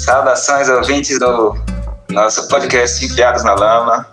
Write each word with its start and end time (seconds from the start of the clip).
Saudações 0.00 0.66
ouvintes 0.70 1.18
do 1.18 1.54
nosso 2.08 2.48
podcast 2.48 3.04
Enfiados 3.04 3.44
na 3.44 3.52
Lama, 3.52 4.06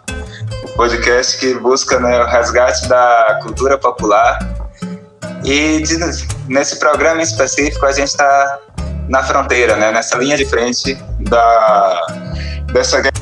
o 0.65 0.67
podcast 0.75 1.37
que 1.37 1.53
busca 1.53 1.97
né, 1.97 2.21
o 2.21 2.27
resgate 2.27 2.89
da 2.89 3.39
cultura 3.41 3.77
popular. 3.77 4.37
E 5.45 5.81
de, 5.81 5.97
nesse 6.49 6.77
programa 6.77 7.21
em 7.21 7.23
específico 7.23 7.85
a 7.85 7.93
gente 7.93 8.09
está 8.09 8.59
na 9.07 9.23
fronteira, 9.23 9.77
né, 9.77 9.93
nessa 9.93 10.17
linha 10.17 10.35
de 10.35 10.45
frente 10.45 10.93
da, 11.21 12.05
dessa 12.73 12.99
guerra 12.99 13.13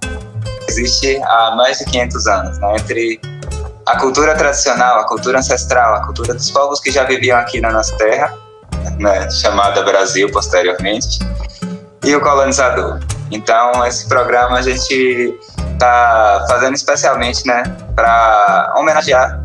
que 0.00 0.72
existe 0.72 1.16
há 1.22 1.54
mais 1.54 1.78
de 1.78 1.84
500 1.84 2.26
anos, 2.26 2.58
né, 2.58 2.76
entre 2.76 3.20
a 3.86 3.96
cultura 4.00 4.34
tradicional, 4.34 4.98
a 4.98 5.06
cultura 5.06 5.38
ancestral, 5.38 5.94
a 5.94 6.06
cultura 6.06 6.34
dos 6.34 6.50
povos 6.50 6.80
que 6.80 6.90
já 6.90 7.04
viviam 7.04 7.38
aqui 7.38 7.60
na 7.60 7.70
nossa 7.70 7.96
terra, 7.96 8.34
né, 8.98 9.30
chamada 9.30 9.84
Brasil 9.84 10.28
posteriormente, 10.32 11.20
e 12.04 12.14
o 12.14 12.20
colonizador. 12.20 13.00
Então, 13.30 13.84
esse 13.86 14.08
programa 14.08 14.58
a 14.58 14.62
gente 14.62 15.38
está 15.72 16.44
fazendo 16.48 16.74
especialmente 16.74 17.46
né, 17.46 17.62
para 17.94 18.74
homenagear 18.76 19.40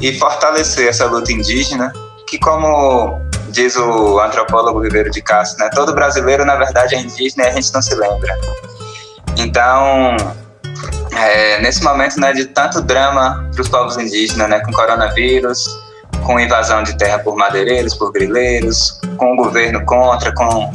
e 0.00 0.18
fortalecer 0.18 0.88
essa 0.88 1.06
luta 1.06 1.32
indígena, 1.32 1.92
que, 2.26 2.38
como 2.38 3.20
diz 3.50 3.76
o 3.76 4.20
antropólogo 4.20 4.82
Ribeiro 4.82 5.10
de 5.10 5.22
Castro, 5.22 5.64
né, 5.64 5.70
todo 5.74 5.94
brasileiro, 5.94 6.44
na 6.44 6.56
verdade, 6.56 6.94
é 6.94 7.00
indígena 7.00 7.44
e 7.44 7.48
a 7.48 7.52
gente 7.52 7.72
não 7.72 7.82
se 7.82 7.94
lembra. 7.94 8.38
Então, 9.36 10.16
é, 11.12 11.60
nesse 11.60 11.82
momento 11.82 12.20
né, 12.20 12.32
de 12.32 12.46
tanto 12.46 12.80
drama 12.80 13.48
para 13.52 13.62
os 13.62 13.68
povos 13.68 13.96
indígenas, 13.96 14.48
né, 14.48 14.60
com 14.60 14.72
coronavírus, 14.72 15.66
com 16.24 16.38
invasão 16.38 16.82
de 16.82 16.96
terra 16.96 17.18
por 17.18 17.36
madeireiros, 17.36 17.94
por 17.94 18.12
grileiros, 18.12 19.00
com 19.16 19.32
o 19.32 19.36
governo 19.36 19.84
contra, 19.84 20.32
com 20.34 20.70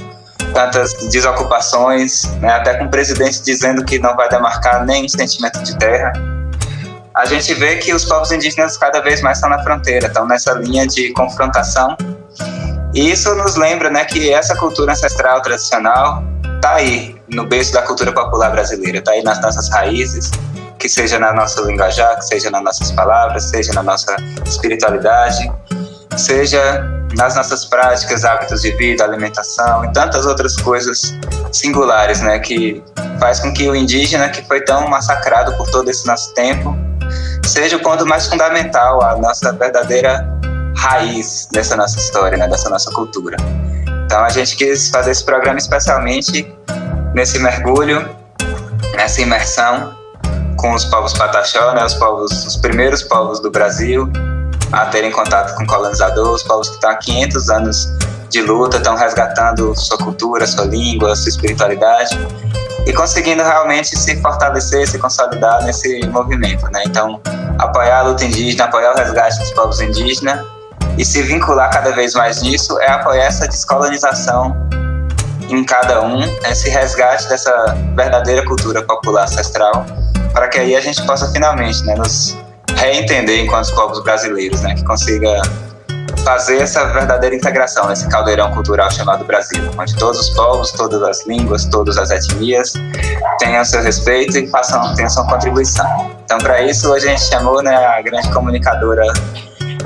tantas 0.53 0.93
desocupações, 1.09 2.23
né, 2.39 2.53
até 2.53 2.75
com 2.75 2.85
o 2.85 2.89
presidente 2.89 3.41
dizendo 3.41 3.83
que 3.83 3.99
não 3.99 4.15
vai 4.15 4.29
demarcar 4.29 4.85
nem 4.85 5.07
sentimento 5.07 5.61
de 5.63 5.77
terra. 5.77 6.13
A 7.15 7.25
gente 7.25 7.53
vê 7.53 7.75
que 7.75 7.93
os 7.93 8.05
povos 8.05 8.31
indígenas 8.31 8.75
cada 8.77 9.01
vez 9.01 9.21
mais 9.21 9.37
estão 9.37 9.49
na 9.49 9.61
fronteira, 9.63 10.07
estão 10.07 10.25
nessa 10.25 10.53
linha 10.53 10.87
de 10.87 11.11
confrontação. 11.13 11.95
E 12.93 13.11
isso 13.11 13.33
nos 13.35 13.55
lembra 13.55 13.89
né, 13.89 14.05
que 14.05 14.31
essa 14.31 14.55
cultura 14.55 14.93
ancestral 14.93 15.41
tradicional 15.41 16.23
está 16.55 16.75
aí, 16.75 17.15
no 17.27 17.45
berço 17.45 17.73
da 17.73 17.81
cultura 17.81 18.11
popular 18.11 18.51
brasileira, 18.51 18.99
está 18.99 19.11
aí 19.11 19.21
nas 19.21 19.41
nossas 19.41 19.69
raízes, 19.69 20.31
que 20.79 20.87
seja 20.87 21.19
na 21.19 21.33
nossa 21.33 21.61
linguajar, 21.61 22.15
que 22.17 22.25
seja 22.25 22.49
nas 22.49 22.63
nossas 22.63 22.91
palavras, 22.91 23.43
seja 23.43 23.73
na 23.73 23.83
nossa 23.83 24.15
espiritualidade, 24.45 25.51
seja 26.17 26.83
nas 27.15 27.35
nossas 27.35 27.65
práticas, 27.65 28.25
hábitos 28.25 28.61
de 28.61 28.71
vida, 28.71 29.03
alimentação 29.03 29.85
e 29.85 29.93
tantas 29.93 30.25
outras 30.25 30.55
coisas 30.57 31.17
singulares, 31.51 32.21
né, 32.21 32.39
que 32.39 32.83
faz 33.19 33.39
com 33.39 33.53
que 33.53 33.69
o 33.69 33.75
indígena, 33.75 34.29
que 34.29 34.45
foi 34.47 34.61
tão 34.61 34.87
massacrado 34.89 35.55
por 35.57 35.69
todo 35.69 35.89
esse 35.89 36.05
nosso 36.07 36.33
tempo, 36.33 36.75
seja 37.45 37.77
o 37.77 37.79
ponto 37.79 38.05
mais 38.05 38.27
fundamental, 38.27 39.03
a 39.03 39.17
nossa 39.17 39.51
verdadeira 39.53 40.27
raiz 40.75 41.47
dessa 41.51 41.75
nossa 41.75 41.97
história, 41.97 42.37
né, 42.37 42.47
dessa 42.47 42.69
nossa 42.69 42.91
cultura. 42.91 43.37
Então 44.05 44.23
a 44.23 44.29
gente 44.29 44.55
quis 44.55 44.89
fazer 44.89 45.11
esse 45.11 45.23
programa 45.23 45.57
especialmente 45.57 46.53
nesse 47.13 47.39
mergulho, 47.39 48.09
nessa 48.95 49.21
imersão 49.21 49.95
com 50.57 50.73
os 50.73 50.85
povos 50.85 51.13
Pataxó, 51.13 51.73
né, 51.73 51.85
os 51.85 51.93
povos, 51.93 52.45
os 52.45 52.55
primeiros 52.57 53.03
povos 53.03 53.39
do 53.39 53.51
Brasil, 53.51 54.09
a 54.73 54.87
terem 54.87 55.11
contato 55.11 55.55
com 55.55 55.65
colonizadores, 55.67 56.41
povos 56.43 56.67
que 56.67 56.75
estão 56.75 56.89
há 56.89 56.95
500 56.95 57.49
anos 57.51 57.89
de 58.29 58.41
luta, 58.41 58.77
estão 58.77 58.95
resgatando 58.95 59.75
sua 59.75 59.97
cultura, 59.99 60.47
sua 60.47 60.65
língua, 60.65 61.15
sua 61.15 61.29
espiritualidade 61.29 62.17
e 62.87 62.91
conseguindo 62.91 63.43
realmente 63.43 63.95
se 63.95 64.19
fortalecer, 64.19 64.87
se 64.87 64.97
consolidar 64.97 65.63
nesse 65.63 66.05
movimento, 66.07 66.65
né? 66.71 66.81
Então, 66.87 67.21
apoiar 67.59 67.99
a 67.99 68.01
luta 68.01 68.25
indígena, 68.25 68.65
apoiar 68.65 68.93
o 68.93 68.97
resgate 68.97 69.37
dos 69.37 69.51
povos 69.51 69.79
indígenas 69.79 70.43
e 70.97 71.05
se 71.05 71.21
vincular 71.21 71.71
cada 71.71 71.91
vez 71.91 72.15
mais 72.15 72.41
nisso 72.41 72.79
é 72.81 72.89
apoiar 72.89 73.25
essa 73.25 73.47
descolonização 73.47 74.55
em 75.49 75.63
cada 75.63 76.01
um, 76.03 76.19
esse 76.49 76.67
resgate 76.69 77.29
dessa 77.29 77.77
verdadeira 77.95 78.43
cultura 78.45 78.81
popular 78.81 79.25
ancestral, 79.25 79.85
para 80.33 80.47
que 80.47 80.57
aí 80.57 80.75
a 80.75 80.81
gente 80.81 81.05
possa 81.05 81.31
finalmente 81.31 81.85
né, 81.85 81.93
nos 81.95 82.35
reentender 82.83 83.39
enquanto 83.39 83.73
povos 83.73 84.03
brasileiros, 84.03 84.61
né? 84.61 84.75
Que 84.75 84.83
consiga 84.83 85.41
fazer 86.23 86.61
essa 86.61 86.85
verdadeira 86.85 87.35
integração 87.35 87.87
nesse 87.87 88.07
caldeirão 88.07 88.51
cultural 88.51 88.89
chamado 88.91 89.25
Brasil, 89.25 89.69
onde 89.77 89.95
todos 89.95 90.19
os 90.19 90.29
povos, 90.29 90.71
todas 90.71 91.01
as 91.03 91.25
línguas, 91.27 91.65
todas 91.65 91.97
as 91.97 92.11
etnias 92.11 92.73
tenham 93.39 93.63
seu 93.65 93.81
respeito 93.81 94.37
e 94.37 94.47
façam, 94.47 94.95
tenham 94.95 95.09
sua 95.09 95.25
contribuição. 95.27 96.11
Então, 96.23 96.37
para 96.37 96.61
isso, 96.61 96.93
a 96.93 96.99
gente 96.99 97.21
chamou 97.21 97.61
né, 97.61 97.75
a 97.75 98.01
grande 98.01 98.29
comunicadora 98.31 99.05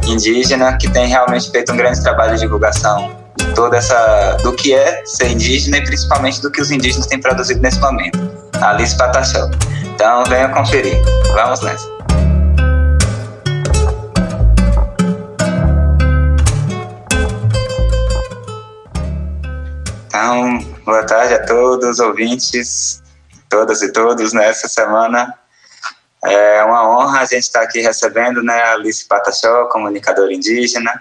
indígena, 0.06 0.78
que 0.78 0.90
tem 0.90 1.08
realmente 1.08 1.50
feito 1.50 1.74
um 1.74 1.78
grande 1.78 2.02
trabalho 2.02 2.36
de 2.36 2.42
divulgação 2.42 3.12
de 3.36 3.54
toda 3.54 3.78
essa 3.78 4.38
do 4.44 4.54
que 4.54 4.74
é 4.74 5.04
ser 5.06 5.32
indígena 5.32 5.78
e 5.78 5.84
principalmente 5.84 6.42
do 6.42 6.52
que 6.52 6.62
os 6.62 6.72
indígenas 6.72 7.08
têm 7.08 7.20
produzido 7.20 7.62
nesse 7.62 7.80
momento. 7.80 8.20
Alice 8.62 8.96
Patachó. 8.96 9.50
Então, 9.84 10.24
venha 10.26 10.50
conferir. 10.50 11.02
Vamos 11.34 11.62
nessa. 11.62 11.97
Então, 20.20 20.58
boa 20.84 21.06
tarde 21.06 21.36
a 21.36 21.46
todos, 21.46 22.00
ouvintes, 22.00 23.04
todas 23.48 23.84
e 23.84 23.92
todos 23.92 24.34
nessa 24.34 24.68
semana. 24.68 25.32
É 26.26 26.64
uma 26.64 26.90
honra 26.90 27.20
a 27.20 27.26
gente 27.26 27.44
estar 27.44 27.62
aqui 27.62 27.82
recebendo 27.82 28.42
né, 28.42 28.60
a 28.64 28.74
Alice 28.74 29.06
Pataxó, 29.08 29.66
comunicadora 29.66 30.34
indígena, 30.34 30.92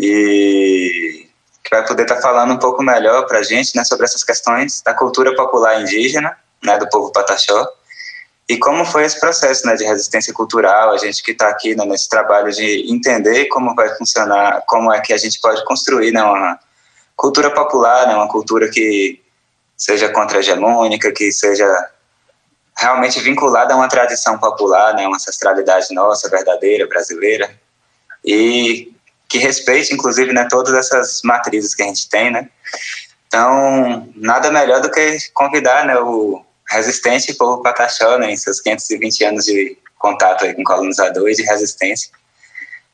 e 0.00 1.28
que 1.62 1.70
vai 1.70 1.86
poder 1.86 2.02
estar 2.02 2.16
falando 2.16 2.54
um 2.54 2.58
pouco 2.58 2.82
melhor 2.82 3.24
para 3.28 3.38
a 3.38 3.42
gente 3.44 3.76
né, 3.76 3.84
sobre 3.84 4.04
essas 4.04 4.24
questões 4.24 4.82
da 4.82 4.92
cultura 4.92 5.32
popular 5.36 5.80
indígena, 5.80 6.36
né, 6.60 6.76
do 6.76 6.88
povo 6.88 7.12
Pataxó, 7.12 7.68
e 8.48 8.58
como 8.58 8.84
foi 8.84 9.04
esse 9.04 9.20
processo 9.20 9.64
né, 9.64 9.76
de 9.76 9.84
resistência 9.84 10.34
cultural, 10.34 10.90
a 10.90 10.98
gente 10.98 11.22
que 11.22 11.30
está 11.30 11.50
aqui 11.50 11.76
né, 11.76 11.84
nesse 11.84 12.08
trabalho 12.08 12.50
de 12.50 12.92
entender 12.92 13.44
como 13.44 13.76
vai 13.76 13.96
funcionar, 13.96 14.64
como 14.66 14.92
é 14.92 15.00
que 15.00 15.12
a 15.12 15.18
gente 15.18 15.40
pode 15.40 15.64
construir 15.64 16.10
né, 16.10 16.24
uma 16.24 16.58
cultura 17.18 17.50
popular, 17.50 18.06
né, 18.06 18.14
uma 18.14 18.28
cultura 18.28 18.70
que 18.70 19.20
seja 19.76 20.08
contra-hegemônica, 20.08 21.12
que 21.12 21.32
seja 21.32 21.66
realmente 22.78 23.18
vinculada 23.18 23.74
a 23.74 23.76
uma 23.76 23.88
tradição 23.88 24.38
popular, 24.38 24.94
né, 24.94 25.04
uma 25.04 25.16
ancestralidade 25.16 25.92
nossa, 25.92 26.30
verdadeira, 26.30 26.86
brasileira, 26.86 27.50
e 28.24 28.92
que 29.28 29.36
respeite, 29.38 29.92
inclusive, 29.92 30.32
né, 30.32 30.46
todas 30.48 30.72
essas 30.72 31.20
matrizes 31.24 31.74
que 31.74 31.82
a 31.82 31.86
gente 31.86 32.08
tem, 32.08 32.30
né. 32.30 32.48
Então, 33.26 34.08
nada 34.14 34.52
melhor 34.52 34.80
do 34.80 34.90
que 34.90 35.18
convidar 35.34 35.84
né, 35.84 35.98
o 35.98 36.40
resistente 36.70 37.34
povo 37.34 37.62
pataxó, 37.62 38.16
né, 38.16 38.30
em 38.30 38.36
seus 38.36 38.60
520 38.60 39.24
anos 39.24 39.44
de 39.44 39.76
contato 39.98 40.46
com 40.54 40.62
colonizador 40.62 41.28
e 41.28 41.34
de 41.34 41.42
resistência, 41.42 42.10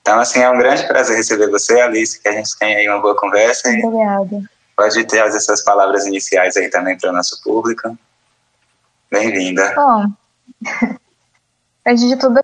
então, 0.05 0.21
assim, 0.21 0.41
é 0.41 0.51
um 0.51 0.59
grande 0.59 0.87
prazer 0.87 1.17
receber 1.17 1.49
você, 1.49 1.81
Alice, 1.81 2.21
que 2.21 2.29
a 2.29 2.33
gente 2.33 2.59
tem 2.59 2.77
aí 2.77 2.87
uma 2.87 3.01
boa 3.01 3.17
conversa. 3.17 3.71
Muito 3.71 3.87
obrigada. 3.87 4.43
Pode 4.77 5.03
ter 5.07 5.23
as 5.23 5.43
suas 5.43 5.65
palavras 5.65 6.05
iniciais 6.05 6.59
aí 6.59 6.69
também 6.69 6.99
para 6.99 7.09
o 7.09 7.13
nosso 7.15 7.43
público. 7.43 7.97
Bem-vinda. 9.11 9.73
Bom, 9.75 10.13
antes 11.87 12.07
de 12.07 12.17
tudo, 12.17 12.39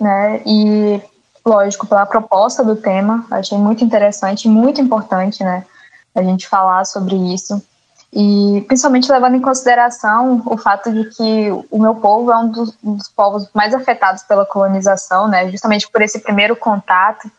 né, 0.00 0.42
e 0.44 1.00
lógico, 1.46 1.86
pela 1.86 2.06
proposta 2.06 2.64
do 2.64 2.74
tema, 2.74 3.24
achei 3.30 3.56
muito 3.56 3.84
interessante, 3.84 4.48
muito 4.48 4.80
importante, 4.80 5.44
né, 5.44 5.64
a 6.12 6.24
gente 6.24 6.48
falar 6.48 6.86
sobre 6.86 7.14
isso. 7.32 7.64
E 8.12 8.64
principalmente 8.66 9.10
levando 9.12 9.34
em 9.34 9.40
consideração 9.40 10.42
o 10.46 10.56
fato 10.56 10.90
de 10.90 11.04
que 11.10 11.50
o 11.70 11.78
meu 11.78 11.94
povo 11.96 12.32
é 12.32 12.38
um 12.38 12.48
dos, 12.50 12.74
um 12.82 12.94
dos, 12.94 13.08
povos 13.08 13.48
mais 13.52 13.74
afetados 13.74 14.22
pela 14.22 14.46
colonização, 14.46 15.28
né? 15.28 15.50
Justamente 15.50 15.88
por 15.90 16.00
esse 16.00 16.18
primeiro 16.18 16.56
contato, 16.56 17.30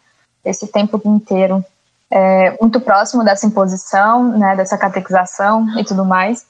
esse 0.45 0.67
tempo 0.67 1.01
inteiro, 1.03 1.65
é, 2.11 2.55
muito 2.61 2.79
próximo 2.79 3.23
dessa 3.23 3.47
imposição, 3.47 4.37
né? 4.37 4.55
Dessa 4.55 4.77
catequização 4.77 5.67
e 5.79 5.83
tudo 5.83 6.05
mais. 6.05 6.45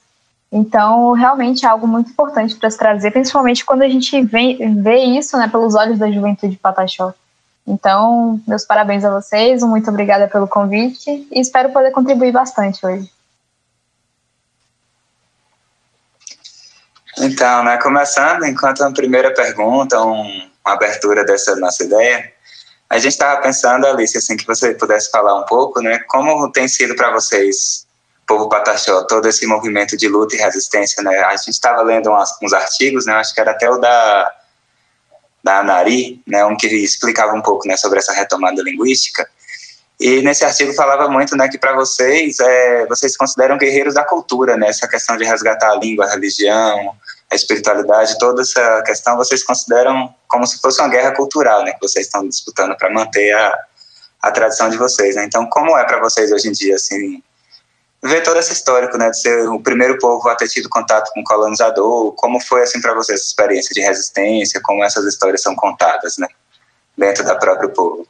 Então, 0.51 1.13
realmente 1.13 1.65
é 1.65 1.69
algo 1.69 1.87
muito 1.87 2.11
importante 2.11 2.55
para 2.55 2.69
se 2.69 2.77
trazer, 2.77 3.11
principalmente 3.11 3.63
quando 3.63 3.83
a 3.83 3.89
gente 3.89 4.21
vê, 4.23 4.57
vê 4.81 4.97
isso, 4.97 5.37
né? 5.37 5.47
Pelos 5.47 5.75
olhos 5.75 5.97
da 5.97 6.11
juventude 6.11 6.53
de 6.53 6.59
Pataxó. 6.59 7.13
Então, 7.65 8.41
meus 8.47 8.65
parabéns 8.65 9.05
a 9.05 9.11
vocês, 9.11 9.61
muito 9.63 9.89
obrigada 9.89 10.27
pelo 10.27 10.47
convite 10.47 11.27
e 11.31 11.39
espero 11.39 11.69
poder 11.69 11.91
contribuir 11.91 12.31
bastante 12.31 12.83
hoje. 12.85 13.09
Então, 17.19 17.63
né, 17.63 17.77
começando, 17.77 18.45
enquanto 18.45 18.81
uma 18.81 18.93
primeira 18.93 19.33
pergunta, 19.33 20.01
um, 20.01 20.49
uma 20.65 20.73
abertura 20.73 21.23
dessa 21.25 21.55
nossa 21.57 21.83
ideia, 21.83 22.31
a 22.89 22.97
gente 22.97 23.13
estava 23.13 23.41
pensando, 23.41 23.85
Alice, 23.85 24.17
assim, 24.17 24.37
que 24.37 24.47
você 24.47 24.73
pudesse 24.73 25.11
falar 25.11 25.35
um 25.35 25.45
pouco, 25.45 25.81
né, 25.81 25.99
como 26.07 26.51
tem 26.51 26.67
sido 26.67 26.95
para 26.95 27.11
vocês 27.11 27.87
povo 28.29 28.47
pataxó, 28.47 29.03
todo 29.05 29.27
esse 29.27 29.47
movimento 29.47 29.97
de 29.97 30.07
luta 30.07 30.35
e 30.35 30.37
resistência, 30.37 31.01
né? 31.01 31.17
A 31.21 31.35
gente 31.35 31.49
estava 31.49 31.81
lendo 31.81 32.11
uns, 32.11 32.29
uns, 32.43 32.53
artigos, 32.53 33.07
né? 33.07 33.13
Acho 33.13 33.33
que 33.33 33.41
era 33.41 33.49
até 33.49 33.67
o 33.67 33.79
da 33.79 34.31
da 35.43 35.59
Anari, 35.61 36.21
né? 36.27 36.45
Um 36.45 36.55
que 36.55 36.67
explicava 36.67 37.33
um 37.33 37.41
pouco, 37.41 37.67
né, 37.67 37.75
sobre 37.75 37.97
essa 37.97 38.13
retomada 38.13 38.61
linguística. 38.61 39.27
E 39.99 40.21
nesse 40.21 40.45
artigo 40.45 40.73
falava 40.73 41.09
muito, 41.09 41.35
né, 41.35 41.49
que 41.49 41.57
para 41.57 41.73
vocês, 41.73 42.39
é, 42.39 42.85
vocês 42.85 43.11
se 43.11 43.17
consideram 43.17 43.57
guerreiros 43.57 43.93
da 43.93 44.03
cultura, 44.03 44.55
né? 44.55 44.69
Essa 44.69 44.87
questão 44.87 45.17
de 45.17 45.25
resgatar 45.25 45.71
a 45.71 45.75
língua, 45.75 46.05
a 46.05 46.11
religião, 46.11 46.95
a 47.29 47.35
espiritualidade, 47.35 48.17
toda 48.17 48.41
essa 48.41 48.81
questão, 48.83 49.17
vocês 49.17 49.43
consideram 49.43 50.15
como 50.27 50.47
se 50.47 50.59
fosse 50.61 50.79
uma 50.79 50.87
guerra 50.87 51.11
cultural, 51.11 51.63
né? 51.65 51.73
Que 51.73 51.81
vocês 51.81 52.05
estão 52.05 52.25
disputando 52.25 52.77
para 52.77 52.89
manter 52.89 53.33
a, 53.33 53.59
a 54.21 54.31
tradição 54.31 54.69
de 54.69 54.77
vocês, 54.77 55.17
né? 55.17 55.25
Então, 55.25 55.45
como 55.49 55.77
é 55.77 55.83
para 55.83 55.99
vocês 55.99 56.31
hoje 56.31 56.47
em 56.47 56.53
dia, 56.53 56.75
assim, 56.75 57.21
ver 58.01 58.23
todo 58.23 58.39
esse 58.39 58.53
histórico, 58.53 58.97
né, 58.97 59.09
de 59.09 59.19
ser 59.19 59.49
o 59.49 59.59
primeiro 59.59 59.97
povo 59.97 60.29
a 60.29 60.35
ter 60.35 60.47
tido 60.47 60.69
contato 60.69 61.11
com 61.13 61.19
o 61.19 61.23
colonizador, 61.23 62.13
como 62.13 62.39
foi 62.39 62.63
assim 62.63 62.79
para 62.79 62.93
vocês 62.93 63.19
essa 63.19 63.27
experiência 63.27 63.73
de 63.73 63.81
resistência, 63.81 64.61
como 64.63 64.83
essas 64.83 65.05
histórias 65.05 65.41
são 65.41 65.53
contadas, 65.55 66.17
né, 66.17 66.27
dentro 66.97 67.25
da 67.25 67.35
próprio 67.35 67.69
povo? 67.71 68.07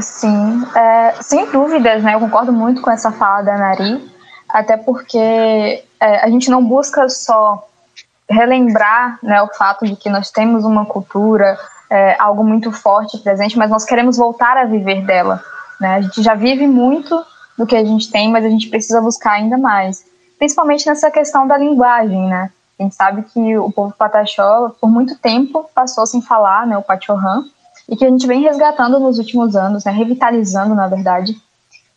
Sim, 0.00 0.64
é, 0.74 1.22
sem 1.22 1.50
dúvidas, 1.50 2.02
né, 2.02 2.14
eu 2.14 2.20
concordo 2.20 2.52
muito 2.52 2.80
com 2.80 2.90
essa 2.90 3.10
fala 3.10 3.42
da 3.42 3.56
Nari, 3.56 4.10
até 4.48 4.76
porque 4.76 5.18
é, 5.18 6.24
a 6.24 6.28
gente 6.28 6.50
não 6.50 6.64
busca 6.64 7.08
só 7.08 7.66
relembrar, 8.28 9.18
né, 9.22 9.40
o 9.42 9.48
fato 9.48 9.86
de 9.86 9.96
que 9.96 10.10
nós 10.10 10.30
temos 10.30 10.64
uma 10.64 10.84
cultura, 10.84 11.58
é, 11.90 12.16
algo 12.18 12.44
muito 12.44 12.70
forte 12.70 13.18
presente, 13.18 13.56
mas 13.56 13.70
nós 13.70 13.84
queremos 13.84 14.16
voltar 14.16 14.56
a 14.56 14.64
viver 14.64 15.04
dela, 15.04 15.42
né, 15.80 15.96
a 15.96 16.00
gente 16.00 16.22
já 16.22 16.34
vive 16.34 16.66
muito 16.66 17.24
do 17.56 17.66
que 17.66 17.76
a 17.76 17.84
gente 17.84 18.10
tem, 18.10 18.30
mas 18.30 18.44
a 18.44 18.48
gente 18.48 18.68
precisa 18.68 19.00
buscar 19.00 19.32
ainda 19.32 19.58
mais. 19.58 20.04
Principalmente 20.38 20.86
nessa 20.86 21.10
questão 21.10 21.46
da 21.46 21.58
linguagem, 21.58 22.28
né? 22.28 22.52
A 22.78 22.82
gente 22.84 22.94
sabe 22.94 23.22
que 23.22 23.58
o 23.58 23.72
povo 23.72 23.92
pataxó, 23.98 24.70
por 24.80 24.88
muito 24.88 25.18
tempo, 25.18 25.68
passou 25.74 26.06
sem 26.06 26.22
falar 26.22 26.64
né, 26.64 26.78
o 26.78 26.82
pachorrã, 26.82 27.42
e 27.88 27.96
que 27.96 28.04
a 28.04 28.08
gente 28.08 28.26
vem 28.26 28.42
resgatando 28.42 29.00
nos 29.00 29.18
últimos 29.18 29.56
anos, 29.56 29.84
né, 29.84 29.92
revitalizando, 29.92 30.74
na 30.74 30.86
verdade, 30.86 31.36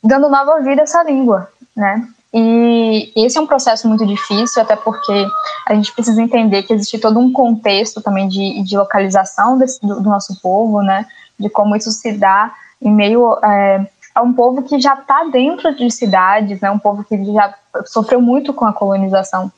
dando 0.03 0.29
nova 0.29 0.61
vida 0.61 0.81
a 0.81 0.83
essa 0.83 1.03
língua, 1.03 1.49
né? 1.75 2.07
E 2.33 3.11
esse 3.13 3.37
é 3.37 3.41
um 3.41 3.47
processo 3.47 3.89
muito 3.89 4.05
difícil, 4.05 4.61
até 4.61 4.75
porque 4.75 5.27
a 5.67 5.73
gente 5.75 5.91
precisa 5.91 6.21
entender 6.21 6.63
que 6.63 6.73
existe 6.73 6.97
todo 6.97 7.19
um 7.19 7.31
contexto 7.31 8.01
também 8.01 8.29
de, 8.29 8.63
de 8.63 8.77
localização 8.77 9.57
desse, 9.57 9.85
do, 9.85 9.95
do, 9.95 10.09
nosso 10.09 10.39
povo, 10.41 10.81
né? 10.81 11.05
De 11.37 11.49
como 11.49 11.75
isso 11.75 11.91
se 11.91 12.13
dá 12.13 12.53
em 12.81 12.89
meio 12.89 13.37
é, 13.43 13.85
é 14.15 14.21
um 14.21 14.31
povo 14.31 14.61
que 14.63 14.79
já 14.79 14.93
está 14.93 15.25
dentro 15.25 15.75
de 15.75 15.89
cidades, 15.91 16.59
né, 16.61 16.71
um 16.71 16.79
povo 16.79 17.03
que 17.03 17.23
já 17.33 17.53
sofreu 17.85 18.21
muito 18.21 18.53
com 18.53 18.65
a 18.65 18.73
colonização. 18.73 19.51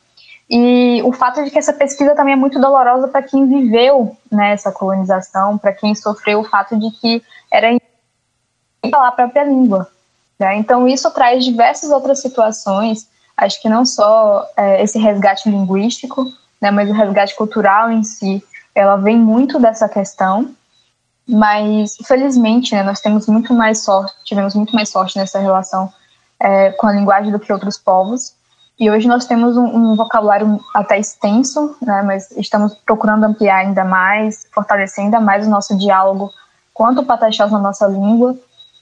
E 0.49 1.01
o 1.03 1.11
fato 1.13 1.43
de 1.43 1.49
que 1.49 1.57
essa 1.57 1.73
pesquisa 1.73 2.15
também 2.15 2.33
é 2.33 2.37
muito 2.37 2.59
dolorosa 2.59 3.07
para 3.07 3.23
quem 3.23 3.47
viveu 3.47 4.15
né, 4.31 4.51
essa 4.51 4.71
colonização, 4.71 5.57
para 5.57 5.73
quem 5.73 5.95
sofreu 5.95 6.41
o 6.41 6.43
fato 6.43 6.77
de 6.77 6.91
que 6.91 7.23
era 7.51 7.75
falar 8.91 9.07
a 9.07 9.13
própria 9.13 9.43
língua. 9.43 9.89
Né? 10.37 10.57
Então, 10.57 10.87
isso 10.87 11.09
traz 11.11 11.45
diversas 11.45 11.89
outras 11.89 12.19
situações, 12.19 13.07
acho 13.37 13.61
que 13.61 13.69
não 13.69 13.85
só 13.85 14.47
é, 14.57 14.83
esse 14.83 14.99
resgate 14.99 15.49
linguístico, 15.49 16.25
né, 16.61 16.71
mas 16.71 16.89
o 16.89 16.93
resgate 16.93 17.35
cultural 17.35 17.91
em 17.91 18.03
si, 18.03 18.43
ela 18.75 18.95
vem 18.95 19.17
muito 19.17 19.59
dessa 19.59 19.87
questão. 19.87 20.53
Mas, 21.27 21.95
felizmente, 22.05 22.75
né, 22.75 22.83
nós 22.83 22.99
temos 22.99 23.27
muito 23.27 23.53
mais 23.53 23.83
sorte, 23.83 24.13
tivemos 24.25 24.53
muito 24.55 24.75
mais 24.75 24.89
sorte 24.89 25.17
nessa 25.17 25.39
relação 25.39 25.91
é, 26.39 26.71
com 26.71 26.87
a 26.87 26.91
linguagem 26.91 27.31
do 27.31 27.39
que 27.39 27.53
outros 27.53 27.77
povos. 27.77 28.35
E 28.79 28.89
hoje 28.89 29.07
nós 29.07 29.25
temos 29.25 29.55
um, 29.55 29.65
um, 29.65 29.95
vocabulário 29.95 30.59
até 30.73 30.99
extenso, 30.99 31.75
né, 31.81 32.01
mas 32.01 32.31
estamos 32.31 32.73
procurando 32.85 33.23
ampliar 33.23 33.57
ainda 33.57 33.83
mais, 33.83 34.47
fortalecer 34.53 35.03
ainda 35.03 35.19
mais 35.19 35.45
o 35.45 35.49
nosso 35.49 35.77
diálogo 35.77 36.31
quanto 36.73 37.01
o 37.01 37.05
pataxós 37.05 37.51
na 37.51 37.59
nossa 37.59 37.85
língua. 37.87 38.35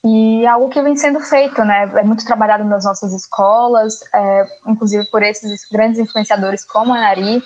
E 0.04 0.44
é 0.44 0.48
algo 0.48 0.68
que 0.68 0.82
vem 0.82 0.96
sendo 0.96 1.20
feito, 1.20 1.62
né, 1.62 1.90
é 1.94 2.02
muito 2.02 2.24
trabalhado 2.24 2.64
nas 2.64 2.84
nossas 2.84 3.12
escolas, 3.12 4.00
é, 4.12 4.46
inclusive 4.66 5.04
por 5.10 5.22
esses 5.22 5.68
grandes 5.70 5.98
influenciadores 5.98 6.64
como 6.64 6.92
a 6.92 6.96
Nari, 6.96 7.42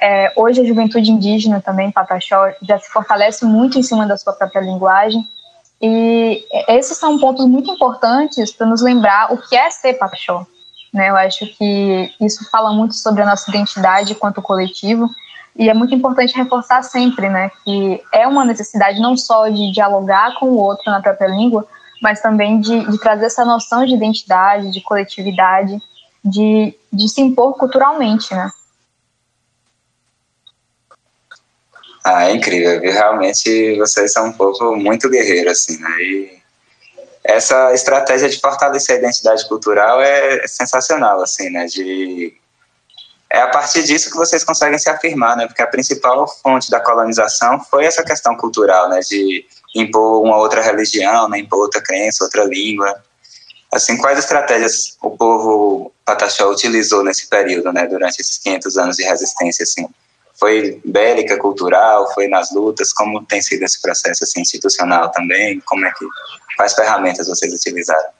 é, 0.00 0.30
hoje 0.36 0.60
a 0.60 0.64
juventude 0.64 1.10
indígena 1.10 1.60
também, 1.60 1.90
Pataxó, 1.90 2.50
já 2.62 2.78
se 2.78 2.90
fortalece 2.90 3.44
muito 3.44 3.78
em 3.78 3.82
cima 3.82 4.06
da 4.06 4.16
sua 4.16 4.34
própria 4.34 4.60
linguagem. 4.60 5.26
E 5.80 6.44
esses 6.68 6.96
são 6.96 7.18
pontos 7.18 7.46
muito 7.46 7.70
importantes 7.70 8.52
para 8.52 8.66
nos 8.66 8.82
lembrar 8.82 9.32
o 9.32 9.38
que 9.38 9.56
é 9.56 9.70
ser 9.70 9.94
Pataxó. 9.94 10.46
Né? 10.96 11.10
Eu 11.10 11.16
acho 11.16 11.46
que 11.46 12.10
isso 12.18 12.48
fala 12.50 12.72
muito 12.72 12.94
sobre 12.94 13.20
a 13.20 13.26
nossa 13.26 13.50
identidade 13.50 14.14
quanto 14.14 14.40
coletivo. 14.40 15.10
E 15.54 15.68
é 15.68 15.74
muito 15.74 15.94
importante 15.94 16.34
reforçar 16.34 16.82
sempre 16.82 17.28
né, 17.28 17.50
que 17.62 18.02
é 18.12 18.26
uma 18.26 18.46
necessidade 18.46 18.98
não 18.98 19.14
só 19.14 19.48
de 19.48 19.70
dialogar 19.72 20.38
com 20.38 20.46
o 20.46 20.56
outro 20.56 20.90
na 20.90 21.02
própria 21.02 21.28
língua, 21.28 21.66
mas 22.00 22.20
também 22.20 22.60
de, 22.60 22.90
de 22.90 22.98
trazer 22.98 23.26
essa 23.26 23.44
noção 23.44 23.84
de 23.84 23.94
identidade, 23.94 24.70
de 24.70 24.80
coletividade, 24.80 25.78
de, 26.24 26.74
de 26.90 27.08
se 27.08 27.20
impor 27.20 27.54
culturalmente, 27.54 28.34
né? 28.34 28.50
Ah, 32.04 32.24
é 32.28 32.34
incrível? 32.34 32.80
Realmente 32.80 33.76
vocês 33.78 34.12
são 34.12 34.28
um 34.28 34.32
povo 34.32 34.76
muito 34.76 35.10
guerreiro, 35.10 35.50
assim, 35.50 35.78
né? 35.78 35.90
E 36.00 36.42
essa 37.28 37.74
estratégia 37.74 38.28
de 38.28 38.40
fortalecer 38.40 38.96
a 38.96 38.98
identidade 39.00 39.46
cultural 39.48 40.00
é 40.00 40.46
sensacional, 40.46 41.20
assim, 41.20 41.50
né? 41.50 41.66
De... 41.66 42.32
É 43.28 43.40
a 43.40 43.48
partir 43.48 43.82
disso 43.82 44.10
que 44.10 44.16
vocês 44.16 44.44
conseguem 44.44 44.78
se 44.78 44.88
afirmar, 44.88 45.36
né? 45.36 45.46
Porque 45.46 45.60
a 45.60 45.66
principal 45.66 46.28
fonte 46.28 46.70
da 46.70 46.78
colonização 46.78 47.60
foi 47.64 47.84
essa 47.84 48.04
questão 48.04 48.36
cultural, 48.36 48.88
né? 48.88 49.00
De 49.00 49.44
impor 49.74 50.22
uma 50.22 50.36
outra 50.36 50.62
religião, 50.62 51.28
né? 51.28 51.40
impor 51.40 51.62
outra 51.62 51.80
crença, 51.82 52.22
outra 52.22 52.44
língua. 52.44 53.02
Assim, 53.72 53.96
quais 53.96 54.20
estratégias 54.20 54.96
o 55.02 55.10
povo 55.10 55.92
pataxó 56.04 56.48
utilizou 56.48 57.02
nesse 57.02 57.28
período, 57.28 57.72
né? 57.72 57.88
Durante 57.88 58.20
esses 58.20 58.38
500 58.38 58.78
anos 58.78 58.96
de 58.96 59.02
resistência, 59.02 59.64
assim? 59.64 59.88
Foi 60.38 60.80
bélica, 60.84 61.38
cultural, 61.38 62.12
foi 62.12 62.28
nas 62.28 62.52
lutas, 62.52 62.92
como 62.92 63.24
tem 63.24 63.40
sido 63.40 63.62
esse 63.62 63.80
processo 63.80 64.24
assim, 64.24 64.40
institucional 64.40 65.10
também, 65.10 65.60
como 65.60 65.84
é 65.86 65.92
que, 65.92 66.06
quais 66.56 66.74
ferramentas 66.74 67.26
vocês 67.26 67.52
utilizaram? 67.52 68.10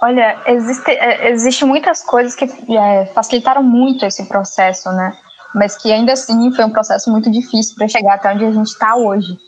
Olha, 0.00 0.40
existe, 0.46 0.90
é, 0.90 1.30
existe 1.30 1.64
muitas 1.64 2.02
coisas 2.02 2.34
que 2.34 2.44
é, 2.44 3.06
facilitaram 3.06 3.62
muito 3.62 4.04
esse 4.04 4.24
processo, 4.26 4.90
né? 4.92 5.16
Mas 5.54 5.76
que 5.76 5.92
ainda 5.92 6.12
assim 6.12 6.52
foi 6.52 6.64
um 6.64 6.70
processo 6.70 7.10
muito 7.10 7.30
difícil 7.30 7.76
para 7.76 7.86
chegar 7.86 8.14
até 8.14 8.32
onde 8.32 8.44
a 8.44 8.52
gente 8.52 8.66
está 8.66 8.96
hoje. 8.96 9.38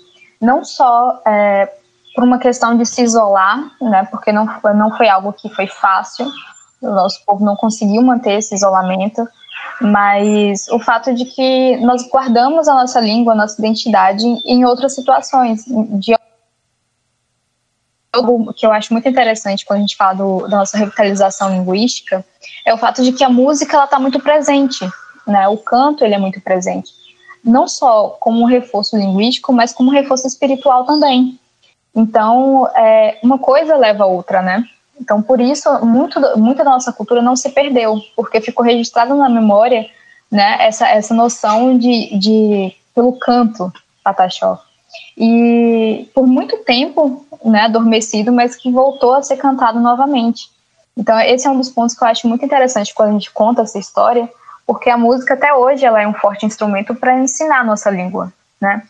Não 0.41 0.65
só 0.65 1.21
é, 1.27 1.69
por 2.15 2.23
uma 2.23 2.39
questão 2.39 2.77
de 2.77 2.87
se 2.87 3.03
isolar, 3.03 3.71
né? 3.81 4.07
Porque 4.11 4.31
não, 4.31 4.47
não 4.75 4.97
foi 4.97 5.09
algo 5.09 5.33
que 5.33 5.49
foi 5.51 5.67
fácil. 5.67 6.31
O 6.81 6.91
nosso 6.91 7.25
povo 7.27 7.45
não 7.45 7.57
conseguiu 7.57 8.03
manter 8.03 8.39
esse 8.39 8.55
isolamento 8.55 9.27
mas 9.81 10.69
o 10.69 10.79
fato 10.79 11.15
de 11.15 11.25
que 11.25 11.77
nós 11.79 12.09
guardamos 12.09 12.69
a 12.69 12.75
nossa 12.75 13.01
língua, 13.01 13.33
a 13.33 13.37
nossa 13.37 13.61
identidade 13.61 14.25
em 14.25 14.65
outras 14.65 14.95
situações, 14.95 15.65
de 15.67 16.15
algo 18.13 18.53
que 18.55 18.65
eu 18.65 18.73
acho 18.73 18.93
muito 18.93 19.09
interessante 19.09 19.65
quando 19.65 19.79
a 19.79 19.81
gente 19.83 19.97
fala 19.97 20.15
do, 20.15 20.49
da 20.49 20.59
nossa 20.59 20.79
revitalização 20.79 21.51
linguística 21.51 22.25
é 22.65 22.73
o 22.73 22.79
fato 22.79 23.03
de 23.03 23.13
que 23.13 23.23
a 23.23 23.29
música 23.29 23.77
ela 23.77 23.85
está 23.85 23.99
muito 23.99 24.19
presente, 24.21 24.89
né? 25.27 25.47
O 25.49 25.59
canto 25.59 26.05
ele 26.05 26.15
é 26.15 26.19
muito 26.19 26.41
presente, 26.41 26.93
não 27.45 27.69
só 27.69 28.17
como 28.21 28.41
um 28.43 28.47
reforço 28.47 28.97
linguístico, 28.97 29.53
mas 29.53 29.73
como 29.73 29.91
um 29.91 29.93
reforço 29.93 30.27
espiritual 30.27 30.85
também. 30.85 31.39
Então, 31.95 32.69
é, 32.75 33.19
uma 33.23 33.39
coisa 33.39 33.77
leva 33.77 34.05
a 34.05 34.07
outra, 34.07 34.43
né? 34.43 34.65
Então, 35.01 35.23
por 35.23 35.41
isso, 35.41 35.71
muito, 35.85 36.21
muita 36.39 36.65
da 36.65 36.71
nossa 36.71 36.93
cultura 36.93 37.21
não 37.21 37.37
se 37.37 37.51
perdeu, 37.51 38.01
porque 38.15 38.41
ficou 38.41 38.65
registrada 38.65 39.15
na 39.15 39.29
memória 39.29 39.89
né, 40.31 40.57
essa, 40.61 40.89
essa 40.89 41.15
noção 41.15 41.77
de, 41.79 42.19
de 42.19 42.75
pelo 42.95 43.13
canto 43.13 43.73
pataxó. 44.03 44.61
E 45.17 46.09
por 46.15 46.27
muito 46.27 46.59
tempo 46.59 47.27
né, 47.45 47.63
adormecido, 47.63 48.33
mas 48.33 48.57
que 48.57 48.71
voltou 48.71 49.15
a 49.15 49.23
ser 49.23 49.37
cantado 49.37 49.81
novamente. 49.81 50.51
Então, 50.97 51.19
esse 51.21 51.47
é 51.47 51.51
um 51.51 51.59
dos 51.59 51.69
pontos 51.69 51.95
que 51.95 52.03
eu 52.03 52.09
acho 52.09 52.27
muito 52.27 52.45
interessante 52.45 52.95
quando 52.95 53.11
a 53.11 53.13
gente 53.13 53.31
conta 53.31 53.63
essa 53.63 53.79
história, 53.79 54.29
porque 54.67 54.89
a 54.89 54.97
música 54.97 55.35
até 55.35 55.53
hoje 55.53 55.85
ela 55.85 56.01
é 56.01 56.09
um 56.09 56.15
forte 56.15 56.47
instrumento 56.47 56.95
para 56.95 57.19
ensinar 57.19 57.61
a 57.61 57.65
nossa 57.65 57.91
língua, 57.91 58.33
né? 58.61 58.83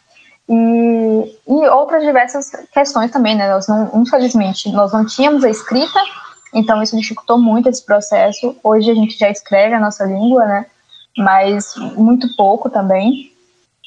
E, 0.49 1.39
e 1.49 1.69
outras 1.69 2.05
diversas 2.05 2.51
questões 2.73 3.11
também, 3.11 3.35
né? 3.35 3.53
Nós 3.53 3.67
não, 3.67 3.91
infelizmente, 4.03 4.71
nós 4.71 4.93
não 4.93 5.05
tínhamos 5.05 5.45
a 5.45 5.51
escrita, 5.51 5.99
então 6.55 6.83
isso 6.83 6.97
dificultou 6.97 7.39
muito 7.39 7.69
esse 7.69 7.85
processo. 7.85 8.57
Hoje 8.63 8.91
a 8.91 8.95
gente 8.95 9.19
já 9.19 9.29
escreve 9.29 9.75
a 9.75 9.81
nossa 9.81 10.05
língua, 10.05 10.45
né? 10.47 10.67
Mas 11.17 11.75
muito 11.97 12.35
pouco 12.37 12.71
também. 12.71 13.33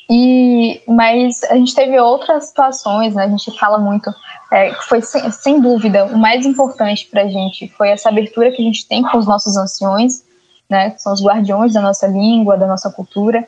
E, 0.09 0.81
mas 0.87 1.43
a 1.43 1.55
gente 1.55 1.75
teve 1.75 1.97
outras 1.99 2.47
situações, 2.47 3.13
né? 3.13 3.25
A 3.25 3.29
gente 3.29 3.57
fala 3.57 3.77
muito, 3.77 4.11
é, 4.51 4.73
foi 4.87 5.01
sem, 5.01 5.31
sem 5.31 5.61
dúvida 5.61 6.05
o 6.05 6.17
mais 6.17 6.45
importante 6.45 7.07
para 7.09 7.21
a 7.21 7.27
gente 7.27 7.67
foi 7.69 7.89
essa 7.89 8.09
abertura 8.09 8.51
que 8.51 8.61
a 8.61 8.65
gente 8.65 8.87
tem 8.87 9.03
com 9.03 9.17
os 9.17 9.27
nossos 9.27 9.55
anciões, 9.55 10.25
né? 10.67 10.89
Que 10.89 11.01
são 11.01 11.13
os 11.13 11.23
guardiões 11.23 11.73
da 11.73 11.81
nossa 11.81 12.07
língua, 12.07 12.57
da 12.57 12.67
nossa 12.67 12.89
cultura. 12.89 13.47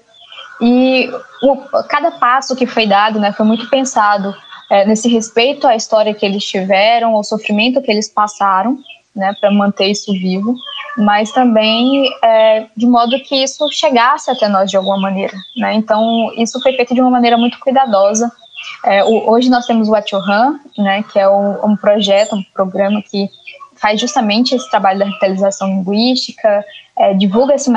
E 0.62 1.10
o, 1.42 1.56
cada 1.90 2.12
passo 2.12 2.56
que 2.56 2.68
foi 2.68 2.86
dado, 2.86 3.20
né, 3.20 3.34
foi 3.34 3.46
muito 3.46 3.70
pensado 3.70 4.36
é, 4.70 4.86
nesse 4.86 5.10
respeito 5.10 5.68
à 5.68 5.76
história 5.76 6.14
que 6.14 6.26
eles 6.26 6.46
tiveram, 6.46 7.16
ao 7.16 7.24
sofrimento 7.24 7.82
que 7.82 7.92
eles 7.92 8.08
passaram, 8.08 8.78
né, 9.16 9.36
para 9.40 9.52
manter 9.52 9.88
isso 9.88 10.12
vivo, 10.14 10.56
mas 10.98 11.32
também 11.32 12.10
é, 12.24 12.68
de 12.76 12.86
modo 12.86 13.20
que 13.20 13.36
isso 13.44 13.68
chegasse 13.72 14.32
até 14.32 14.48
nós 14.48 14.70
de 14.70 14.78
alguma 14.78 14.98
maneira, 14.98 15.34
né? 15.58 15.74
Então 15.74 16.32
isso 16.38 16.62
foi 16.62 16.74
feito 16.74 16.94
de 16.94 17.02
uma 17.02 17.10
maneira 17.10 17.38
muito 17.38 17.60
cuidadosa. 17.60 18.32
É, 18.86 19.04
o, 19.04 19.30
hoje 19.30 19.50
nós 19.50 19.66
temos 19.66 19.90
o 19.90 19.96
Atiohan, 19.96 20.60
né, 20.78 21.04
que 21.12 21.20
é 21.20 21.28
um, 21.28 21.72
um, 21.72 21.76
projeto, 21.76 22.36
um 22.36 22.44
programa 22.54 23.02
que 23.02 23.30
faz 23.82 24.00
justamente 24.00 24.56
esse 24.56 24.70
trabalho 24.70 25.00
da 25.00 25.06
revitalização 25.06 25.68
linguística, 25.68 26.64
é, 26.98 27.14
divulga 27.16 27.56
esse 27.56 27.70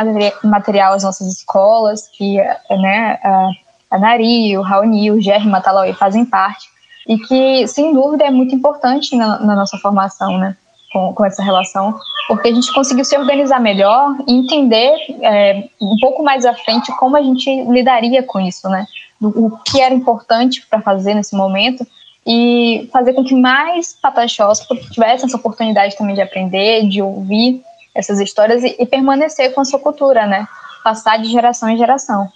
material 0.45 0.93
às 0.93 1.03
nossas 1.03 1.27
escolas, 1.29 2.07
que 2.09 2.39
é, 2.39 2.77
né, 2.77 3.19
a, 3.25 3.49
a 3.93 3.99
Nari, 3.99 4.57
o 4.59 4.63
Raoni, 4.63 5.11
o 5.11 5.21
Jerry 5.21 5.49
Matalauê 5.49 5.95
fazem 5.95 6.27
parte, 6.27 6.69
e 7.09 7.19
que, 7.19 7.67
sem 7.67 7.95
dúvida, 7.95 8.25
é 8.25 8.31
muito 8.31 8.55
importante 8.55 9.17
na, 9.17 9.39
na 9.39 9.57
nossa 9.57 9.79
formação, 9.79 10.39
né? 10.39 10.57
Com, 10.93 11.13
com, 11.13 11.25
essa 11.25 11.43
relação, 11.43 11.99
porque 12.29 12.47
a 12.47 12.55
gente 12.55 12.73
conseguiu 12.73 13.05
se 13.05 13.19
organizar 13.19 13.59
melhor 13.59 14.15
e 14.29 14.33
entender 14.33 14.95
é, 15.23 15.69
um 15.83 15.97
pouco 16.01 16.23
mais 16.23 16.47
à 16.47 16.55
frente 16.55 16.97
como 16.97 17.17
a 17.17 17.23
gente 17.23 17.51
lidaria 17.65 18.23
com 18.23 18.39
isso, 18.39 18.69
né? 18.69 18.87
O 19.21 19.59
que 19.59 19.81
era 19.81 19.93
importante 19.93 20.65
para 20.71 20.81
fazer 20.81 21.15
nesse 21.15 21.35
momento 21.35 21.85
e 22.27 22.89
fazer 22.93 23.13
com 23.13 23.25
que 23.25 23.35
mais 23.35 23.93
pataxós 23.93 24.61
tivessem 24.91 25.27
essa 25.27 25.37
oportunidade 25.37 25.97
também 25.97 26.15
de 26.15 26.23
aprender, 26.23 26.89
de 26.89 27.03
ouvir 27.03 27.63
essas 27.95 28.19
histórias 28.19 28.63
e, 28.65 28.77
e 28.79 28.87
permanecer 28.87 29.53
com 29.53 29.61
a 29.61 29.65
sua 29.65 29.79
cultura, 29.79 30.27
né? 30.27 30.49
Passar 30.83 31.19
de 31.19 31.31
geração 31.31 31.69
em 31.69 31.77
geração. 31.77 32.31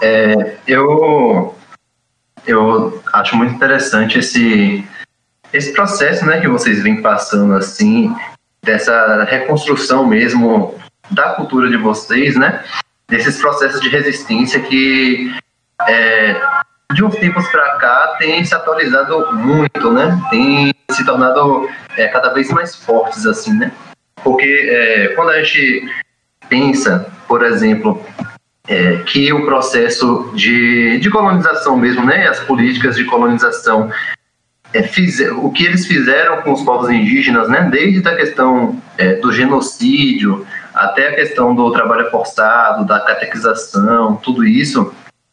É, 0.00 0.56
eu, 0.66 1.54
eu 2.46 3.02
acho 3.12 3.36
muito 3.36 3.54
interessante 3.54 4.18
esse, 4.18 4.86
esse 5.52 5.72
processo 5.72 6.24
né, 6.24 6.40
que 6.40 6.48
vocês 6.48 6.82
vêm 6.82 7.02
passando, 7.02 7.54
assim, 7.54 8.14
dessa 8.62 9.24
reconstrução 9.24 10.06
mesmo 10.06 10.74
da 11.10 11.34
cultura 11.34 11.68
de 11.68 11.76
vocês, 11.76 12.36
né? 12.36 12.64
Desses 13.08 13.38
processos 13.38 13.80
de 13.80 13.88
resistência 13.88 14.60
que, 14.60 15.34
é, 15.86 16.40
de 16.92 17.04
uns 17.04 17.14
tempos 17.16 17.46
para 17.48 17.76
cá, 17.76 18.16
tem 18.18 18.42
se 18.44 18.54
atualizado 18.54 19.36
muito, 19.36 19.92
né? 19.92 20.18
Tem 20.30 20.74
se 20.90 21.04
tornado 21.04 21.68
é, 21.96 22.08
cada 22.08 22.30
vez 22.30 22.50
mais 22.50 22.74
fortes, 22.74 23.26
assim, 23.26 23.52
né? 23.52 23.72
Porque 24.24 24.68
é, 24.70 25.08
quando 25.14 25.30
a 25.30 25.42
gente 25.42 25.88
pensa, 26.48 27.06
por 27.26 27.44
exemplo, 27.44 28.02
é, 28.66 28.98
que 28.98 29.32
o 29.32 29.44
processo 29.44 30.30
de, 30.34 30.98
de 30.98 31.10
colonização 31.10 31.76
mesmo, 31.76 32.04
né, 32.04 32.28
as 32.28 32.40
políticas 32.40 32.96
de 32.96 33.04
colonização, 33.04 33.90
é, 34.72 34.82
fiz, 34.82 35.20
o 35.20 35.50
que 35.50 35.64
eles 35.64 35.86
fizeram 35.86 36.42
com 36.42 36.52
os 36.52 36.62
povos 36.62 36.90
indígenas, 36.90 37.48
né, 37.48 37.68
desde 37.70 38.06
a 38.06 38.14
questão 38.14 38.80
é, 38.98 39.14
do 39.14 39.32
genocídio 39.32 40.46
até 40.74 41.08
a 41.08 41.14
questão 41.14 41.54
do 41.54 41.72
trabalho 41.72 42.10
forçado, 42.10 42.84
da 42.84 43.00
catequização, 43.00 44.16
tudo 44.16 44.44
isso, 44.44 44.92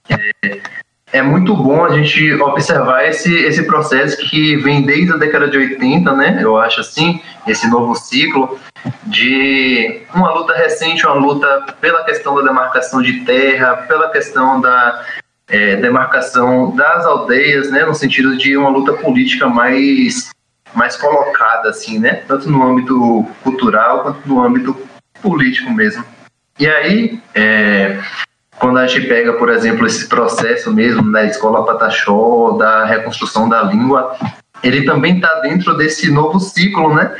é, 0.10 0.62
é 1.12 1.22
muito 1.22 1.56
bom 1.56 1.86
a 1.86 1.90
gente 1.90 2.34
observar 2.42 3.08
esse, 3.08 3.34
esse 3.34 3.64
processo 3.64 4.18
que 4.30 4.58
vem 4.58 4.82
desde 4.82 5.14
a 5.14 5.18
década 5.18 5.48
de 5.48 5.58
80, 5.58 6.12
né? 6.14 6.40
Eu 6.42 6.58
acho 6.58 6.82
assim, 6.82 7.22
esse 7.48 7.68
novo 7.70 7.96
ciclo 7.96 8.60
de 9.04 10.02
uma 10.14 10.34
luta 10.34 10.54
recente, 10.54 11.06
uma 11.06 11.16
luta 11.16 11.76
pela 11.80 12.04
questão 12.04 12.36
da 12.36 12.42
demarcação 12.42 13.02
de 13.02 13.22
terra, 13.22 13.78
pela 13.88 14.10
questão 14.10 14.60
da 14.60 15.06
é, 15.48 15.76
demarcação 15.78 16.76
das 16.76 17.06
aldeias, 17.06 17.72
né? 17.72 17.86
No 17.86 17.96
sentido 17.96 18.36
de 18.36 18.58
uma 18.58 18.70
luta 18.70 18.94
política 18.94 19.48
mais 19.48 20.30
mais 20.74 20.98
colocada, 20.98 21.70
assim, 21.70 22.00
né? 22.00 22.24
Tanto 22.28 22.50
no 22.50 22.62
âmbito 22.62 23.26
cultural 23.42 24.04
quanto 24.04 24.28
no 24.28 24.44
âmbito 24.44 24.76
político 25.22 25.72
mesmo. 25.72 26.04
E 26.60 26.68
aí, 26.68 27.22
é, 27.34 27.98
quando 28.66 28.80
a 28.80 28.88
gente 28.88 29.08
pega, 29.08 29.34
por 29.34 29.50
exemplo, 29.50 29.86
esse 29.86 30.08
processo 30.08 30.74
mesmo 30.74 31.12
da 31.12 31.24
escola 31.24 31.64
Pataxó, 31.64 32.58
da 32.58 32.84
reconstrução 32.84 33.48
da 33.48 33.62
língua, 33.62 34.18
ele 34.64 34.86
também 34.86 35.18
está 35.18 35.42
dentro 35.42 35.78
desse 35.78 36.10
novo 36.10 36.40
ciclo, 36.40 36.92
né? 36.92 37.16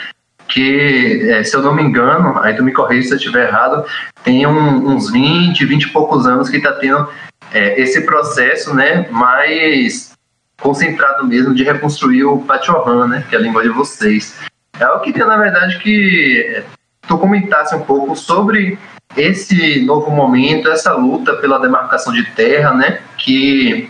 Que, 0.48 1.30
é, 1.30 1.44
se 1.44 1.56
eu 1.56 1.62
não 1.62 1.76
me 1.76 1.84
engano, 1.84 2.40
aí 2.40 2.56
tu 2.56 2.64
me 2.64 2.74
corrija 2.74 3.10
se 3.10 3.14
eu 3.14 3.18
estiver 3.18 3.48
errado, 3.48 3.86
tem 4.24 4.48
um, 4.48 4.88
uns 4.88 5.12
20, 5.12 5.64
20 5.64 5.84
e 5.84 5.90
poucos 5.90 6.26
anos 6.26 6.50
que 6.50 6.58
está 6.58 6.74
tendo 6.74 7.08
é, 7.54 7.80
esse 7.80 8.02
processo, 8.02 8.74
né? 8.74 9.08
Mais 9.12 10.14
concentrado 10.60 11.28
mesmo 11.28 11.54
de 11.54 11.64
reconstruir 11.64 12.24
o 12.24 12.40
Patiohan, 12.40 13.08
né? 13.08 13.24
Que 13.30 13.36
é 13.36 13.38
a 13.38 13.42
língua 13.42 13.62
de 13.62 13.70
vocês. 13.70 14.36
É 14.80 14.84
Eu 14.84 15.00
queria, 15.02 15.28
na 15.28 15.38
verdade, 15.38 15.78
que 15.78 16.64
tu 17.08 17.20
comentasse 17.20 17.76
um 17.76 17.82
pouco 17.82 18.16
sobre 18.16 18.80
esse 19.18 19.82
novo 19.86 20.12
momento, 20.12 20.70
essa 20.70 20.94
luta 20.94 21.36
pela 21.38 21.60
demarcação 21.60 22.14
de 22.14 22.24
terra, 22.32 22.74
né, 22.74 23.02
que 23.18 23.90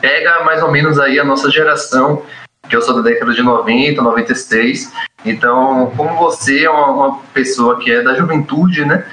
pega 0.00 0.44
mais 0.44 0.62
ou 0.62 0.70
menos 0.70 0.98
aí 0.98 1.18
a 1.18 1.24
nossa 1.24 1.50
geração, 1.50 2.22
que 2.68 2.76
eu 2.76 2.82
sou 2.82 2.94
da 2.94 3.02
década 3.02 3.32
de 3.32 3.42
90, 3.42 4.00
96. 4.00 4.92
Então, 5.24 5.92
como 5.96 6.16
você 6.16 6.64
é 6.64 6.70
uma, 6.70 6.86
uma 6.86 7.18
pessoa 7.34 7.78
que 7.80 7.90
é 7.90 8.02
da 8.02 8.14
juventude, 8.14 8.84
né, 8.84 9.04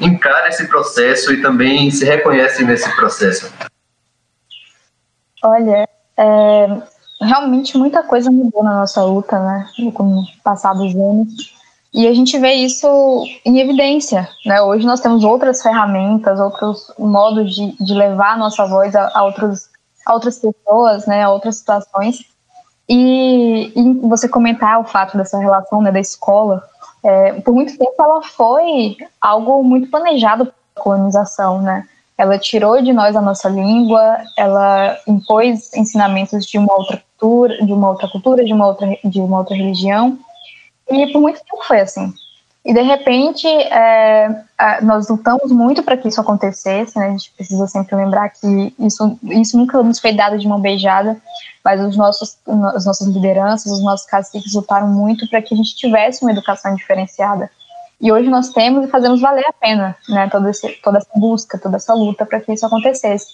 encara 0.00 0.48
esse 0.48 0.68
processo 0.68 1.32
e 1.32 1.40
também 1.40 1.90
se 1.90 2.04
reconhece 2.04 2.64
nesse 2.64 2.94
processo? 2.94 3.52
Olha, 5.42 5.88
é, 6.16 6.82
realmente 7.20 7.78
muita 7.78 8.02
coisa 8.02 8.30
mudou 8.30 8.62
na 8.62 8.80
nossa 8.80 9.02
luta, 9.02 9.38
né, 9.38 9.66
com 9.94 10.20
o 10.20 10.24
passar 10.44 10.74
dos 10.74 10.94
anos. 10.94 11.55
E 11.92 12.06
a 12.06 12.14
gente 12.14 12.38
vê 12.38 12.52
isso 12.52 13.24
em 13.44 13.58
evidência. 13.58 14.28
Né? 14.44 14.60
Hoje 14.60 14.86
nós 14.86 15.00
temos 15.00 15.24
outras 15.24 15.62
ferramentas, 15.62 16.38
outros 16.38 16.92
modos 16.98 17.54
de, 17.54 17.72
de 17.82 17.94
levar 17.94 18.34
a 18.34 18.36
nossa 18.36 18.66
voz 18.66 18.94
a, 18.94 19.10
a, 19.14 19.24
outros, 19.24 19.68
a 20.04 20.12
outras 20.12 20.38
pessoas, 20.38 21.06
né? 21.06 21.22
a 21.22 21.30
outras 21.30 21.56
situações. 21.56 22.24
E, 22.88 23.72
e 23.74 23.92
você 24.06 24.28
comentar 24.28 24.78
o 24.80 24.84
fato 24.84 25.16
dessa 25.16 25.38
relação 25.38 25.82
né, 25.82 25.90
da 25.90 25.98
escola, 25.98 26.62
é, 27.02 27.32
por 27.40 27.54
muito 27.54 27.76
tempo 27.76 27.94
ela 27.98 28.22
foi 28.22 28.96
algo 29.20 29.62
muito 29.62 29.90
planejado 29.90 30.46
pela 30.46 30.84
colonização, 30.84 31.60
né? 31.60 31.86
Ela 32.18 32.38
tirou 32.38 32.80
de 32.80 32.92
nós 32.92 33.14
a 33.14 33.20
nossa 33.20 33.48
língua, 33.48 34.18
ela 34.38 34.96
impôs 35.06 35.72
ensinamentos 35.74 36.46
de 36.46 36.58
uma 36.58 36.74
outra 36.74 36.96
cultura, 37.18 37.64
de 37.64 37.72
uma 37.72 37.90
outra 37.90 38.08
cultura, 38.08 38.44
de 38.44 38.52
uma 38.52 38.66
outra, 38.66 38.88
de 39.04 39.20
uma 39.20 39.38
outra 39.38 39.54
religião, 39.54 40.18
e 40.88 41.12
por 41.12 41.20
muito 41.20 41.40
tempo 41.40 41.64
foi 41.64 41.80
assim. 41.80 42.12
E 42.66 42.74
de 42.74 42.82
repente, 42.82 43.46
é, 43.46 44.44
nós 44.82 45.08
lutamos 45.08 45.52
muito 45.52 45.84
para 45.84 45.96
que 45.96 46.08
isso 46.08 46.20
acontecesse, 46.20 46.98
né? 46.98 47.06
A 47.06 47.10
gente 47.10 47.30
precisa 47.30 47.64
sempre 47.68 47.94
lembrar 47.94 48.28
que 48.30 48.74
isso, 48.76 49.16
isso 49.22 49.56
nunca 49.56 49.80
nos 49.84 50.00
foi 50.00 50.12
dado 50.12 50.36
de 50.36 50.48
mão 50.48 50.60
beijada, 50.60 51.16
mas 51.64 51.80
os 51.80 51.96
nossos, 51.96 52.36
as 52.74 52.84
nossas 52.84 53.06
lideranças, 53.06 53.70
os 53.70 53.84
nossos 53.84 54.04
caciques 54.04 54.52
lutaram 54.52 54.88
muito 54.88 55.28
para 55.30 55.40
que 55.40 55.54
a 55.54 55.56
gente 55.56 55.76
tivesse 55.76 56.22
uma 56.22 56.32
educação 56.32 56.74
diferenciada. 56.74 57.48
E 58.00 58.10
hoje 58.10 58.28
nós 58.28 58.48
temos 58.48 58.84
e 58.84 58.88
fazemos 58.88 59.20
valer 59.20 59.46
a 59.46 59.52
pena, 59.52 59.96
né? 60.08 60.28
Toda, 60.28 60.50
esse, 60.50 60.68
toda 60.82 60.98
essa 60.98 61.10
busca, 61.14 61.56
toda 61.58 61.76
essa 61.76 61.94
luta 61.94 62.26
para 62.26 62.40
que 62.40 62.52
isso 62.52 62.66
acontecesse. 62.66 63.28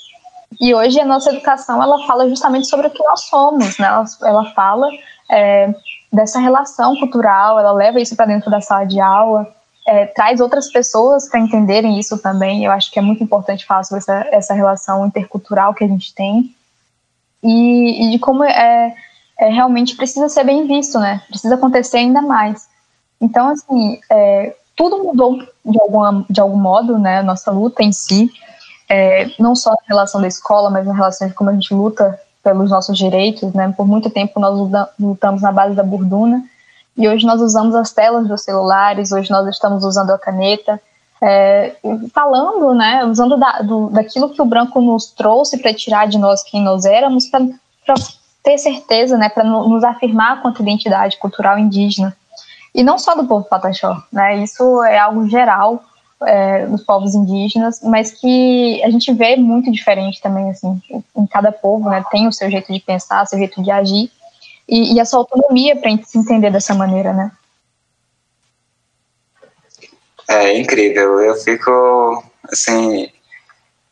E 0.61 0.75
hoje 0.75 1.01
a 1.01 1.07
nossa 1.07 1.31
educação 1.31 1.83
ela 1.83 2.07
fala 2.07 2.29
justamente 2.29 2.67
sobre 2.67 2.87
o 2.87 2.91
que 2.91 3.03
nós 3.03 3.23
somos, 3.23 3.79
né? 3.79 3.87
Ela, 3.87 4.05
ela 4.25 4.45
fala 4.53 4.91
é, 5.31 5.75
dessa 6.13 6.39
relação 6.39 6.95
cultural, 6.97 7.59
ela 7.59 7.73
leva 7.73 8.01
isso 8.01 8.15
para 8.15 8.27
dentro 8.27 8.51
da 8.51 8.61
sala 8.61 8.85
de 8.85 9.01
aula, 9.01 9.47
é, 9.87 10.07
traz 10.07 10.41
outras 10.41 10.71
pessoas 10.71 11.29
para 11.29 11.41
entenderem 11.41 11.99
isso 11.99 12.19
também. 12.19 12.65
Eu 12.65 12.71
acho 12.71 12.91
que 12.91 12.99
é 12.99 13.03
muito 13.03 13.25
importante 13.25 13.65
falar 13.65 13.85
sobre 13.85 13.99
essa, 13.99 14.29
essa 14.31 14.55
relação 14.55 15.07
intercultural 15.07 15.75
que 15.75 15.85
a 15.85 15.89
gente 15.89 16.15
tem 16.15 16.55
e, 17.43 18.07
e 18.07 18.11
de 18.13 18.19
como 18.19 18.45
é, 18.45 18.95
é, 19.39 19.49
realmente 19.49 19.97
precisa 19.97 20.29
ser 20.29 20.45
bem 20.45 20.67
visto, 20.67 20.99
né? 21.01 21.23
Precisa 21.29 21.55
acontecer 21.55 21.97
ainda 21.97 22.23
mais. 22.23 22.69
Então, 23.21 23.49
assim, 23.49 23.99
é, 24.11 24.55
tudo 24.77 25.03
mudou 25.03 25.39
de, 25.65 25.81
alguma, 25.81 26.27
de 26.29 26.41
algum 26.41 26.59
modo, 26.59 26.99
né? 26.99 27.23
Nossa 27.23 27.51
luta 27.51 27.83
em 27.83 27.93
si, 27.93 28.31
é, 28.89 29.31
não 29.39 29.57
só 29.57 29.71
na 29.71 29.89
relação 29.89 30.21
da 30.21 30.29
escola, 30.29 30.71
mas 30.71 30.87
na 30.87 30.95
relação 30.95 31.27
de 31.27 31.35
como 31.35 31.51
a 31.51 31.55
gente 31.55 31.75
luta 31.75 32.21
pelos 32.43 32.71
nossos 32.71 32.99
direitos, 32.99 33.53
né? 33.53 33.73
Por 33.77 33.87
muito 33.87 34.11
tempo 34.11 34.41
nós 34.41 34.59
lutamos 34.99 35.43
na 35.43 35.53
base 35.53 35.75
da 35.75 35.83
burduna 35.83 36.43
e 36.97 37.09
hoje 37.09 37.27
nós 37.27 37.41
usamos 37.41 37.75
as 37.75 37.93
telas 37.93 38.27
dos 38.27 38.43
celulares, 38.43 39.13
hoje 39.13 39.31
nós 39.31 39.47
estamos 39.49 39.85
usando 39.85 40.11
a 40.11 40.19
caneta. 40.19 40.81
é, 41.23 41.77
falando, 42.13 42.75
né, 42.75 43.05
usando 43.05 43.37
da, 43.37 43.63
do, 43.63 43.89
daquilo 43.91 44.31
que 44.31 44.43
o 44.43 44.45
branco 44.45 44.81
nos 44.81 45.07
trouxe 45.07 45.57
para 45.57 45.73
tirar 45.73 46.09
de 46.09 46.19
nós 46.19 46.43
quem 46.43 46.61
nós 46.61 46.85
éramos, 46.85 47.29
para 47.29 47.95
ter 48.43 48.59
certeza, 48.59 49.17
né, 49.17 49.29
para 49.29 49.45
nos 49.45 49.85
afirmar 49.85 50.43
quanto 50.43 50.63
identidade 50.63 51.17
cultural 51.19 51.57
indígena. 51.57 52.15
E 52.75 52.83
não 52.83 52.99
só 52.99 53.15
do 53.15 53.25
povo 53.25 53.45
pataxó, 53.45 54.03
né, 54.13 54.43
isso 54.43 54.83
é 54.83 54.99
algo 54.99 55.29
geral 55.29 55.85
é, 56.27 56.67
dos 56.67 56.83
povos 56.83 57.15
indígenas, 57.15 57.81
mas 57.83 58.13
que 58.13 58.83
a 58.85 58.91
gente 58.91 59.13
vê 59.13 59.37
muito 59.37 59.71
diferente 59.71 60.21
também, 60.21 60.51
assim, 60.51 60.81
em 61.17 61.27
cada 61.27 61.53
povo, 61.53 61.89
né, 61.89 62.05
tem 62.11 62.27
o 62.27 62.33
seu 62.33 62.51
jeito 62.51 62.73
de 62.73 62.81
pensar, 62.81 63.27
seu 63.27 63.39
jeito 63.39 63.63
de 63.63 63.71
agir, 63.71 64.11
e, 64.69 64.95
e 64.95 65.01
a 65.01 65.05
sua 65.05 65.21
autonomia 65.21 65.77
para 65.77 65.91
se 66.05 66.19
entender 66.19 66.51
dessa 66.51 66.75
maneira, 66.75 67.13
né. 67.13 67.31
É 70.29 70.59
incrível, 70.59 71.21
eu 71.21 71.35
fico, 71.37 72.25
assim, 72.51 73.11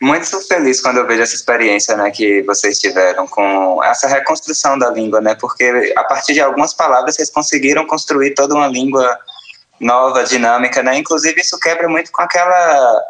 muito 0.01 0.41
feliz 0.49 0.81
quando 0.81 0.97
eu 0.97 1.07
vejo 1.07 1.23
essa 1.23 1.35
experiência 1.35 1.95
né, 1.97 2.11
que 2.11 2.43
vocês 2.43 2.79
tiveram 2.79 3.27
com 3.27 3.83
essa 3.85 4.09
reconstrução 4.09 4.79
da 4.79 4.91
língua, 4.91 5.21
né? 5.21 5.35
Porque 5.35 5.93
a 5.95 6.05
partir 6.05 6.33
de 6.33 6.41
algumas 6.41 6.73
palavras 6.73 7.17
vocês 7.17 7.29
conseguiram 7.29 7.87
construir 7.87 8.35
toda 8.35 8.55
uma 8.55 8.67
língua 8.67 9.19
nova, 9.81 10.25
dinâmica, 10.25 10.83
né? 10.83 10.99
Inclusive 10.99 11.41
isso 11.41 11.59
quebra 11.59 11.89
muito 11.89 12.13
com 12.13 12.23
aquela 12.23 13.03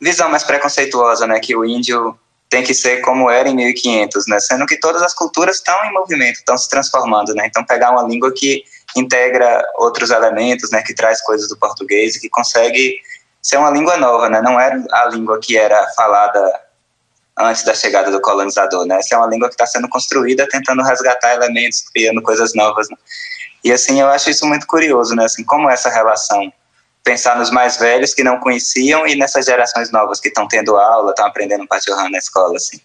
visão 0.00 0.28
mais 0.28 0.44
preconceituosa, 0.44 1.26
né? 1.26 1.40
Que 1.40 1.56
o 1.56 1.64
índio 1.64 2.18
tem 2.48 2.62
que 2.62 2.74
ser 2.74 3.00
como 3.00 3.30
era 3.30 3.48
em 3.48 3.54
1500, 3.54 4.26
né? 4.26 4.38
Sendo 4.40 4.66
que 4.66 4.78
todas 4.78 5.02
as 5.02 5.14
culturas 5.14 5.56
estão 5.56 5.84
em 5.84 5.92
movimento, 5.92 6.36
estão 6.36 6.58
se 6.58 6.68
transformando, 6.68 7.34
né? 7.34 7.46
Então 7.46 7.64
pegar 7.64 7.92
uma 7.92 8.02
língua 8.02 8.32
que 8.32 8.64
integra 8.96 9.64
outros 9.78 10.10
elementos, 10.10 10.70
né? 10.70 10.82
Que 10.82 10.94
traz 10.94 11.22
coisas 11.22 11.48
do 11.48 11.56
português 11.56 12.16
e 12.16 12.20
que 12.20 12.28
consegue 12.28 12.96
ser 13.40 13.56
uma 13.56 13.70
língua 13.70 13.96
nova, 13.96 14.28
né? 14.28 14.42
Não 14.42 14.60
era 14.60 14.82
a 14.92 15.06
língua 15.06 15.38
que 15.40 15.56
era 15.56 15.86
falada 15.96 16.40
antes 17.38 17.62
da 17.62 17.74
chegada 17.74 18.10
do 18.10 18.20
colonizador, 18.20 18.84
né? 18.84 18.98
Essa 18.98 19.14
é 19.14 19.18
uma 19.18 19.28
língua 19.28 19.48
que 19.48 19.54
está 19.54 19.66
sendo 19.66 19.88
construída, 19.88 20.46
tentando 20.48 20.82
resgatar 20.82 21.34
elementos, 21.34 21.84
criando 21.92 22.20
coisas 22.20 22.54
novas. 22.54 22.88
Né? 22.90 22.96
E 23.64 23.72
assim, 23.72 24.00
eu 24.00 24.08
acho 24.08 24.30
isso 24.30 24.46
muito 24.46 24.66
curioso, 24.66 25.14
né? 25.14 25.24
Assim, 25.24 25.44
como 25.44 25.68
essa 25.68 25.90
relação 25.90 26.52
pensar 27.04 27.36
nos 27.36 27.50
mais 27.50 27.76
velhos 27.76 28.14
que 28.14 28.22
não 28.22 28.38
conheciam 28.38 29.06
e 29.06 29.16
nessas 29.16 29.46
gerações 29.46 29.90
novas 29.90 30.20
que 30.20 30.28
estão 30.28 30.46
tendo 30.46 30.76
aula, 30.76 31.10
estão 31.10 31.26
aprendendo 31.26 31.66
Pachorran 31.66 32.10
na 32.10 32.18
escola, 32.18 32.56
assim. 32.56 32.80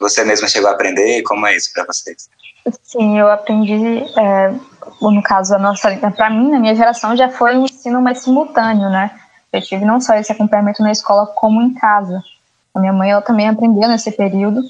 Você 0.00 0.24
mesma 0.24 0.48
chegou 0.48 0.70
a 0.70 0.72
aprender? 0.72 1.22
Como 1.22 1.46
é 1.46 1.56
isso 1.56 1.72
para 1.72 1.84
vocês? 1.84 2.28
Sim, 2.82 3.18
eu 3.18 3.30
aprendi, 3.30 4.04
é, 4.18 4.54
no 5.00 5.22
caso, 5.22 5.54
a 5.54 5.58
nossa, 5.58 5.94
para 6.16 6.30
mim, 6.30 6.50
na 6.50 6.58
minha 6.58 6.74
geração, 6.74 7.16
já 7.16 7.28
foi 7.28 7.56
um 7.56 7.64
ensino 7.64 8.00
mais 8.00 8.20
simultâneo, 8.20 8.88
né? 8.88 9.10
Eu 9.52 9.60
tive 9.60 9.84
não 9.84 10.00
só 10.00 10.14
esse 10.14 10.30
acompanhamento 10.30 10.82
na 10.82 10.92
escola, 10.92 11.26
como 11.26 11.60
em 11.60 11.74
casa. 11.74 12.22
A 12.74 12.80
minha 12.80 12.92
mãe, 12.92 13.10
ela 13.10 13.22
também 13.22 13.48
aprendeu 13.48 13.88
nesse 13.88 14.12
período. 14.12 14.62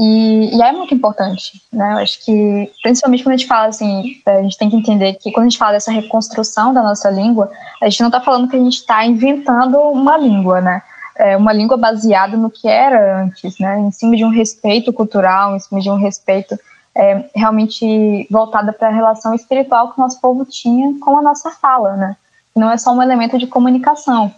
E, 0.00 0.56
e 0.56 0.62
é 0.62 0.72
muito 0.72 0.94
importante, 0.94 1.60
né? 1.70 1.92
Eu 1.92 1.98
acho 1.98 2.24
que, 2.24 2.72
principalmente 2.82 3.22
quando 3.22 3.34
a 3.34 3.36
gente 3.36 3.48
fala 3.48 3.68
assim, 3.68 4.20
a 4.26 4.42
gente 4.42 4.56
tem 4.56 4.70
que 4.70 4.76
entender 4.76 5.14
que 5.14 5.30
quando 5.30 5.46
a 5.46 5.48
gente 5.50 5.58
fala 5.58 5.72
dessa 5.72 5.92
reconstrução 5.92 6.72
da 6.72 6.82
nossa 6.82 7.10
língua, 7.10 7.50
a 7.82 7.88
gente 7.88 8.00
não 8.00 8.08
está 8.08 8.20
falando 8.20 8.48
que 8.48 8.56
a 8.56 8.58
gente 8.58 8.76
está 8.76 9.04
inventando 9.04 9.78
uma 9.78 10.16
língua, 10.16 10.60
né? 10.60 10.82
É 11.16 11.36
uma 11.36 11.52
língua 11.52 11.76
baseada 11.76 12.34
no 12.34 12.50
que 12.50 12.66
era 12.66 13.22
antes, 13.22 13.58
né? 13.58 13.78
Em 13.78 13.90
cima 13.90 14.16
de 14.16 14.24
um 14.24 14.30
respeito 14.30 14.90
cultural, 14.90 15.54
em 15.54 15.60
cima 15.60 15.80
de 15.80 15.90
um 15.90 15.96
respeito 15.96 16.58
é, 16.96 17.28
realmente 17.36 18.26
voltada 18.30 18.72
para 18.72 18.88
a 18.88 18.92
relação 18.92 19.34
espiritual 19.34 19.92
que 19.92 20.00
o 20.00 20.02
nosso 20.02 20.18
povo 20.18 20.46
tinha 20.46 20.98
com 20.98 21.18
a 21.18 21.22
nossa 21.22 21.50
fala, 21.50 21.94
né? 21.96 22.16
não 22.54 22.70
é 22.70 22.76
só 22.76 22.92
um 22.92 23.02
elemento 23.02 23.38
de 23.38 23.46
comunicação, 23.46 24.32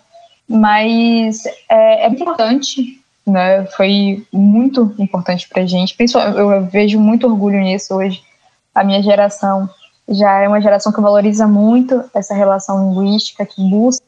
mas 0.49 1.45
é, 1.69 2.07
é 2.07 2.09
importante, 2.09 3.02
né? 3.27 3.65
Foi 3.67 4.27
muito 4.33 4.95
importante 4.99 5.49
para 5.49 5.63
a 5.63 5.67
gente. 5.67 5.97
Eu 6.37 6.67
vejo 6.67 6.99
muito 7.01 7.27
orgulho 7.27 7.61
nisso 7.61 7.95
hoje. 7.95 8.23
A 8.75 8.83
minha 8.83 9.03
geração 9.03 9.69
já 10.09 10.41
é 10.41 10.49
uma 10.49 10.61
geração 10.61 10.93
que 10.93 11.01
valoriza 11.01 11.47
muito 11.47 12.05
essa 12.15 12.35
relação 12.35 12.91
linguística, 12.91 13.47
que 13.47 13.63
busca 13.63 14.05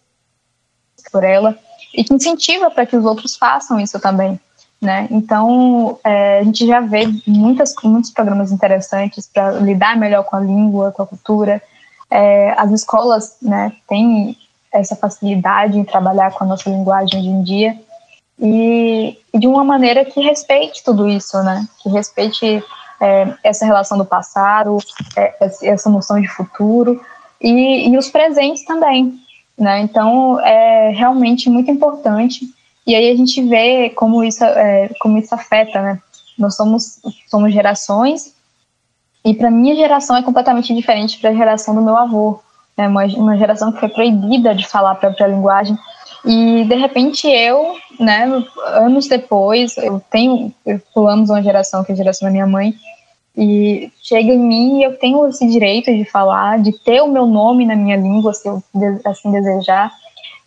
por 1.12 1.22
ela 1.22 1.56
e 1.92 2.02
que 2.02 2.12
incentiva 2.12 2.70
para 2.70 2.86
que 2.86 2.96
os 2.96 3.04
outros 3.04 3.36
façam 3.36 3.78
isso 3.78 4.00
também. 4.00 4.40
Né? 4.82 5.06
Então, 5.10 5.98
é, 6.04 6.40
a 6.40 6.44
gente 6.44 6.66
já 6.66 6.80
vê 6.80 7.04
muitas, 7.26 7.74
muitos 7.82 8.10
programas 8.10 8.52
interessantes 8.52 9.26
para 9.32 9.52
lidar 9.52 9.96
melhor 9.96 10.24
com 10.24 10.36
a 10.36 10.40
língua, 10.40 10.92
com 10.92 11.02
a 11.02 11.06
cultura, 11.06 11.62
é, 12.10 12.52
as 12.58 12.70
escolas 12.70 13.36
né, 13.40 13.72
têm 13.88 14.36
essa 14.72 14.94
facilidade 14.94 15.78
em 15.78 15.84
trabalhar 15.84 16.32
com 16.32 16.44
a 16.44 16.46
nossa 16.46 16.68
linguagem 16.68 17.20
hoje 17.20 17.28
em 17.28 17.42
dia 17.42 17.78
e, 18.38 19.18
de 19.32 19.46
uma 19.46 19.64
maneira 19.64 20.04
que 20.04 20.20
respeite 20.20 20.82
tudo 20.82 21.08
isso, 21.08 21.42
né? 21.42 21.66
Que 21.82 21.88
respeite 21.88 22.62
é, 23.00 23.34
essa 23.42 23.64
relação 23.64 23.96
do 23.96 24.04
passado, 24.04 24.78
é, 25.16 25.34
essa 25.62 25.88
noção 25.90 26.20
de 26.20 26.28
futuro 26.28 27.00
e, 27.40 27.88
e 27.88 27.96
os 27.96 28.08
presentes 28.08 28.64
também, 28.64 29.18
né? 29.56 29.80
Então 29.80 30.40
é 30.40 30.90
realmente 30.90 31.48
muito 31.48 31.70
importante 31.70 32.48
e 32.86 32.94
aí 32.94 33.10
a 33.10 33.16
gente 33.16 33.42
vê 33.42 33.90
como 33.90 34.22
isso 34.24 34.44
é, 34.44 34.90
como 35.00 35.18
isso 35.18 35.34
afeta, 35.34 35.80
né? 35.80 36.02
Nós 36.38 36.56
somos 36.56 37.00
somos 37.28 37.52
gerações 37.52 38.34
e 39.24 39.32
para 39.32 39.50
minha 39.50 39.74
geração 39.76 40.16
é 40.16 40.22
completamente 40.22 40.74
diferente 40.74 41.18
para 41.18 41.30
a 41.30 41.34
geração 41.34 41.74
do 41.74 41.82
meu 41.82 41.96
avô, 41.96 42.40
né? 42.76 42.88
Uma, 42.88 43.04
uma 43.04 43.36
geração 43.38 43.70
que 43.70 43.80
foi 43.80 43.88
proibida 43.88 44.54
de 44.54 44.66
falar 44.66 44.92
a 44.92 44.96
própria 44.96 45.26
linguagem. 45.26 45.78
E 46.24 46.64
de 46.64 46.74
repente 46.74 47.26
eu, 47.28 47.76
né, 48.00 48.24
anos 48.66 49.06
depois, 49.08 49.76
eu 49.76 50.02
tenho, 50.10 50.52
pulamos 50.94 51.30
uma 51.30 51.42
geração 51.42 51.84
que 51.84 51.92
é 51.92 51.94
a 51.94 51.96
geração 51.96 52.26
da 52.26 52.32
minha 52.32 52.46
mãe, 52.46 52.74
e 53.36 53.90
chega 54.02 54.32
em 54.32 54.38
mim 54.38 54.78
e 54.78 54.84
eu 54.84 54.96
tenho 54.96 55.26
esse 55.26 55.46
direito 55.48 55.92
de 55.92 56.04
falar, 56.04 56.60
de 56.60 56.72
ter 56.72 57.02
o 57.02 57.08
meu 57.08 57.26
nome 57.26 57.66
na 57.66 57.74
minha 57.74 57.96
língua, 57.96 58.32
se 58.32 58.48
eu 58.48 58.62
assim 59.04 59.30
desejar. 59.32 59.92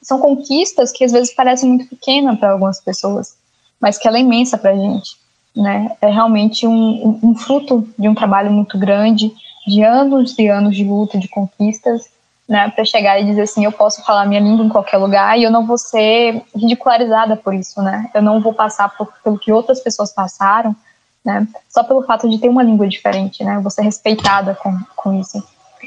São 0.01 0.19
conquistas 0.19 0.91
que 0.91 1.03
às 1.03 1.11
vezes 1.11 1.35
parecem 1.35 1.69
muito 1.69 1.87
pequenas 1.89 2.39
para 2.39 2.51
algumas 2.51 2.79
pessoas, 2.81 3.35
mas 3.79 3.97
que 3.97 4.07
ela 4.07 4.17
é 4.17 4.21
imensa 4.21 4.57
para 4.57 4.71
a 4.71 4.75
gente 4.75 5.17
né? 5.57 5.91
É 6.01 6.07
realmente 6.07 6.67
um, 6.67 7.19
um, 7.23 7.35
fruto 7.35 7.87
de 7.97 8.07
um 8.07 8.13
trabalho 8.13 8.51
muito 8.51 8.77
grande, 8.77 9.33
de 9.65 9.83
anos 9.83 10.37
e 10.37 10.47
anos 10.47 10.75
de 10.75 10.83
luta, 10.83 11.17
de 11.17 11.27
conquistas, 11.27 12.05
né? 12.47 12.69
Para 12.69 12.85
chegar 12.85 13.19
e 13.19 13.25
dizer 13.25 13.41
assim, 13.41 13.65
eu 13.65 13.71
posso 13.71 14.03
falar 14.03 14.25
minha 14.25 14.39
língua 14.39 14.65
em 14.65 14.69
qualquer 14.69 14.97
lugar 14.97 15.37
e 15.37 15.43
eu 15.43 15.51
não 15.51 15.65
vou 15.65 15.77
ser 15.77 16.41
ridicularizada 16.55 17.35
por 17.35 17.53
isso, 17.53 17.81
né? 17.81 18.09
Eu 18.13 18.21
não 18.21 18.39
vou 18.39 18.53
passar 18.53 18.95
por, 18.95 19.11
pelo 19.23 19.37
que 19.37 19.51
outras 19.51 19.81
pessoas 19.81 20.13
passaram, 20.13 20.75
né? 21.23 21.47
Só 21.69 21.83
pelo 21.83 22.03
fato 22.03 22.29
de 22.29 22.37
ter 22.37 22.47
uma 22.47 22.63
língua 22.63 22.87
diferente, 22.87 23.43
né? 23.43 23.57
Eu 23.57 23.61
vou 23.61 23.71
ser 23.71 23.81
respeitada 23.81 24.55
com, 24.55 24.77
com 24.95 25.19
isso. 25.19 25.43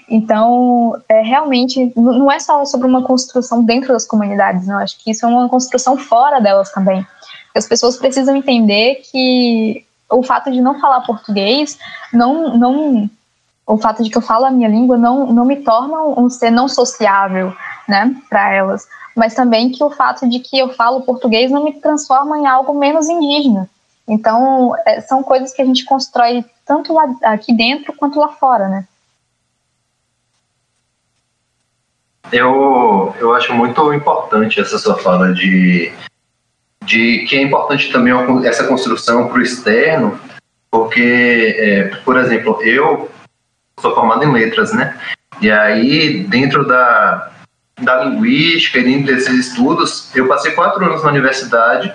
Então, 0.08 1.00
é, 1.08 1.22
realmente, 1.22 1.92
não 1.96 2.30
é 2.30 2.38
só 2.38 2.64
sobre 2.64 2.86
uma 2.86 3.02
construção 3.02 3.64
dentro 3.64 3.92
das 3.92 4.06
comunidades, 4.06 4.66
não. 4.66 4.78
Acho 4.78 4.98
que 4.98 5.10
isso 5.10 5.24
é 5.24 5.28
uma 5.28 5.48
construção 5.48 5.96
fora 5.96 6.40
delas 6.40 6.70
também. 6.72 7.06
As 7.54 7.66
pessoas 7.66 7.96
precisam 7.96 8.36
entender 8.36 9.02
que 9.10 9.84
o 10.10 10.22
fato 10.22 10.50
de 10.50 10.60
não 10.60 10.80
falar 10.80 11.00
português 11.02 11.78
não, 12.12 12.56
não 12.56 13.10
o 13.70 13.78
fato 13.78 14.02
de 14.02 14.10
que 14.10 14.18
eu 14.18 14.22
falo 14.22 14.44
a 14.44 14.50
minha 14.50 14.68
língua 14.68 14.96
não, 14.96 15.32
não 15.32 15.44
me 15.44 15.56
torna 15.56 16.02
um 16.02 16.28
ser 16.28 16.50
não 16.50 16.68
sociável, 16.68 17.54
né, 17.88 18.14
para 18.28 18.52
elas, 18.52 18.86
mas 19.16 19.34
também 19.34 19.70
que 19.70 19.82
o 19.82 19.90
fato 19.90 20.28
de 20.28 20.40
que 20.40 20.58
eu 20.58 20.70
falo 20.74 21.02
português 21.02 21.50
não 21.50 21.64
me 21.64 21.72
transforma 21.74 22.38
em 22.38 22.46
algo 22.46 22.74
menos 22.74 23.08
indígena. 23.08 23.68
Então, 24.08 24.74
é, 24.84 25.00
são 25.00 25.22
coisas 25.22 25.52
que 25.52 25.62
a 25.62 25.64
gente 25.64 25.84
constrói 25.84 26.44
tanto 26.66 26.92
lá, 26.92 27.14
aqui 27.22 27.52
dentro 27.52 27.92
quanto 27.92 28.18
lá 28.18 28.28
fora, 28.28 28.68
né? 28.68 28.84
Eu, 32.32 33.14
eu 33.18 33.34
acho 33.34 33.52
muito 33.54 33.92
importante 33.92 34.60
essa 34.60 34.78
sua 34.78 34.96
fala 34.98 35.32
de 35.32 35.92
de 36.82 37.24
que 37.28 37.36
é 37.36 37.42
importante 37.42 37.92
também 37.92 38.12
essa 38.46 38.64
construção 38.64 39.28
para 39.28 39.38
o 39.38 39.42
externo, 39.42 40.18
porque, 40.70 41.54
é, 41.58 41.84
por 42.04 42.16
exemplo, 42.16 42.60
eu 42.62 43.08
sou 43.80 43.94
formado 43.94 44.24
em 44.24 44.32
letras, 44.32 44.72
né? 44.72 44.98
E 45.40 45.50
aí, 45.50 46.24
dentro 46.24 46.66
da, 46.66 47.30
da 47.80 48.04
linguística 48.04 48.78
e 48.78 48.84
dentro 48.84 49.14
desses 49.14 49.48
estudos, 49.48 50.14
eu 50.14 50.28
passei 50.28 50.52
quatro 50.52 50.84
anos 50.84 51.02
na 51.02 51.10
universidade, 51.10 51.92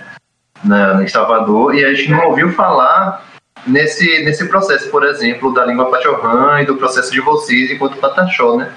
né, 0.63 1.03
em 1.03 1.07
Salvador, 1.07 1.75
e 1.75 1.85
a 1.85 1.93
gente 1.93 2.09
não 2.09 2.27
ouviu 2.27 2.51
falar 2.53 3.23
nesse, 3.67 4.23
nesse 4.23 4.47
processo, 4.47 4.89
por 4.89 5.05
exemplo, 5.05 5.53
da 5.53 5.65
língua 5.65 5.89
pachorrã 5.91 6.61
e 6.61 6.65
do 6.65 6.75
processo 6.75 7.11
de 7.11 7.21
vocês 7.21 7.71
enquanto 7.71 7.97
pataxó, 7.97 8.57
né? 8.57 8.71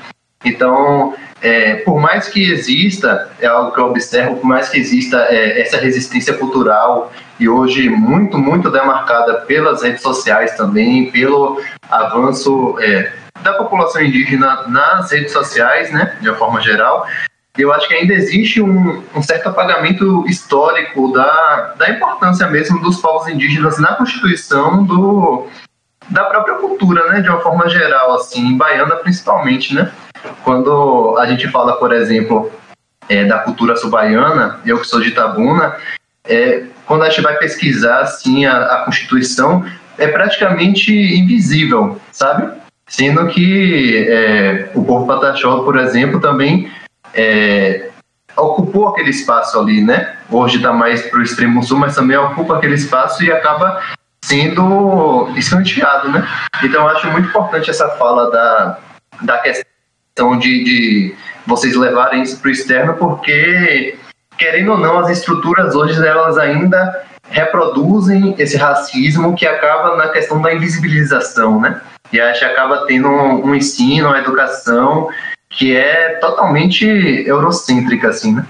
Então, 0.44 1.14
é, 1.40 1.76
por 1.76 2.00
mais 2.00 2.28
que 2.28 2.50
exista, 2.50 3.30
é 3.40 3.46
algo 3.46 3.72
que 3.72 3.80
eu 3.80 3.86
observo, 3.86 4.36
por 4.36 4.46
mais 4.46 4.68
que 4.68 4.78
exista 4.78 5.26
é, 5.28 5.60
essa 5.60 5.76
resistência 5.76 6.34
cultural 6.34 7.12
e 7.38 7.48
hoje 7.48 7.88
muito, 7.88 8.38
muito 8.38 8.70
demarcada 8.70 9.40
pelas 9.42 9.82
redes 9.82 10.02
sociais 10.02 10.56
também, 10.56 11.10
pelo 11.10 11.60
avanço 11.90 12.76
é, 12.80 13.12
da 13.42 13.54
população 13.54 14.02
indígena 14.02 14.64
nas 14.68 15.10
redes 15.10 15.32
sociais, 15.32 15.92
né, 15.92 16.16
de 16.20 16.28
uma 16.28 16.36
forma 16.36 16.60
geral, 16.60 17.06
eu 17.56 17.72
acho 17.72 17.88
que 17.88 17.94
ainda 17.94 18.14
existe 18.14 18.62
um, 18.62 19.02
um, 19.14 19.22
certo 19.22 19.48
apagamento 19.48 20.24
histórico 20.28 21.12
da, 21.12 21.74
da 21.76 21.90
importância 21.90 22.46
mesmo 22.48 22.80
dos 22.80 23.00
povos 23.00 23.26
indígenas 23.26 23.78
na 23.78 23.94
constituição 23.94 24.84
do, 24.84 25.48
da 26.08 26.24
própria 26.24 26.56
cultura, 26.56 27.06
né, 27.12 27.20
de 27.20 27.28
uma 27.28 27.40
forma 27.40 27.68
geral, 27.68 28.14
assim, 28.14 28.56
baiana 28.56 28.96
principalmente, 28.96 29.74
né? 29.74 29.90
Quando 30.42 31.16
a 31.18 31.26
gente 31.26 31.48
fala, 31.48 31.76
por 31.76 31.92
exemplo, 31.92 32.50
é, 33.08 33.24
da 33.24 33.38
cultura 33.38 33.76
subaiana, 33.76 34.60
eu 34.64 34.78
que 34.78 34.86
sou 34.86 35.00
de 35.00 35.08
Itabuna, 35.08 35.76
é, 36.24 36.64
quando 36.86 37.02
a 37.02 37.08
gente 37.08 37.20
vai 37.20 37.36
pesquisar, 37.36 38.00
assim, 38.00 38.46
a, 38.46 38.56
a 38.56 38.84
Constituição, 38.84 39.64
é 39.96 40.08
praticamente 40.08 40.92
invisível, 40.92 42.00
sabe? 42.12 42.50
Sendo 42.86 43.26
que 43.26 44.06
é, 44.08 44.70
o 44.74 44.84
povo 44.84 45.06
pataxó, 45.06 45.60
por 45.60 45.78
exemplo, 45.78 46.20
também 46.20 46.70
é, 47.12 47.88
ocupou 48.36 48.88
aquele 48.88 49.10
espaço 49.10 49.58
ali, 49.58 49.82
né? 49.82 50.16
Hoje 50.30 50.56
está 50.56 50.72
mais 50.72 51.02
para 51.02 51.18
o 51.18 51.22
extremo 51.22 51.62
sul, 51.62 51.78
mas 51.78 51.94
também 51.94 52.16
ocupa 52.16 52.56
aquele 52.56 52.74
espaço 52.74 53.22
e 53.24 53.32
acaba 53.32 53.82
sendo 54.24 55.28
escanteado, 55.36 56.10
né? 56.10 56.26
Então, 56.62 56.82
eu 56.82 56.88
acho 56.88 57.10
muito 57.10 57.28
importante 57.28 57.70
essa 57.70 57.88
fala 57.90 58.30
da, 58.30 58.78
da 59.22 59.38
questão 59.38 60.38
de, 60.38 60.64
de 60.64 61.14
vocês 61.46 61.74
levarem 61.76 62.22
isso 62.22 62.38
para 62.40 62.48
o 62.48 62.52
externo, 62.52 62.94
porque, 62.94 63.96
querendo 64.36 64.72
ou 64.72 64.78
não, 64.78 64.98
as 64.98 65.10
estruturas 65.10 65.74
hoje, 65.74 66.04
elas 66.04 66.36
ainda 66.36 67.04
reproduzem 67.30 68.34
esse 68.38 68.56
racismo 68.56 69.34
que 69.34 69.46
acaba 69.46 69.96
na 69.96 70.08
questão 70.08 70.40
da 70.40 70.52
invisibilização, 70.52 71.60
né? 71.60 71.80
E 72.12 72.20
a 72.20 72.32
gente 72.32 72.44
acaba 72.44 72.86
tendo 72.86 73.08
um, 73.08 73.46
um 73.46 73.54
ensino, 73.54 74.08
uma 74.08 74.18
educação 74.18 75.08
que 75.50 75.76
é 75.76 76.14
totalmente 76.20 76.86
eurocêntrica, 77.26 78.08
assim, 78.08 78.34
né? 78.34 78.46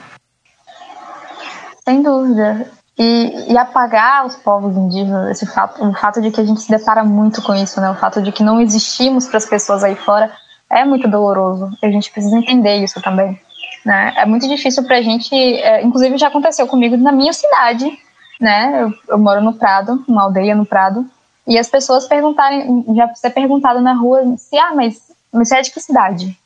Sem 1.84 2.02
dúvida. 2.02 2.70
E, 2.98 3.52
e, 3.52 3.56
apagar 3.56 4.26
os 4.26 4.34
povos 4.34 4.76
indígenas, 4.76 5.30
esse 5.30 5.46
fato, 5.46 5.84
o 5.84 5.94
fato 5.94 6.20
de 6.20 6.32
que 6.32 6.40
a 6.40 6.44
gente 6.44 6.60
se 6.60 6.68
depara 6.68 7.04
muito 7.04 7.40
com 7.42 7.54
isso, 7.54 7.80
né? 7.80 7.88
O 7.90 7.94
fato 7.94 8.20
de 8.20 8.32
que 8.32 8.42
não 8.42 8.60
existimos 8.60 9.26
para 9.26 9.36
as 9.36 9.46
pessoas 9.46 9.84
aí 9.84 9.94
fora 9.94 10.32
é 10.68 10.84
muito 10.84 11.06
doloroso. 11.06 11.70
A 11.80 11.88
gente 11.88 12.10
precisa 12.10 12.36
entender 12.36 12.76
isso 12.78 13.00
também. 13.00 13.40
Né? 13.84 14.12
É 14.16 14.26
muito 14.26 14.48
difícil 14.48 14.82
para 14.82 14.96
a 14.96 15.02
gente, 15.02 15.34
é, 15.34 15.82
inclusive 15.82 16.18
já 16.18 16.26
aconteceu 16.26 16.66
comigo 16.66 16.96
na 16.96 17.12
minha 17.12 17.32
cidade, 17.32 17.96
né? 18.40 18.82
Eu, 18.82 18.92
eu, 19.08 19.18
moro 19.18 19.40
no 19.40 19.54
Prado, 19.54 20.04
uma 20.08 20.22
aldeia 20.22 20.56
no 20.56 20.66
Prado, 20.66 21.06
e 21.46 21.56
as 21.56 21.68
pessoas 21.68 22.06
perguntarem, 22.06 22.84
já 22.96 23.14
ser 23.14 23.30
perguntado 23.30 23.80
na 23.80 23.94
rua 23.94 24.36
se, 24.36 24.58
ah, 24.58 24.74
mas, 24.74 25.00
mas 25.32 25.48
você 25.48 25.56
é 25.56 25.62
de 25.62 25.70
que 25.70 25.80
cidade? 25.80 26.36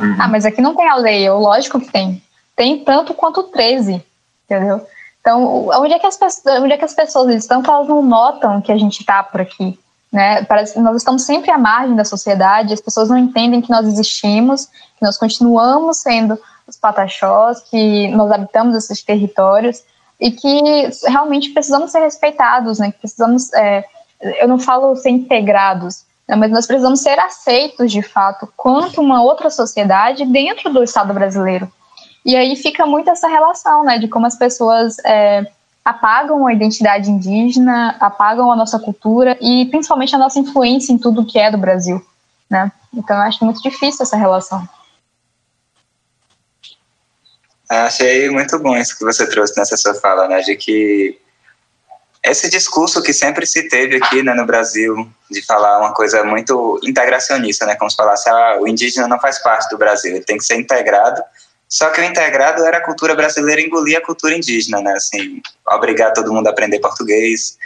Uhum. 0.00 0.16
Ah, 0.18 0.28
mas 0.28 0.46
aqui 0.46 0.62
não 0.62 0.74
tem 0.74 0.88
aldeia. 0.88 1.34
Lógico 1.34 1.80
que 1.80 1.90
tem. 1.90 2.22
Tem 2.56 2.84
tanto 2.84 3.12
quanto 3.12 3.42
13, 3.44 4.02
entendeu? 4.50 4.86
Então, 5.20 5.68
onde 5.68 5.94
é 5.94 5.98
que 5.98 6.06
as, 6.06 6.16
pessoas, 6.16 6.62
onde 6.62 6.72
é 6.72 6.78
que 6.78 6.84
as 6.84 6.94
pessoas 6.94 7.34
estão 7.34 7.62
que 7.62 7.70
elas 7.70 7.86
não 7.86 8.02
notam 8.02 8.60
que 8.60 8.72
a 8.72 8.76
gente 8.76 9.00
está 9.00 9.22
por 9.22 9.40
aqui? 9.40 9.78
Né? 10.10 10.42
Parece 10.44 10.74
que 10.74 10.80
nós 10.80 10.96
estamos 10.96 11.22
sempre 11.22 11.50
à 11.50 11.58
margem 11.58 11.94
da 11.94 12.04
sociedade, 12.04 12.74
as 12.74 12.80
pessoas 12.80 13.08
não 13.08 13.18
entendem 13.18 13.60
que 13.60 13.70
nós 13.70 13.86
existimos, 13.86 14.66
que 14.66 15.02
nós 15.04 15.16
continuamos 15.16 15.98
sendo 15.98 16.38
os 16.66 16.76
pataxós, 16.76 17.60
que 17.60 18.08
nós 18.08 18.30
habitamos 18.30 18.74
esses 18.74 19.02
territórios 19.02 19.84
e 20.18 20.30
que 20.30 20.90
realmente 21.06 21.50
precisamos 21.50 21.92
ser 21.92 22.00
respeitados, 22.00 22.78
né? 22.78 22.90
Que 22.92 22.98
precisamos, 22.98 23.52
é, 23.52 23.84
eu 24.20 24.48
não 24.48 24.58
falo 24.58 24.96
ser 24.96 25.10
integrados, 25.10 26.04
né, 26.28 26.36
mas 26.36 26.50
nós 26.50 26.66
precisamos 26.66 27.00
ser 27.00 27.18
aceitos 27.18 27.90
de 27.90 28.02
fato 28.02 28.48
quanto 28.56 29.00
uma 29.00 29.22
outra 29.22 29.50
sociedade 29.50 30.24
dentro 30.24 30.72
do 30.72 30.82
Estado 30.82 31.12
brasileiro. 31.14 31.70
E 32.24 32.36
aí 32.36 32.54
fica 32.56 32.84
muito 32.86 33.10
essa 33.10 33.28
relação, 33.28 33.84
né, 33.84 33.98
de 33.98 34.08
como 34.08 34.26
as 34.26 34.36
pessoas 34.36 34.98
é, 35.04 35.46
apagam 35.84 36.46
a 36.46 36.52
identidade 36.52 37.10
indígena, 37.10 37.96
apagam 37.98 38.50
a 38.52 38.56
nossa 38.56 38.78
cultura 38.78 39.38
e 39.40 39.66
principalmente 39.66 40.14
a 40.14 40.18
nossa 40.18 40.38
influência 40.38 40.92
em 40.92 40.98
tudo 40.98 41.24
que 41.24 41.38
é 41.38 41.50
do 41.50 41.58
Brasil, 41.58 42.04
né? 42.48 42.70
Então 42.92 43.16
eu 43.16 43.22
acho 43.22 43.44
muito 43.44 43.62
difícil 43.62 44.02
essa 44.02 44.16
relação. 44.16 44.68
Achei 47.68 48.28
muito 48.28 48.58
bom 48.58 48.76
isso 48.76 48.98
que 48.98 49.04
você 49.04 49.26
trouxe 49.28 49.56
nessa 49.56 49.76
sua 49.76 49.94
fala, 49.94 50.26
né, 50.28 50.40
de 50.40 50.56
que 50.56 51.18
esse 52.22 52.50
discurso 52.50 53.02
que 53.02 53.14
sempre 53.14 53.46
se 53.46 53.68
teve 53.68 53.96
aqui 53.96 54.22
né, 54.22 54.34
no 54.34 54.44
Brasil, 54.44 55.08
de 55.30 55.40
falar 55.46 55.78
uma 55.78 55.94
coisa 55.94 56.22
muito 56.22 56.78
integracionista, 56.82 57.64
né, 57.64 57.76
como 57.76 57.90
se 57.90 57.96
falasse, 57.96 58.28
ah, 58.28 58.58
o 58.60 58.68
indígena 58.68 59.08
não 59.08 59.18
faz 59.18 59.38
parte 59.38 59.70
do 59.70 59.78
Brasil, 59.78 60.14
ele 60.14 60.24
tem 60.24 60.36
que 60.36 60.44
ser 60.44 60.56
integrado, 60.56 61.22
só 61.70 61.88
que 61.90 62.00
o 62.00 62.04
integrado 62.04 62.64
era 62.66 62.78
a 62.78 62.84
cultura 62.84 63.14
brasileira 63.14 63.62
engolir 63.62 63.96
a 63.96 64.00
cultura 64.02 64.36
indígena, 64.36 64.80
né, 64.82 64.92
assim, 64.92 65.40
obrigar 65.70 66.12
todo 66.12 66.32
mundo 66.32 66.48
a 66.48 66.50
aprender 66.50 66.80
português, 66.80 67.56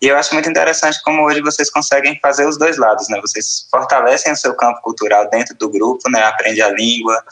e 0.00 0.06
eu 0.06 0.16
acho 0.16 0.32
muito 0.32 0.48
interessante 0.48 1.02
como 1.02 1.24
hoje 1.24 1.42
vocês 1.42 1.68
conseguem 1.68 2.18
fazer 2.22 2.46
os 2.46 2.56
dois 2.56 2.78
lados, 2.78 3.08
né, 3.08 3.20
vocês 3.20 3.66
fortalecem 3.70 4.32
o 4.32 4.36
seu 4.36 4.54
campo 4.54 4.80
cultural 4.80 5.28
dentro 5.28 5.54
do 5.56 5.68
grupo, 5.68 6.08
né, 6.08 6.22
aprende 6.22 6.62
a 6.62 6.70
língua, 6.70 7.22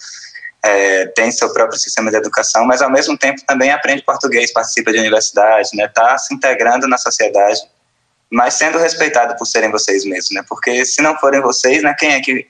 é, 0.67 1.07
tem 1.07 1.31
seu 1.31 1.53
próprio 1.53 1.79
sistema 1.79 2.11
de 2.11 2.17
educação, 2.17 2.65
mas 2.67 2.83
ao 2.83 2.91
mesmo 2.91 3.17
tempo 3.17 3.41
também 3.47 3.71
aprende 3.71 4.03
português, 4.03 4.53
participa 4.53 4.93
de 4.93 4.99
universidade, 4.99 5.71
né? 5.75 5.85
Está 5.85 6.19
se 6.19 6.35
integrando 6.35 6.89
na 6.89 6.99
sociedade, 6.99 7.61
mas 8.31 8.55
sendo 8.55 8.79
respeitado 8.79 9.37
por 9.37 9.47
serem 9.47 9.71
vocês 9.71 10.05
mesmos, 10.05 10.33
né? 10.33 10.45
Porque 10.49 10.85
se 10.85 11.01
não 11.03 11.17
forem 11.19 11.41
vocês, 11.41 11.83
né? 11.83 11.95
Quem 11.97 12.15
é 12.15 12.21
que 12.21 12.47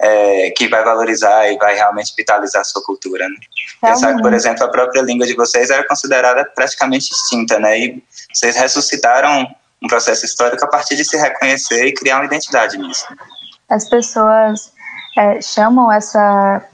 é, 0.00 0.50
que 0.50 0.68
vai 0.68 0.84
valorizar 0.84 1.50
e 1.50 1.56
vai 1.56 1.74
realmente 1.74 2.14
vitalizar 2.16 2.60
a 2.60 2.64
sua 2.64 2.82
cultura, 2.82 3.28
né? 3.28 3.34
Pensar 3.80 4.14
que, 4.14 4.22
por 4.22 4.32
exemplo, 4.32 4.64
a 4.64 4.68
própria 4.68 5.02
língua 5.02 5.26
de 5.26 5.34
vocês 5.34 5.70
era 5.70 5.86
considerada 5.86 6.44
praticamente 6.54 7.12
extinta, 7.12 7.58
né? 7.58 7.78
E 7.78 8.04
vocês 8.32 8.56
ressuscitaram 8.56 9.46
um 9.82 9.88
processo 9.88 10.24
histórico 10.24 10.64
a 10.64 10.68
partir 10.68 10.96
de 10.96 11.04
se 11.04 11.16
reconhecer 11.16 11.86
e 11.86 11.94
criar 11.94 12.16
uma 12.16 12.26
identidade 12.26 12.76
nisso. 12.76 13.06
As 13.68 13.88
pessoas 13.88 14.72
é, 15.16 15.40
chamam 15.40 15.90
essa 15.90 16.64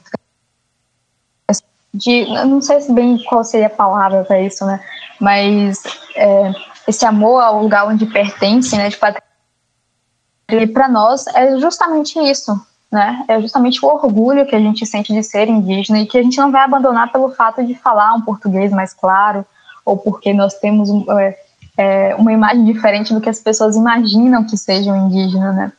de 1.93 2.25
não 2.45 2.61
sei 2.61 2.81
se 2.81 2.93
bem 2.93 3.23
qual 3.25 3.45
seria 3.45 3.69
a 3.69 3.71
palavra 3.71 4.25
para 4.25 4.41
isso, 4.41 4.67
né? 4.67 4.85
Mas 5.21 5.83
é, 6.17 6.53
esse 6.89 7.07
amor 7.07 7.41
ao 7.41 7.63
lugar 7.63 7.87
onde 7.87 8.05
pertence, 8.07 8.77
né? 8.77 8.89
De 8.89 10.67
para 10.67 10.89
nós 10.89 11.27
é 11.29 11.57
justamente 11.59 12.19
isso, 12.19 12.61
né? 12.95 13.25
É 13.27 13.41
justamente 13.41 13.85
o 13.85 13.89
orgulho 13.89 14.47
que 14.47 14.55
a 14.55 14.61
gente 14.61 14.87
sente 14.87 15.13
de 15.13 15.23
ser 15.25 15.49
indígena 15.49 15.99
e 15.99 16.07
que 16.07 16.17
a 16.17 16.23
gente 16.23 16.39
não 16.39 16.53
vai 16.53 16.63
abandonar 16.63 17.11
pelo 17.11 17.29
fato 17.31 17.65
de 17.65 17.75
falar 17.75 18.15
um 18.15 18.21
português 18.21 18.71
mais 18.73 18.95
claro 18.95 19.45
ou 19.85 19.97
porque 19.99 20.33
nós 20.33 20.55
temos 20.55 20.89
é, 21.19 21.39
é, 21.77 22.15
uma 22.15 22.33
imagem 22.33 22.65
diferente 22.65 23.13
do 23.13 23.21
que 23.21 23.29
as 23.29 23.41
pessoas 23.41 23.75
imaginam 23.75 24.45
que 24.45 24.57
seja 24.57 24.93
um 24.93 25.09
indígena, 25.09 25.53
né? 25.53 25.73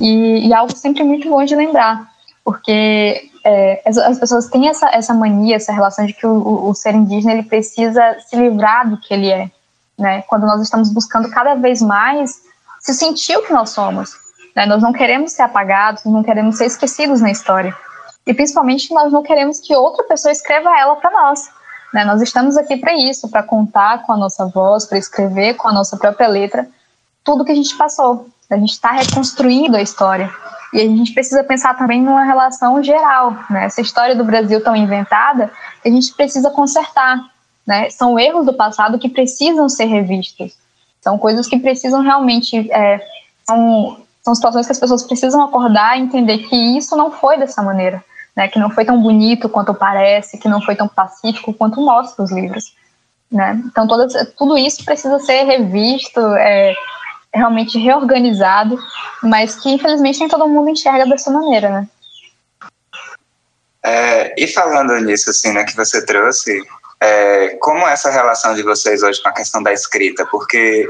E, 0.00 0.46
e 0.46 0.54
algo 0.54 0.74
sempre 0.76 1.02
muito 1.02 1.28
bom 1.28 1.44
de 1.44 1.56
lembrar, 1.56 2.08
porque 2.44 3.28
é, 3.44 3.82
as, 3.84 3.98
as, 3.98 4.18
pessoas 4.20 4.46
têm 4.46 4.68
essa, 4.68 4.88
essa 4.90 5.12
mania, 5.12 5.56
essa 5.56 5.72
relação 5.72 6.06
de 6.06 6.12
que 6.12 6.24
o, 6.24 6.30
o, 6.30 6.70
o, 6.70 6.74
ser 6.74 6.94
indígena 6.94 7.32
ele 7.32 7.42
precisa 7.42 8.16
se 8.28 8.36
livrar 8.36 8.88
do 8.88 8.96
que 8.96 9.12
ele 9.12 9.28
é, 9.28 9.50
né? 9.98 10.22
Quando 10.22 10.46
nós 10.46 10.62
estamos 10.62 10.92
buscando 10.92 11.28
cada 11.30 11.56
vez 11.56 11.82
mais 11.82 12.42
se 12.78 12.94
sentir 12.94 13.36
o 13.36 13.42
que 13.42 13.52
nós 13.52 13.70
somos, 13.70 14.19
né? 14.54 14.66
Nós 14.66 14.82
não 14.82 14.92
queremos 14.92 15.32
ser 15.32 15.42
apagados, 15.42 16.04
não 16.04 16.22
queremos 16.22 16.56
ser 16.56 16.66
esquecidos 16.66 17.20
na 17.20 17.30
história 17.30 17.74
e 18.26 18.34
principalmente 18.34 18.92
nós 18.92 19.12
não 19.12 19.22
queremos 19.22 19.60
que 19.60 19.74
outra 19.74 20.04
pessoa 20.04 20.30
escreva 20.30 20.70
ela 20.78 20.96
para 20.96 21.10
nós. 21.10 21.50
Né? 21.92 22.04
Nós 22.04 22.22
estamos 22.22 22.56
aqui 22.56 22.76
para 22.76 22.94
isso, 22.94 23.28
para 23.28 23.42
contar 23.42 24.02
com 24.02 24.12
a 24.12 24.16
nossa 24.16 24.46
voz, 24.46 24.86
para 24.86 24.98
escrever 24.98 25.54
com 25.54 25.68
a 25.68 25.72
nossa 25.72 25.96
própria 25.96 26.28
letra 26.28 26.68
tudo 27.24 27.44
que 27.44 27.52
a 27.52 27.54
gente 27.54 27.76
passou. 27.76 28.28
A 28.48 28.56
gente 28.56 28.72
está 28.72 28.92
reconstruindo 28.92 29.76
a 29.76 29.82
história. 29.82 30.32
E 30.72 30.80
a 30.80 30.84
gente 30.84 31.12
precisa 31.12 31.42
pensar 31.42 31.76
também 31.76 32.00
numa 32.00 32.22
relação 32.22 32.80
geral, 32.82 33.36
né? 33.50 33.64
Essa 33.64 33.80
história 33.80 34.14
do 34.14 34.24
Brasil 34.24 34.62
tão 34.62 34.76
inventada, 34.76 35.50
a 35.84 35.88
gente 35.88 36.14
precisa 36.14 36.48
consertar, 36.50 37.18
né? 37.66 37.90
São 37.90 38.16
erros 38.16 38.46
do 38.46 38.52
passado 38.52 38.98
que 38.98 39.08
precisam 39.08 39.68
ser 39.68 39.86
revistos. 39.86 40.56
São 41.00 41.18
coisas 41.18 41.48
que 41.48 41.58
precisam 41.58 42.02
realmente 42.02 42.70
é, 42.70 43.04
são, 43.44 43.96
são 44.22 44.34
situações 44.34 44.66
que 44.66 44.72
as 44.72 44.78
pessoas 44.78 45.02
precisam 45.02 45.42
acordar 45.42 45.98
e 45.98 46.02
entender 46.02 46.38
que 46.38 46.56
isso 46.76 46.96
não 46.96 47.10
foi 47.10 47.38
dessa 47.38 47.62
maneira, 47.62 48.04
né? 48.36 48.48
Que 48.48 48.58
não 48.58 48.70
foi 48.70 48.84
tão 48.84 49.00
bonito 49.00 49.48
quanto 49.48 49.74
parece, 49.74 50.38
que 50.38 50.48
não 50.48 50.60
foi 50.60 50.76
tão 50.76 50.86
pacífico 50.86 51.54
quanto 51.54 51.80
mostra 51.80 52.24
os 52.24 52.30
livros, 52.30 52.74
né? 53.30 53.60
Então 53.66 53.86
todas, 53.86 54.12
tudo 54.36 54.58
isso 54.58 54.84
precisa 54.84 55.18
ser 55.18 55.44
revisto, 55.44 56.20
é, 56.36 56.74
realmente 57.32 57.78
reorganizado, 57.78 58.78
mas 59.22 59.56
que 59.56 59.70
infelizmente 59.70 60.20
nem 60.20 60.28
todo 60.28 60.48
mundo 60.48 60.70
enxerga 60.70 61.06
dessa 61.06 61.30
maneira, 61.30 61.70
né? 61.70 61.88
É, 63.82 64.34
e 64.36 64.46
falando 64.46 64.94
nisso, 65.00 65.30
assim, 65.30 65.52
né, 65.52 65.64
que 65.64 65.74
você 65.74 66.04
trouxe, 66.04 66.62
é, 67.00 67.56
como 67.60 67.88
é 67.88 67.92
essa 67.92 68.10
relação 68.10 68.54
de 68.54 68.62
vocês 68.62 69.02
hoje 69.02 69.22
com 69.22 69.30
a 69.30 69.34
questão 69.34 69.62
da 69.62 69.72
escrita? 69.72 70.26
Porque 70.26 70.86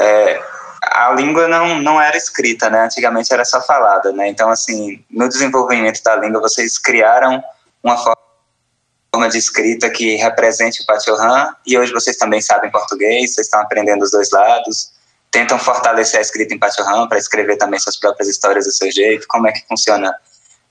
é, 0.00 0.42
a 0.90 1.12
língua 1.12 1.48
não, 1.48 1.80
não 1.80 2.00
era 2.00 2.16
escrita, 2.16 2.68
né? 2.70 2.84
Antigamente 2.84 3.32
era 3.32 3.44
só 3.44 3.60
falada, 3.60 4.12
né? 4.12 4.28
Então, 4.28 4.50
assim, 4.50 5.04
no 5.10 5.28
desenvolvimento 5.28 6.02
da 6.02 6.16
língua, 6.16 6.40
vocês 6.40 6.78
criaram 6.78 7.42
uma 7.82 7.96
forma 7.96 9.28
de 9.30 9.38
escrita 9.38 9.88
que 9.90 10.16
represente 10.16 10.82
o 10.82 10.86
Pachorran, 10.86 11.54
e 11.66 11.78
hoje 11.78 11.92
vocês 11.92 12.16
também 12.16 12.40
sabem 12.40 12.70
português, 12.70 13.34
vocês 13.34 13.46
estão 13.46 13.60
aprendendo 13.60 14.02
os 14.02 14.10
dois 14.10 14.30
lados, 14.30 14.92
tentam 15.30 15.58
fortalecer 15.58 16.18
a 16.18 16.22
escrita 16.22 16.54
em 16.54 16.58
Pachorran 16.58 17.08
para 17.08 17.18
escrever 17.18 17.56
também 17.56 17.78
suas 17.80 17.96
próprias 17.96 18.28
histórias 18.28 18.66
do 18.66 18.72
seu 18.72 18.90
jeito, 18.90 19.26
como 19.28 19.48
é 19.48 19.52
que 19.52 19.66
funciona 19.66 20.14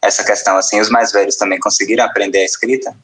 essa 0.01 0.23
questão, 0.23 0.57
assim, 0.57 0.79
os 0.79 0.89
mais 0.89 1.11
velhos 1.11 1.35
também 1.35 1.59
conseguiram 1.59 2.05
aprender 2.05 2.39
a 2.39 2.45
escrita? 2.45 2.95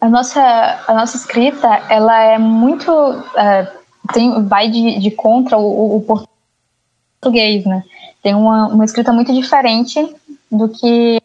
A 0.00 0.08
nossa, 0.08 0.40
a 0.86 0.94
nossa 0.94 1.16
escrita, 1.16 1.66
ela 1.88 2.22
é 2.22 2.38
muito, 2.38 2.92
é, 3.36 3.66
tem, 4.12 4.44
vai 4.46 4.70
de, 4.70 4.98
de 4.98 5.10
contra 5.10 5.56
o, 5.56 5.96
o 5.96 6.24
português, 7.20 7.64
né, 7.64 7.82
tem 8.22 8.34
uma, 8.34 8.68
uma 8.68 8.84
escrita 8.84 9.12
muito 9.12 9.32
diferente 9.32 10.14
do 10.50 10.68
que 10.68 11.20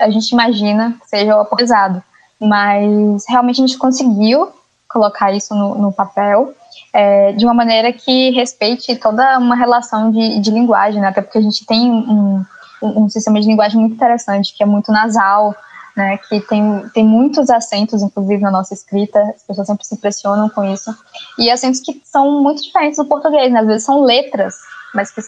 a 0.00 0.08
gente 0.10 0.30
imagina 0.30 0.96
que 1.00 1.08
seja 1.08 1.36
o 1.36 1.40
aportuguesado. 1.40 2.02
Mas 2.40 3.24
realmente 3.28 3.62
a 3.62 3.66
gente 3.66 3.78
conseguiu 3.78 4.48
colocar 4.88 5.32
isso 5.32 5.54
no, 5.54 5.74
no 5.76 5.92
papel 5.92 6.54
é, 6.92 7.32
de 7.32 7.44
uma 7.44 7.54
maneira 7.54 7.92
que 7.92 8.30
respeite 8.30 8.94
toda 8.96 9.38
uma 9.38 9.56
relação 9.56 10.10
de, 10.10 10.38
de 10.38 10.50
linguagem, 10.50 11.00
né? 11.00 11.08
até 11.08 11.20
porque 11.20 11.38
a 11.38 11.42
gente 11.42 11.66
tem 11.66 11.90
um, 11.90 12.44
um, 12.80 13.08
sistema 13.08 13.40
de 13.40 13.46
linguagem 13.46 13.80
muito 13.80 13.94
interessante, 13.94 14.54
que 14.54 14.62
é 14.62 14.66
muito 14.66 14.92
nasal, 14.92 15.54
né, 15.96 16.18
que 16.28 16.40
tem, 16.40 16.88
tem 16.92 17.04
muitos 17.04 17.48
acentos, 17.50 18.02
inclusive, 18.02 18.42
na 18.42 18.50
nossa 18.50 18.74
escrita, 18.74 19.20
as 19.20 19.42
pessoas 19.44 19.66
sempre 19.66 19.86
se 19.86 19.94
impressionam 19.94 20.48
com 20.48 20.64
isso, 20.64 20.94
e 21.38 21.50
acentos 21.50 21.80
que 21.80 22.00
são 22.04 22.42
muito 22.42 22.62
diferentes 22.62 22.98
do 22.98 23.04
português, 23.04 23.52
né? 23.52 23.60
às 23.60 23.66
vezes 23.66 23.84
são 23.84 24.02
letras, 24.02 24.56
mas 24.92 25.10
que 25.10 25.20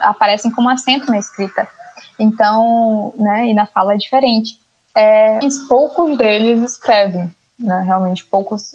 aparecem 0.00 0.50
como 0.50 0.68
acento 0.68 1.10
na 1.10 1.18
escrita. 1.18 1.68
Então, 2.18 3.12
né, 3.16 3.48
e 3.48 3.54
na 3.54 3.66
fala 3.66 3.94
é 3.94 3.96
diferente. 3.96 4.60
É, 4.94 5.38
poucos 5.68 6.18
deles 6.18 6.72
escrevem, 6.72 7.32
né, 7.58 7.82
realmente 7.82 8.24
poucos 8.24 8.72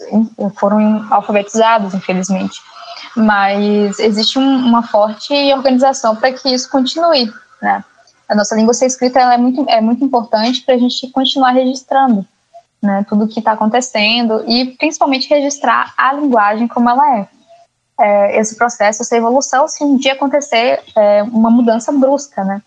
foram 0.56 1.06
alfabetizados, 1.10 1.92
infelizmente. 1.92 2.60
Mas 3.14 3.98
existe 3.98 4.38
um, 4.38 4.56
uma 4.56 4.82
forte 4.82 5.34
organização 5.52 6.16
para 6.16 6.32
que 6.32 6.48
isso 6.48 6.70
continue, 6.70 7.30
né. 7.60 7.84
A 8.28 8.34
nossa 8.34 8.54
língua 8.54 8.72
ser 8.74 8.86
escrita 8.86 9.20
é, 9.20 9.38
muito, 9.38 9.64
é 9.68 9.80
muito 9.80 10.04
importante 10.04 10.62
para 10.62 10.74
a 10.74 10.78
gente 10.78 11.08
continuar 11.08 11.52
registrando 11.52 12.26
né, 12.84 13.04
tudo 13.08 13.24
o 13.24 13.28
que 13.28 13.38
está 13.38 13.52
acontecendo 13.52 14.44
e 14.46 14.66
principalmente 14.72 15.28
registrar 15.28 15.94
a 15.96 16.12
linguagem 16.12 16.68
como 16.68 16.88
ela 16.88 17.18
é. 17.18 17.28
é. 17.98 18.40
esse 18.40 18.56
processo, 18.56 19.02
essa 19.02 19.16
evolução, 19.16 19.66
se 19.66 19.82
um 19.82 19.96
dia 19.96 20.12
acontecer 20.12 20.82
é, 20.94 21.22
uma 21.22 21.50
mudança 21.50 21.90
brusca, 21.90 22.44
né? 22.44 22.62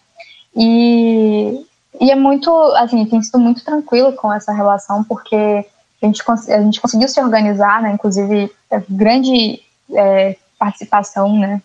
E, 0.56 1.64
e 2.02 2.12
é 2.12 2.16
muito, 2.16 2.52
assim, 2.78 3.06
tem 3.06 3.22
sido 3.22 3.38
muito 3.38 3.64
tranquilo 3.64 4.14
com 4.14 4.34
essa 4.34 4.52
relação, 4.52 5.04
porque 5.04 5.66
a 6.02 6.06
gente, 6.06 6.24
a 6.52 6.62
gente 6.62 6.82
conseguiu 6.82 7.08
se 7.08 7.22
organizar, 7.22 7.82
né? 7.82 7.92
Inclusive, 7.92 8.52
é, 8.72 8.82
grande 8.90 9.62
é, 9.94 10.36
participação, 10.58 11.38
né? 11.38 11.62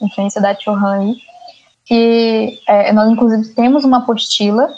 Influência 0.00 0.40
da 0.40 0.54
Chohan 0.54 1.00
aí, 1.00 1.16
que 1.84 2.60
é, 2.66 2.92
nós, 2.92 3.10
inclusive, 3.10 3.54
temos 3.54 3.84
uma 3.84 3.98
apostila, 3.98 4.68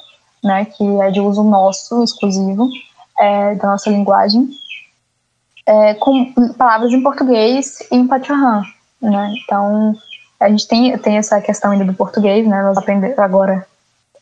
né? 0.43 0.65
Que 0.65 0.85
é 1.03 1.11
de 1.11 1.21
uso 1.21 1.43
nosso, 1.43 2.03
exclusivo, 2.03 2.69
é, 3.19 3.55
da 3.55 3.69
nossa 3.69 3.91
linguagem, 3.91 4.49
é, 5.67 5.95
com 5.95 6.33
palavras 6.57 6.93
em 6.93 7.03
português 7.03 7.81
e 7.91 7.97
em 7.97 8.07
Pachorran, 8.07 8.63
né? 9.01 9.33
Então, 9.45 9.97
a 10.41 10.49
gente 10.49 10.67
tem, 10.67 10.97
tem 10.99 11.17
essa 11.17 11.41
questão 11.41 11.71
ainda 11.71 11.85
do 11.85 11.95
português, 11.95 12.47
né? 12.47 12.63
Nós 12.63 12.77
aprendemos 12.77 13.19
agora, 13.19 13.67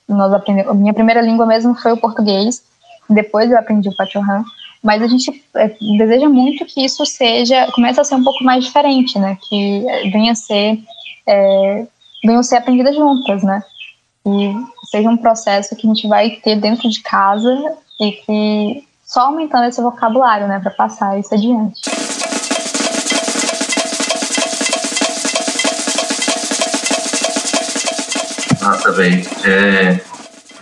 nós 0.08 0.32
aprendemos, 0.32 0.76
minha 0.76 0.94
primeira 0.94 1.20
língua 1.20 1.46
mesmo 1.46 1.74
foi 1.74 1.92
o 1.92 1.96
português, 1.96 2.62
depois 3.08 3.50
eu 3.50 3.58
aprendi 3.58 3.88
o 3.88 3.96
Pachorran, 3.96 4.44
mas 4.82 5.02
a 5.02 5.06
gente 5.06 5.44
é, 5.56 5.68
deseja 5.98 6.28
muito 6.28 6.64
que 6.64 6.84
isso 6.84 7.04
seja, 7.04 7.70
comece 7.72 8.00
a 8.00 8.04
ser 8.04 8.14
um 8.14 8.24
pouco 8.24 8.44
mais 8.44 8.64
diferente, 8.64 9.18
né? 9.18 9.36
Que 9.48 9.84
venha 10.12 10.32
a 10.32 10.34
ser, 10.34 10.78
é, 11.26 11.86
venham 12.24 12.42
ser 12.42 12.56
aprendidas 12.56 12.94
juntas, 12.94 13.42
né? 13.42 13.62
E 14.26 14.54
seja 14.90 15.08
um 15.08 15.16
processo 15.16 15.74
que 15.76 15.86
a 15.86 15.90
gente 15.90 16.06
vai 16.06 16.30
ter 16.30 16.56
dentro 16.56 16.88
de 16.88 17.02
casa 17.02 17.54
e 18.00 18.12
que 18.12 18.84
só 19.04 19.22
aumentando 19.22 19.64
esse 19.64 19.80
vocabulário, 19.80 20.46
né, 20.46 20.60
para 20.60 20.70
passar 20.70 21.18
isso 21.18 21.34
adiante. 21.34 21.80
Massa, 28.62 28.92
velho. 28.92 29.24
É, 29.44 30.00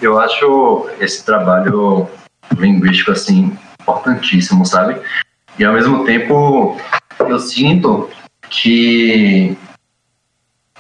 eu 0.01 0.19
acho 0.19 0.89
esse 1.01 1.25
trabalho 1.25 2.09
linguístico, 2.57 3.11
assim, 3.11 3.57
importantíssimo, 3.81 4.65
sabe? 4.65 5.01
E 5.59 5.65
ao 5.65 5.75
mesmo 5.75 6.05
tempo, 6.05 6.77
eu 7.19 7.39
sinto 7.39 8.09
que 8.49 9.59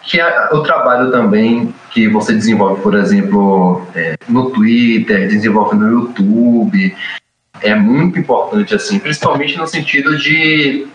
que 0.09 0.19
a, 0.21 0.49
o 0.53 0.63
trabalho 0.63 1.11
também 1.11 1.75
que 1.91 2.09
você 2.09 2.33
desenvolve, 2.33 2.81
por 2.81 2.95
exemplo, 2.95 3.87
é, 3.95 4.17
no 4.27 4.51
Twitter, 4.51 5.29
desenvolve 5.29 5.77
no 5.77 5.87
YouTube, 5.87 6.97
é 7.61 7.75
muito 7.75 8.19
importante, 8.19 8.75
assim, 8.75 8.99
principalmente 8.99 9.59
no 9.59 9.67
sentido 9.67 10.17
de 10.17 10.89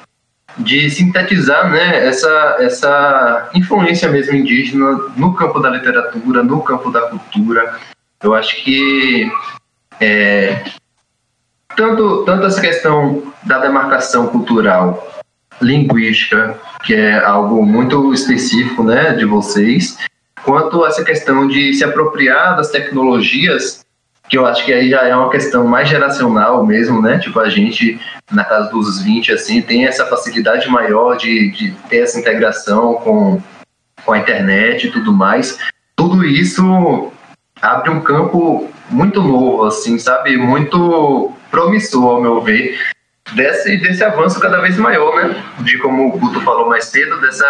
de 0.56 0.88
sintetizar 0.88 1.72
né, 1.72 2.06
essa, 2.06 2.58
essa 2.60 3.50
influência 3.56 4.08
mesmo 4.08 4.36
indígena 4.36 5.00
no 5.18 5.34
campo 5.34 5.60
da 5.60 5.68
literatura, 5.72 6.44
no 6.44 6.62
campo 6.62 6.92
da 6.92 7.02
cultura. 7.02 7.80
Eu 8.22 8.36
acho 8.36 8.64
que 8.64 9.32
é, 10.00 10.64
tanto, 11.76 12.24
tanto 12.24 12.46
essa 12.46 12.62
questão 12.62 13.34
da 13.44 13.58
demarcação 13.58 14.28
cultural, 14.28 15.13
linguística, 15.62 16.58
que 16.84 16.94
é 16.94 17.24
algo 17.24 17.66
muito 17.66 18.14
específico 18.14 18.84
né, 18.84 19.14
de 19.14 19.26
vocês, 19.26 19.98
quanto 20.44 20.86
essa 20.86 21.04
questão 21.04 21.48
de 21.48 21.74
se 21.74 21.84
apropriar 21.84 22.56
das 22.56 22.70
tecnologias 22.70 23.84
que 24.30 24.38
eu 24.38 24.46
acho 24.46 24.66
que 24.66 24.74
aí 24.74 24.90
já 24.90 25.04
é 25.04 25.16
uma 25.16 25.30
questão 25.30 25.68
mais 25.68 25.88
geracional 25.88 26.66
mesmo, 26.66 27.02
né? 27.02 27.20
Tipo, 27.20 27.40
a 27.40 27.50
gente, 27.50 28.00
na 28.32 28.44
casa 28.44 28.70
dos 28.72 29.02
20, 29.02 29.32
assim, 29.34 29.62
tem 29.62 29.86
essa 29.86 30.06
facilidade 30.06 30.68
maior 30.70 31.16
de, 31.16 31.52
de 31.52 31.72
ter 31.90 31.98
essa 31.98 32.20
integração 32.20 32.96
com, 32.96 33.42
com 34.04 34.12
a 34.12 34.18
internet 34.18 34.88
e 34.88 34.92
tudo 34.92 35.14
mais. 35.14 35.60
Tudo 35.96 36.26
isso 36.26 37.12
abre 37.62 37.92
um 37.92 38.00
campo 38.00 38.70
muito 38.90 39.22
novo, 39.22 39.66
assim, 39.66 40.00
sabe? 40.00 40.36
Muito 40.38 41.32
promissor, 41.52 42.16
ao 42.16 42.22
meu 42.22 42.42
ver, 42.42 42.80
desse, 43.32 43.78
desse 43.78 44.04
avanço 44.04 44.40
cada 44.40 44.60
vez 44.62 44.78
maior, 44.78 45.16
né? 45.16 45.44
De 45.60 45.78
como 45.78 46.08
o 46.08 46.20
Guto 46.20 46.42
falou 46.42 46.70
mais 46.70 46.86
cedo, 46.86 47.20
dessa 47.22 47.46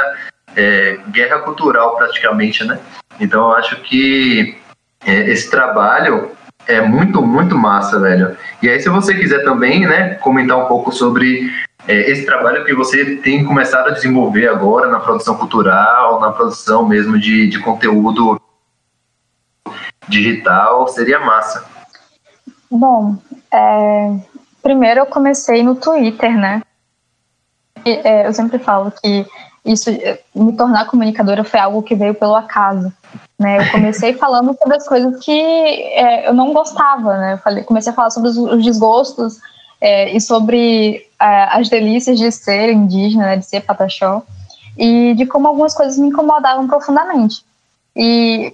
é, 0.55 0.99
guerra 1.09 1.39
cultural, 1.39 1.95
praticamente, 1.95 2.63
né? 2.63 2.79
Então, 3.19 3.49
eu 3.49 3.55
acho 3.55 3.81
que 3.81 4.57
é, 5.05 5.29
esse 5.29 5.49
trabalho 5.49 6.31
é 6.67 6.81
muito, 6.81 7.21
muito 7.21 7.57
massa, 7.57 7.99
velho. 7.99 8.37
E 8.61 8.69
aí, 8.69 8.79
se 8.79 8.89
você 8.89 9.13
quiser 9.13 9.43
também, 9.43 9.85
né, 9.85 10.15
comentar 10.15 10.57
um 10.57 10.65
pouco 10.65 10.91
sobre 10.91 11.51
é, 11.87 12.11
esse 12.11 12.25
trabalho 12.25 12.63
que 12.63 12.73
você 12.73 13.17
tem 13.17 13.43
começado 13.43 13.87
a 13.89 13.93
desenvolver 13.93 14.47
agora 14.47 14.89
na 14.89 14.99
produção 14.99 15.35
cultural, 15.35 16.19
na 16.19 16.31
produção 16.31 16.87
mesmo 16.87 17.19
de, 17.19 17.49
de 17.49 17.59
conteúdo 17.59 18.39
digital, 20.07 20.87
seria 20.87 21.19
massa. 21.19 21.65
Bom, 22.71 23.17
é, 23.51 24.15
primeiro 24.63 25.01
eu 25.01 25.05
comecei 25.05 25.61
no 25.61 25.75
Twitter, 25.75 26.35
né? 26.35 26.63
E, 27.85 27.91
é, 27.91 28.25
eu 28.25 28.33
sempre 28.33 28.57
falo 28.57 28.91
que 28.91 29.27
isso, 29.65 29.91
me 30.33 30.53
tornar 30.53 30.87
comunicadora 30.87 31.43
foi 31.43 31.59
algo 31.59 31.83
que 31.83 31.95
veio 31.95 32.15
pelo 32.15 32.33
acaso. 32.33 32.91
Né? 33.37 33.59
Eu 33.59 33.71
comecei 33.71 34.13
falando 34.17 34.57
sobre 34.57 34.77
as 34.77 34.87
coisas 34.87 35.23
que 35.23 35.31
é, 35.31 36.27
eu 36.27 36.33
não 36.33 36.53
gostava, 36.53 37.17
né? 37.17 37.33
Eu 37.33 37.37
falei, 37.37 37.63
comecei 37.63 37.91
a 37.91 37.95
falar 37.95 38.09
sobre 38.09 38.29
os, 38.29 38.37
os 38.37 38.63
desgostos 38.63 39.39
é, 39.79 40.15
e 40.15 40.19
sobre 40.21 41.05
é, 41.19 41.43
as 41.57 41.69
delícias 41.69 42.17
de 42.17 42.31
ser 42.31 42.71
indígena, 42.71 43.25
né? 43.25 43.37
de 43.37 43.45
ser 43.45 43.61
pataxó, 43.61 44.23
e 44.77 45.13
de 45.13 45.25
como 45.25 45.47
algumas 45.47 45.73
coisas 45.73 45.97
me 45.97 46.07
incomodavam 46.07 46.67
profundamente. 46.67 47.43
E 47.95 48.53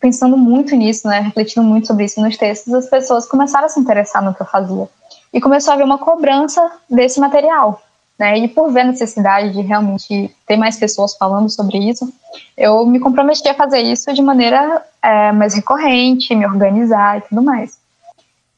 pensando 0.00 0.36
muito 0.36 0.76
nisso, 0.76 1.08
né? 1.08 1.20
refletindo 1.20 1.66
muito 1.66 1.86
sobre 1.86 2.04
isso 2.04 2.20
nos 2.20 2.36
textos, 2.36 2.72
as 2.72 2.86
pessoas 2.86 3.26
começaram 3.26 3.66
a 3.66 3.68
se 3.68 3.80
interessar 3.80 4.22
no 4.22 4.34
que 4.34 4.42
eu 4.42 4.46
fazia. 4.46 4.88
E 5.32 5.40
começou 5.40 5.72
a 5.72 5.74
haver 5.74 5.84
uma 5.84 5.98
cobrança 5.98 6.70
desse 6.88 7.20
material. 7.20 7.82
Né? 8.18 8.38
E 8.38 8.48
por 8.48 8.72
ver 8.72 8.80
a 8.80 8.84
necessidade 8.84 9.52
de 9.52 9.60
realmente 9.60 10.34
ter 10.46 10.56
mais 10.56 10.76
pessoas 10.76 11.16
falando 11.16 11.48
sobre 11.48 11.78
isso, 11.78 12.12
eu 12.56 12.84
me 12.84 12.98
comprometi 12.98 13.48
a 13.48 13.54
fazer 13.54 13.80
isso 13.80 14.12
de 14.12 14.20
maneira 14.20 14.84
é, 15.02 15.30
mais 15.30 15.54
recorrente, 15.54 16.34
me 16.34 16.44
organizar 16.44 17.18
e 17.18 17.20
tudo 17.22 17.42
mais. 17.42 17.78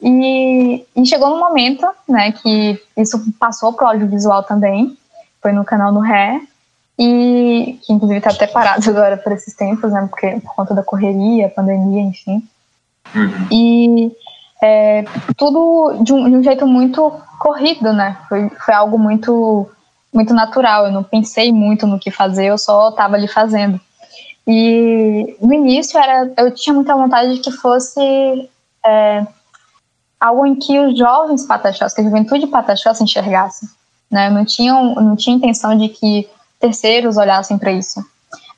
E, 0.02 0.86
e 0.96 1.06
chegou 1.06 1.28
no 1.28 1.38
momento, 1.38 1.86
né, 2.08 2.32
que 2.32 2.80
isso 2.96 3.22
passou 3.38 3.74
para 3.74 3.86
o 3.86 3.90
audiovisual 3.90 4.42
também, 4.42 4.96
foi 5.42 5.52
no 5.52 5.64
canal 5.64 5.92
no 5.92 6.00
Ré, 6.00 6.40
e 6.98 7.78
que 7.82 7.92
inclusive 7.92 8.18
está 8.18 8.30
até 8.30 8.46
parado 8.46 8.88
agora 8.88 9.18
por 9.18 9.32
esses 9.32 9.54
tempos, 9.54 9.92
né, 9.92 10.06
porque 10.08 10.40
por 10.40 10.54
conta 10.54 10.74
da 10.74 10.82
correria, 10.82 11.50
pandemia, 11.50 12.00
enfim. 12.02 12.42
Uhum. 13.14 13.48
E 13.50 14.16
é, 14.62 15.04
tudo 15.36 16.02
de 16.02 16.12
um, 16.12 16.28
de 16.28 16.36
um, 16.36 16.42
jeito 16.42 16.66
muito 16.66 17.12
corrido, 17.38 17.92
né? 17.92 18.18
Foi, 18.28 18.48
foi 18.50 18.74
algo 18.74 18.98
muito, 18.98 19.68
muito 20.12 20.34
natural. 20.34 20.86
Eu 20.86 20.92
não 20.92 21.02
pensei 21.02 21.52
muito 21.52 21.86
no 21.86 21.98
que 21.98 22.10
fazer, 22.10 22.46
eu 22.46 22.58
só 22.58 22.90
estava 22.90 23.16
ali 23.16 23.28
fazendo. 23.28 23.80
E 24.46 25.36
no 25.40 25.52
início 25.54 25.98
era, 25.98 26.30
eu 26.38 26.52
tinha 26.52 26.74
muita 26.74 26.94
vontade 26.94 27.34
de 27.34 27.40
que 27.40 27.50
fosse 27.50 28.50
é, 28.84 29.26
algo 30.18 30.44
em 30.44 30.54
que 30.54 30.78
os 30.78 30.98
jovens 30.98 31.46
pataxós, 31.46 31.94
que 31.94 32.00
a 32.00 32.04
juventude 32.04 32.46
pataxó 32.46 32.92
se 32.92 33.04
enxergasse. 33.04 33.68
Né? 34.10 34.28
Eu 34.28 34.32
não 34.32 34.44
tinha, 34.44 34.74
não 34.74 35.16
tinha 35.16 35.36
intenção 35.36 35.76
de 35.76 35.88
que 35.88 36.28
terceiros 36.58 37.16
olhassem 37.16 37.56
para 37.56 37.72
isso. 37.72 38.04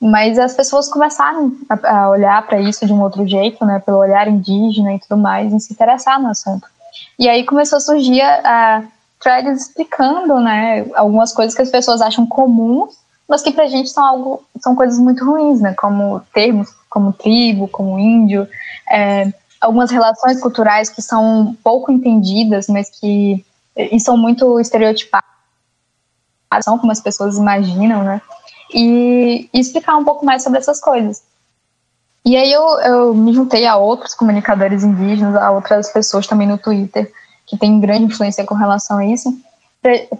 Mas 0.03 0.37
as 0.37 0.53
pessoas 0.53 0.88
começaram 0.88 1.53
a, 1.69 2.11
olhar 2.11 2.45
para 2.45 2.61
isso 2.61 2.85
de 2.85 2.93
um 2.93 3.01
outro 3.01 3.25
jeito, 3.25 3.65
né, 3.65 3.79
pelo 3.79 3.99
olhar 3.99 4.27
indígena 4.27 4.95
e 4.95 4.99
tudo 4.99 5.17
mais, 5.17 5.53
e 5.53 5.61
se 5.61 5.73
interessar 5.73 6.21
no 6.21 6.29
assunto. 6.29 6.67
E 7.17 7.29
aí 7.29 7.45
começou 7.45 7.77
a 7.77 7.81
surgir 7.81 8.21
a, 8.21 8.83
threads 9.21 9.69
explicando, 9.69 10.41
né, 10.41 10.85
algumas 10.97 11.33
coisas 11.33 11.55
que 11.55 11.62
as 11.62 11.71
pessoas 11.71 12.03
acham 12.03 12.27
comuns, 12.27 12.97
mas 13.29 13.43
que 13.43 13.53
para 13.53 13.62
a 13.62 13.69
gente 13.69 13.91
são 13.91 14.05
algo, 14.05 14.43
são 14.61 14.75
coisas 14.75 14.99
muito 14.99 15.25
ruins, 15.25 15.61
né, 15.61 15.73
como 15.75 16.21
termos 16.35 16.69
como 16.91 17.12
tribo, 17.12 17.69
como 17.69 17.99
índio, 17.99 18.47
é, 18.91 19.33
algumas 19.61 19.91
relações 19.91 20.41
culturais 20.41 20.91
que 20.91 21.01
são 21.01 21.57
pouco 21.62 21.93
entendidas, 21.93 22.67
mas 22.67 22.91
que 22.91 23.43
e 23.75 23.99
são 23.99 24.17
muito 24.17 24.61
estereotipadas, 24.61 25.25
são 26.61 26.77
como 26.79 26.93
as 26.93 27.01
pessoas 27.01 27.38
imaginam, 27.38 28.05
né? 28.05 28.21
E, 28.74 29.48
explicar 29.52 29.96
um 29.96 30.04
pouco 30.04 30.24
mais 30.24 30.42
sobre 30.42 30.58
essas 30.58 30.80
coisas. 30.80 31.22
E 32.24 32.37
aí 32.37 32.52
eu, 32.52 32.62
eu 32.80 33.14
me 33.14 33.32
juntei 33.32 33.66
a 33.66 33.76
outros 33.76 34.14
comunicadores 34.14 34.85
indígenas, 34.85 35.35
a 35.35 35.50
outras 35.50 35.92
pessoas 35.92 36.26
também 36.26 36.46
no 36.46 36.58
Twitter, 36.58 37.11
que 37.46 37.58
têm 37.58 37.80
grande 37.80 38.04
influência 38.04 38.44
com 38.44 38.54
relação 38.54 38.98
a 38.98 39.06
isso, 39.06 39.37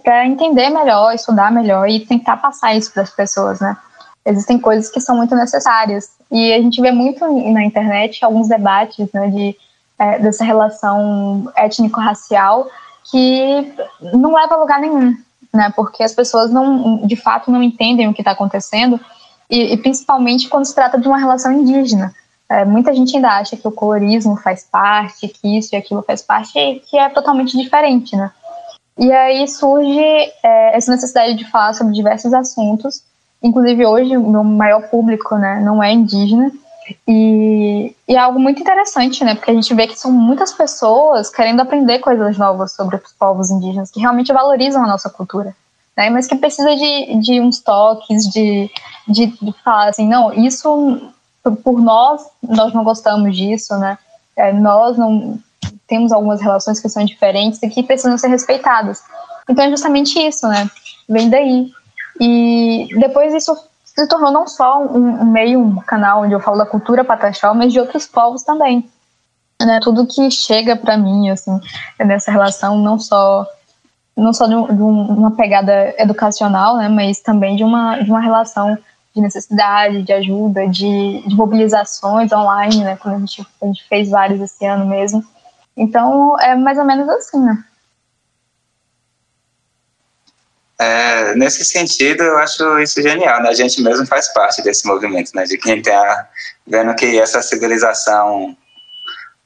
para 0.03 0.27
entender 0.27 0.69
melhor, 0.69 1.13
estudar 1.13 1.51
melhor 1.51 1.89
e 1.89 2.05
tentar 2.05 2.37
passar 2.37 2.75
isso 2.75 2.91
para 2.91 3.03
as 3.03 3.09
pessoas, 3.09 3.61
né? 3.61 3.77
Existem 4.25 4.59
coisas 4.59 4.89
que 4.89 4.99
são 4.99 5.15
muito 5.15 5.35
necessárias. 5.35 6.11
E 6.29 6.53
a 6.53 6.61
gente 6.61 6.81
vê 6.81 6.91
muito 6.91 7.25
na 7.51 7.63
internet 7.63 8.23
alguns 8.23 8.47
debates 8.47 9.07
né, 9.13 9.27
de, 9.27 9.55
é, 9.99 10.19
dessa 10.19 10.43
relação 10.43 11.51
étnico-racial 11.55 12.67
que 13.09 13.73
não 14.13 14.33
leva 14.33 14.55
a 14.55 14.57
lugar 14.57 14.79
nenhum 14.79 15.15
né? 15.53 15.71
Porque 15.75 16.03
as 16.03 16.13
pessoas 16.13 16.51
não, 16.51 17.05
de 17.05 17.15
fato, 17.15 17.51
não 17.51 17.61
entendem 17.61 18.07
o 18.07 18.13
que 18.13 18.21
está 18.21 18.31
acontecendo 18.31 18.99
e, 19.49 19.73
e, 19.73 19.77
principalmente 19.77 20.49
quando 20.49 20.65
se 20.65 20.73
trata 20.73 20.99
de 20.99 21.07
uma 21.07 21.17
relação 21.17 21.51
indígena. 21.51 22.13
É, 22.49 22.65
muita 22.65 22.93
gente 22.93 23.15
ainda 23.15 23.29
acha 23.29 23.55
que 23.55 23.67
o 23.67 23.71
colorismo 23.71 24.35
faz 24.35 24.63
parte, 24.69 25.27
que 25.27 25.57
isso 25.57 25.73
e 25.73 25.77
aquilo 25.77 26.01
faz 26.01 26.21
parte, 26.21 26.57
e 26.57 26.79
que 26.79 26.97
é 26.97 27.09
totalmente 27.09 27.57
diferente, 27.57 28.15
né? 28.15 28.31
E 28.97 29.11
aí 29.11 29.47
surge 29.47 29.99
é, 30.43 30.77
essa 30.77 30.91
necessidade 30.91 31.35
de 31.35 31.49
falar 31.49 31.73
sobre 31.73 31.93
diversos 31.93 32.33
assuntos. 32.33 33.03
Inclusive 33.41 33.85
hoje 33.85 34.17
o 34.17 34.29
meu 34.29 34.43
maior 34.43 34.83
público, 34.89 35.35
né, 35.35 35.59
não 35.61 35.83
é 35.83 35.91
indígena, 35.91 36.51
e, 37.07 37.95
e, 38.07 38.15
é 38.15 38.17
algo 38.17 38.39
muito 38.39 38.61
interessante, 38.61 39.23
né? 39.23 39.35
Porque 39.35 39.51
a 39.51 39.53
gente 39.53 39.73
vê 39.73 39.87
que 39.87 39.97
são 39.97 40.11
muitas 40.11 40.53
pessoas 40.53 41.29
querendo 41.29 41.61
aprender 41.61 41.99
coisas 41.99 42.37
novas 42.37 42.73
sobre 42.73 42.97
os 42.97 43.11
povos 43.13 43.49
indígenas, 43.49 43.91
que 43.91 43.99
realmente 43.99 44.33
valorizam 44.33 44.83
a 44.83 44.87
nossa 44.87 45.09
cultura, 45.09 45.55
né? 45.95 46.09
Mas 46.09 46.27
que 46.27 46.35
precisa 46.35 46.75
de, 46.75 47.19
de 47.19 47.39
uns 47.39 47.59
toques, 47.59 48.29
de, 48.29 48.69
de, 49.07 49.27
de 49.27 49.53
falar 49.63 49.89
assim, 49.89 50.07
não, 50.07 50.33
isso 50.33 51.11
por 51.63 51.81
nós, 51.81 52.21
nós 52.41 52.73
não 52.73 52.83
gostamos 52.83 53.35
disso, 53.35 53.77
né? 53.77 53.97
É, 54.35 54.51
nós 54.51 54.97
não 54.97 55.39
temos 55.87 56.11
algumas 56.11 56.41
relações 56.41 56.79
que 56.79 56.89
são 56.89 57.03
diferentes 57.05 57.61
e 57.61 57.69
que 57.69 57.83
precisam 57.83 58.17
ser 58.17 58.27
respeitadas. 58.27 59.01
Então 59.49 59.65
é 59.65 59.69
justamente 59.69 60.17
isso, 60.19 60.47
né? 60.47 60.69
Vem 61.07 61.29
daí. 61.29 61.71
E 62.19 62.87
depois 62.99 63.33
isso 63.33 63.55
se 63.95 64.07
tornou 64.07 64.31
não 64.31 64.47
só 64.47 64.81
um, 64.81 65.21
um, 65.21 65.25
meio, 65.25 65.59
um 65.59 65.75
canal 65.77 66.23
onde 66.23 66.33
eu 66.33 66.39
falo 66.39 66.57
da 66.57 66.65
cultura 66.65 67.03
pataxó, 67.03 67.53
mas 67.53 67.71
de 67.71 67.79
outros 67.79 68.07
povos 68.07 68.43
também. 68.43 68.89
Né? 69.61 69.79
Tudo 69.81 70.07
que 70.07 70.31
chega 70.31 70.75
para 70.75 70.97
mim, 70.97 71.29
assim, 71.29 71.59
nessa 71.99 72.31
relação, 72.31 72.77
não 72.77 72.99
só 72.99 73.45
não 74.15 74.31
só 74.31 74.45
de, 74.45 74.55
um, 74.55 74.67
de, 74.67 74.81
uma 74.81 75.31
pegada 75.31 75.95
educacional, 75.97 76.77
né, 76.77 76.87
mas 76.87 77.19
também 77.19 77.55
de 77.55 77.63
uma, 77.63 77.99
de 77.99 78.11
uma 78.11 78.19
relação 78.19 78.77
de 79.15 79.19
necessidade, 79.19 80.03
de 80.03 80.13
ajuda, 80.13 80.67
de, 80.67 81.23
de 81.27 81.35
mobilizações 81.35 82.31
online, 82.31 82.83
né, 82.83 82.95
quando 82.95 83.15
a 83.15 83.19
gente, 83.19 83.47
a 83.59 83.65
gente 83.65 83.83
fez 83.87 84.09
vários 84.09 84.39
esse 84.39 84.63
ano 84.65 84.85
mesmo. 84.85 85.23
Então, 85.75 86.39
é 86.39 86.55
mais 86.55 86.77
ou 86.77 86.85
menos 86.85 87.09
assim, 87.09 87.39
né. 87.39 87.63
É, 90.79 91.35
nesse 91.35 91.63
sentido, 91.63 92.23
eu 92.23 92.37
acho 92.37 92.79
isso 92.79 93.01
genial, 93.01 93.41
né? 93.41 93.49
A 93.49 93.53
gente 93.53 93.81
mesmo 93.81 94.05
faz 94.07 94.33
parte 94.33 94.61
desse 94.61 94.85
movimento, 94.87 95.31
né? 95.35 95.43
De 95.43 95.57
quem 95.57 95.79
está 95.79 96.29
vendo 96.65 96.95
que 96.95 97.19
essa 97.19 97.41
civilização 97.41 98.57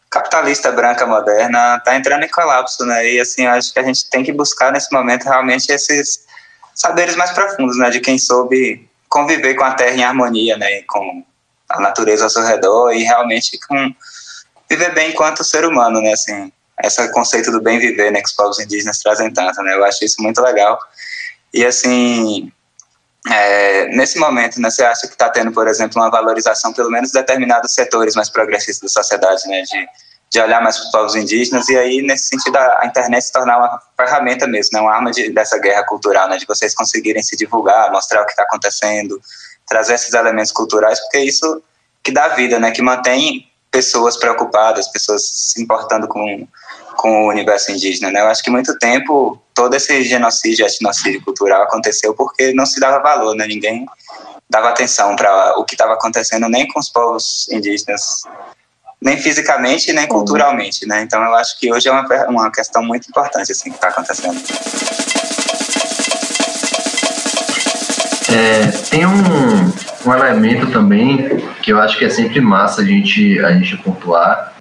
capitalista 0.09 0.71
branca 0.71 1.05
moderna 1.05 1.75
está 1.77 1.95
entrando 1.95 2.23
em 2.23 2.29
colapso, 2.29 2.85
né? 2.85 3.11
E 3.11 3.19
assim, 3.19 3.45
eu 3.45 3.51
acho 3.51 3.73
que 3.73 3.79
a 3.79 3.83
gente 3.83 4.09
tem 4.09 4.23
que 4.23 4.31
buscar 4.31 4.71
nesse 4.71 4.91
momento 4.91 5.25
realmente 5.25 5.69
esses 5.69 6.25
saberes 6.73 7.15
mais 7.15 7.31
profundos, 7.31 7.77
né? 7.77 7.89
De 7.89 7.99
quem 7.99 8.17
soube 8.17 8.89
conviver 9.09 9.55
com 9.55 9.63
a 9.63 9.73
terra 9.73 9.95
em 9.95 10.03
harmonia, 10.03 10.57
né? 10.57 10.81
com 10.83 11.25
a 11.69 11.81
natureza 11.81 12.25
ao 12.25 12.29
seu 12.29 12.43
redor 12.43 12.91
e 12.91 13.03
realmente 13.03 13.57
com 13.67 13.93
viver 14.69 14.93
bem 14.93 15.11
enquanto 15.11 15.43
ser 15.43 15.65
humano, 15.65 16.01
né? 16.01 16.13
Assim, 16.13 16.51
esse 16.83 17.11
conceito 17.11 17.51
do 17.51 17.61
bem 17.61 17.79
viver, 17.79 18.11
né? 18.11 18.21
Que 18.21 18.27
os 18.27 18.33
povos 18.33 18.59
indígenas 18.59 18.99
trazem 18.99 19.31
tanto, 19.33 19.61
né? 19.63 19.73
Eu 19.73 19.83
acho 19.83 20.03
isso 20.05 20.21
muito 20.21 20.41
legal. 20.41 20.79
E 21.57 21.65
assim, 21.65 22.51
é, 23.27 23.87
nesse 23.87 24.19
momento, 24.19 24.61
né, 24.61 24.69
você 24.69 24.83
acha 24.83 25.07
que 25.07 25.13
está 25.13 25.27
tendo, 25.27 25.51
por 25.51 25.67
exemplo, 25.67 25.99
uma 25.99 26.11
valorização, 26.11 26.71
pelo 26.71 26.91
menos 26.91 27.09
de 27.09 27.17
determinados 27.17 27.73
setores 27.73 28.13
mais 28.13 28.29
progressistas 28.29 28.93
da 28.93 29.01
sociedade, 29.01 29.47
né, 29.47 29.63
de, 29.63 29.87
de 30.29 30.39
olhar 30.39 30.61
mais 30.61 30.77
para 30.77 30.85
os 30.85 30.91
povos 30.91 31.15
indígenas, 31.15 31.67
e 31.67 31.75
aí, 31.75 32.03
nesse 32.03 32.27
sentido, 32.27 32.55
a, 32.57 32.85
internet 32.85 33.23
se 33.23 33.31
tornar 33.31 33.57
uma 33.57 33.81
ferramenta 33.97 34.45
mesmo, 34.45 34.77
né, 34.77 34.81
uma 34.81 34.93
arma 34.93 35.09
de, 35.09 35.31
dessa 35.31 35.57
guerra 35.57 35.83
cultural, 35.83 36.29
né, 36.29 36.37
de 36.37 36.45
vocês 36.45 36.75
conseguirem 36.75 37.23
se 37.23 37.35
divulgar, 37.35 37.91
mostrar 37.91 38.21
o 38.21 38.25
que 38.25 38.33
está 38.33 38.43
acontecendo, 38.43 39.19
trazer 39.67 39.95
esses 39.95 40.13
elementos 40.13 40.51
culturais, 40.51 40.99
porque 40.99 41.21
isso 41.21 41.63
que 42.03 42.11
dá 42.11 42.27
vida, 42.27 42.59
né, 42.59 42.69
que 42.69 42.83
mantém 42.83 43.51
pessoas 43.71 44.15
preocupadas, 44.15 44.87
pessoas 44.89 45.27
se 45.27 45.59
importando 45.59 46.07
com 46.07 46.47
com 46.97 47.25
o 47.25 47.29
universo 47.29 47.71
indígena. 47.71 48.11
Né? 48.11 48.19
Eu 48.19 48.27
acho 48.27 48.43
que 48.43 48.49
muito 48.49 48.77
tempo 48.77 49.41
todo 49.53 49.73
esse 49.75 50.03
genocídio, 50.03 50.65
etnocídio 50.65 51.23
cultural 51.23 51.63
aconteceu 51.63 52.13
porque 52.13 52.53
não 52.53 52.65
se 52.65 52.79
dava 52.79 52.99
valor, 52.99 53.35
né? 53.35 53.47
ninguém 53.47 53.85
dava 54.49 54.69
atenção 54.69 55.15
para 55.15 55.57
o 55.57 55.63
que 55.63 55.75
estava 55.75 55.93
acontecendo 55.93 56.49
nem 56.49 56.67
com 56.67 56.79
os 56.79 56.89
povos 56.89 57.47
indígenas, 57.51 58.23
nem 59.01 59.17
fisicamente 59.17 59.93
nem 59.93 60.07
culturalmente. 60.07 60.85
Né? 60.85 61.01
Então 61.03 61.23
eu 61.23 61.35
acho 61.35 61.59
que 61.59 61.71
hoje 61.71 61.87
é 61.87 61.91
uma, 61.91 62.05
uma 62.27 62.51
questão 62.51 62.83
muito 62.83 63.07
importante 63.09 63.51
assim, 63.51 63.69
que 63.69 63.75
está 63.75 63.89
acontecendo. 63.89 64.41
É, 68.29 68.67
tem 68.89 69.05
um, 69.05 69.71
um 70.05 70.13
elemento 70.13 70.69
também 70.71 71.39
que 71.63 71.71
eu 71.71 71.79
acho 71.79 71.97
que 71.97 72.05
é 72.05 72.09
sempre 72.09 72.41
massa 72.41 72.81
a 72.81 72.85
gente, 72.85 73.39
a 73.39 73.53
gente 73.53 73.77
pontuar, 73.77 74.56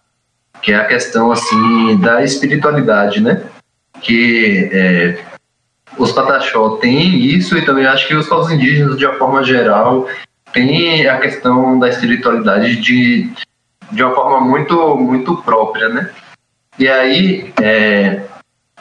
que 0.66 0.72
é 0.72 0.76
a 0.78 0.84
questão 0.84 1.30
assim 1.30 1.96
da 1.98 2.24
espiritualidade, 2.24 3.22
né? 3.22 3.40
Que 4.02 4.68
é, 4.72 5.24
os 5.96 6.10
Pataxó 6.10 6.70
têm 6.78 7.24
isso 7.24 7.56
e 7.56 7.64
também 7.64 7.86
acho 7.86 8.08
que 8.08 8.16
os 8.16 8.26
povos 8.26 8.50
indígenas, 8.50 8.98
de 8.98 9.06
uma 9.06 9.14
forma 9.14 9.44
geral, 9.44 10.08
têm 10.52 11.06
a 11.06 11.20
questão 11.20 11.78
da 11.78 11.88
espiritualidade 11.88 12.80
de, 12.80 13.30
de 13.92 14.02
uma 14.02 14.12
forma 14.12 14.40
muito, 14.40 14.96
muito 14.96 15.36
própria, 15.36 15.88
né? 15.88 16.10
E 16.76 16.88
aí, 16.88 17.52
é, 17.62 18.22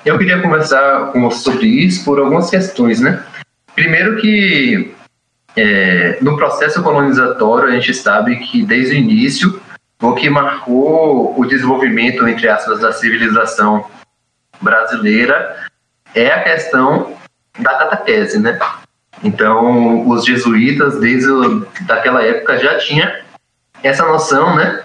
eu 0.03 0.17
queria 0.17 0.41
conversar 0.41 1.11
com 1.11 1.21
você 1.21 1.43
sobre 1.43 1.67
isso 1.67 2.03
por 2.03 2.19
algumas 2.19 2.49
questões, 2.49 2.99
né? 2.99 3.23
Primeiro 3.75 4.17
que 4.17 4.91
é, 5.55 6.17
no 6.19 6.35
processo 6.35 6.81
colonizatório 6.81 7.69
a 7.69 7.71
gente 7.73 7.93
sabe 7.93 8.37
que 8.37 8.63
desde 8.63 8.95
o 8.95 8.97
início 8.97 9.61
o 10.01 10.13
que 10.13 10.29
marcou 10.29 11.39
o 11.39 11.45
desenvolvimento, 11.45 12.27
entre 12.27 12.47
aspas, 12.49 12.79
da 12.79 12.91
civilização 12.91 13.85
brasileira 14.61 15.55
é 16.13 16.31
a 16.31 16.43
questão 16.43 17.13
da 17.59 17.75
catequese, 17.75 18.39
né? 18.39 18.59
Então, 19.23 20.07
os 20.07 20.25
jesuítas, 20.25 20.99
desde 20.99 21.29
daquela 21.81 22.21
época, 22.21 22.57
já 22.57 22.77
tinha 22.77 23.21
essa 23.81 24.05
noção, 24.05 24.55
né? 24.55 24.83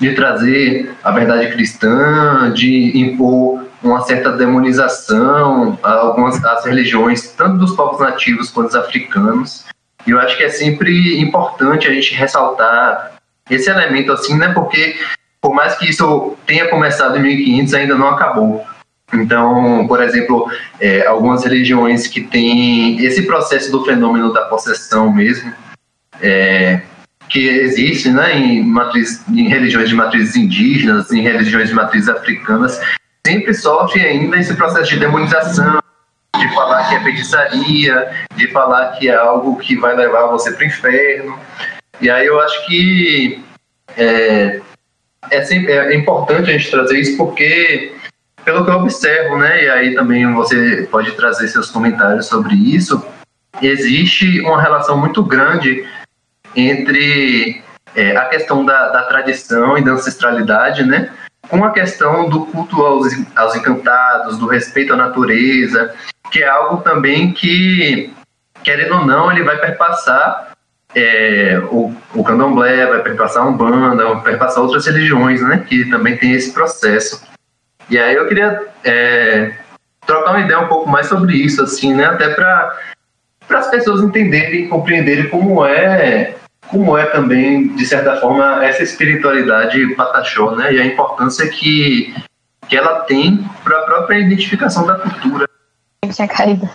De 0.00 0.14
trazer 0.14 0.94
a 1.02 1.10
verdade 1.10 1.52
cristã, 1.52 2.52
de 2.52 2.98
impor 2.98 3.66
uma 3.82 4.00
certa 4.02 4.32
demonização 4.32 5.78
a 5.82 5.92
algumas 5.92 6.44
as 6.44 6.64
religiões, 6.64 7.28
tanto 7.32 7.58
dos 7.58 7.74
povos 7.76 8.00
nativos 8.00 8.50
quanto 8.50 8.68
dos 8.68 8.76
africanos. 8.76 9.66
E 10.06 10.10
eu 10.10 10.18
acho 10.20 10.36
que 10.36 10.42
é 10.42 10.48
sempre 10.48 11.20
importante 11.20 11.86
a 11.86 11.92
gente 11.92 12.14
ressaltar 12.14 13.17
esse 13.50 13.70
elemento 13.70 14.12
assim, 14.12 14.36
né? 14.36 14.52
Porque 14.52 14.96
por 15.40 15.54
mais 15.54 15.76
que 15.76 15.88
isso 15.88 16.36
tenha 16.46 16.68
começado 16.68 17.16
em 17.16 17.22
1500, 17.22 17.74
ainda 17.74 17.94
não 17.94 18.08
acabou. 18.08 18.64
Então, 19.12 19.86
por 19.86 20.02
exemplo, 20.02 20.50
é, 20.80 21.06
algumas 21.06 21.44
religiões 21.44 22.06
que 22.06 22.20
têm 22.20 23.02
esse 23.04 23.22
processo 23.22 23.70
do 23.70 23.84
fenômeno 23.84 24.32
da 24.32 24.42
possessão 24.42 25.12
mesmo, 25.12 25.52
é, 26.20 26.82
que 27.28 27.46
existe 27.46 28.10
né, 28.10 28.38
em, 28.38 28.64
matriz, 28.64 29.22
em 29.28 29.48
religiões 29.48 29.88
de 29.88 29.94
matrizes 29.94 30.36
indígenas, 30.36 31.10
em 31.12 31.22
religiões 31.22 31.68
de 31.68 31.74
matrizes 31.74 32.08
africanas, 32.08 32.80
sempre 33.26 33.54
sofre 33.54 34.00
ainda 34.00 34.38
esse 34.38 34.54
processo 34.54 34.90
de 34.90 34.98
demonização, 34.98 35.78
de 36.38 36.54
falar 36.54 36.88
que 36.88 36.94
é 36.94 37.00
feitiçaria, 37.00 38.10
de 38.34 38.48
falar 38.48 38.92
que 38.92 39.08
é 39.08 39.14
algo 39.14 39.56
que 39.56 39.76
vai 39.76 39.94
levar 39.96 40.26
você 40.26 40.52
para 40.52 40.64
o 40.64 40.66
inferno. 40.66 41.38
E 42.00 42.10
aí 42.10 42.26
eu 42.26 42.40
acho 42.40 42.66
que 42.66 43.42
é, 43.96 44.60
é, 45.30 45.42
sempre, 45.42 45.72
é 45.72 45.94
importante 45.94 46.50
a 46.50 46.52
gente 46.52 46.70
trazer 46.70 46.98
isso 46.98 47.16
porque, 47.16 47.92
pelo 48.44 48.64
que 48.64 48.70
eu 48.70 48.76
observo, 48.76 49.36
né, 49.36 49.64
e 49.64 49.68
aí 49.68 49.94
também 49.94 50.32
você 50.32 50.86
pode 50.90 51.12
trazer 51.12 51.48
seus 51.48 51.70
comentários 51.70 52.26
sobre 52.26 52.54
isso, 52.54 53.04
existe 53.60 54.40
uma 54.40 54.60
relação 54.62 54.96
muito 54.96 55.22
grande 55.24 55.84
entre 56.54 57.62
é, 57.94 58.16
a 58.16 58.26
questão 58.26 58.64
da, 58.64 58.88
da, 58.90 59.02
tradição 59.04 59.76
e 59.76 59.84
da 59.84 59.92
ancestralidade, 59.92 60.84
né, 60.84 61.10
com 61.48 61.64
a 61.64 61.72
questão 61.72 62.28
do 62.28 62.46
culto 62.46 62.84
aos, 62.84 63.08
aos 63.34 63.56
encantados, 63.56 64.38
do 64.38 64.46
respeito 64.46 64.92
à 64.92 64.96
natureza, 64.96 65.94
que 66.30 66.42
é 66.42 66.48
algo 66.48 66.82
também 66.82 67.32
que, 67.32 68.12
querendo 68.62 68.96
ou 68.96 69.06
não, 69.06 69.32
ele 69.32 69.42
vai 69.42 69.56
perpassar 69.56 70.48
é, 70.94 71.58
o, 71.70 71.94
o 72.14 72.24
candomblé, 72.24 72.86
vai 72.86 73.02
perpassar 73.02 73.42
a 73.42 73.46
Umbanda, 73.46 74.04
vai 74.06 74.22
perpassar 74.22 74.62
outras 74.62 74.86
religiões, 74.86 75.40
né, 75.42 75.64
que 75.68 75.84
também 75.90 76.16
tem 76.16 76.32
esse 76.32 76.52
processo. 76.52 77.22
E 77.90 77.98
aí 77.98 78.14
eu 78.14 78.26
queria 78.28 78.66
é, 78.84 79.52
trocar 80.06 80.30
uma 80.30 80.40
ideia 80.40 80.60
um 80.60 80.68
pouco 80.68 80.88
mais 80.88 81.06
sobre 81.06 81.36
isso, 81.36 81.62
assim, 81.62 81.94
né, 81.94 82.06
até 82.06 82.30
para 82.30 82.76
as 83.50 83.68
pessoas 83.70 84.02
entenderem 84.02 84.64
e 84.64 84.68
compreenderem 84.68 85.28
como 85.28 85.64
é 85.64 86.34
como 86.68 86.98
é 86.98 87.06
também, 87.06 87.74
de 87.76 87.86
certa 87.86 88.16
forma, 88.16 88.62
essa 88.62 88.82
espiritualidade 88.82 89.94
pataxó, 89.94 90.54
né, 90.54 90.74
e 90.74 90.80
a 90.80 90.84
importância 90.84 91.48
que, 91.48 92.14
que 92.68 92.76
ela 92.76 93.00
tem 93.00 93.42
para 93.64 93.78
a 93.78 93.82
própria 93.82 94.18
identificação 94.18 94.86
da 94.86 94.96
cultura. 94.96 95.48
Eu 96.02 96.12
tinha 96.12 96.28
caído. 96.28 96.68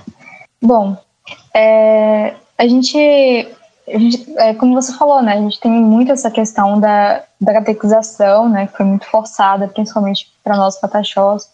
Bom, 0.60 0.98
é, 1.56 2.34
a 2.58 2.68
gente 2.68 3.48
gente, 3.88 4.38
é, 4.38 4.54
como 4.54 4.74
você 4.74 4.94
falou, 4.94 5.22
né, 5.22 5.34
a 5.34 5.42
gente 5.42 5.60
tem 5.60 5.72
muito 5.72 6.12
essa 6.12 6.32
questão 6.32 6.80
da, 6.80 7.24
da 7.40 7.54
catequização, 7.54 8.48
né, 8.50 8.68
que 8.68 8.78
foi 8.78 8.86
muito 8.86 9.06
forçada, 9.06 9.68
principalmente 9.68 10.32
para 10.44 10.56
nós 10.56 10.80
pataxós. 10.80 11.50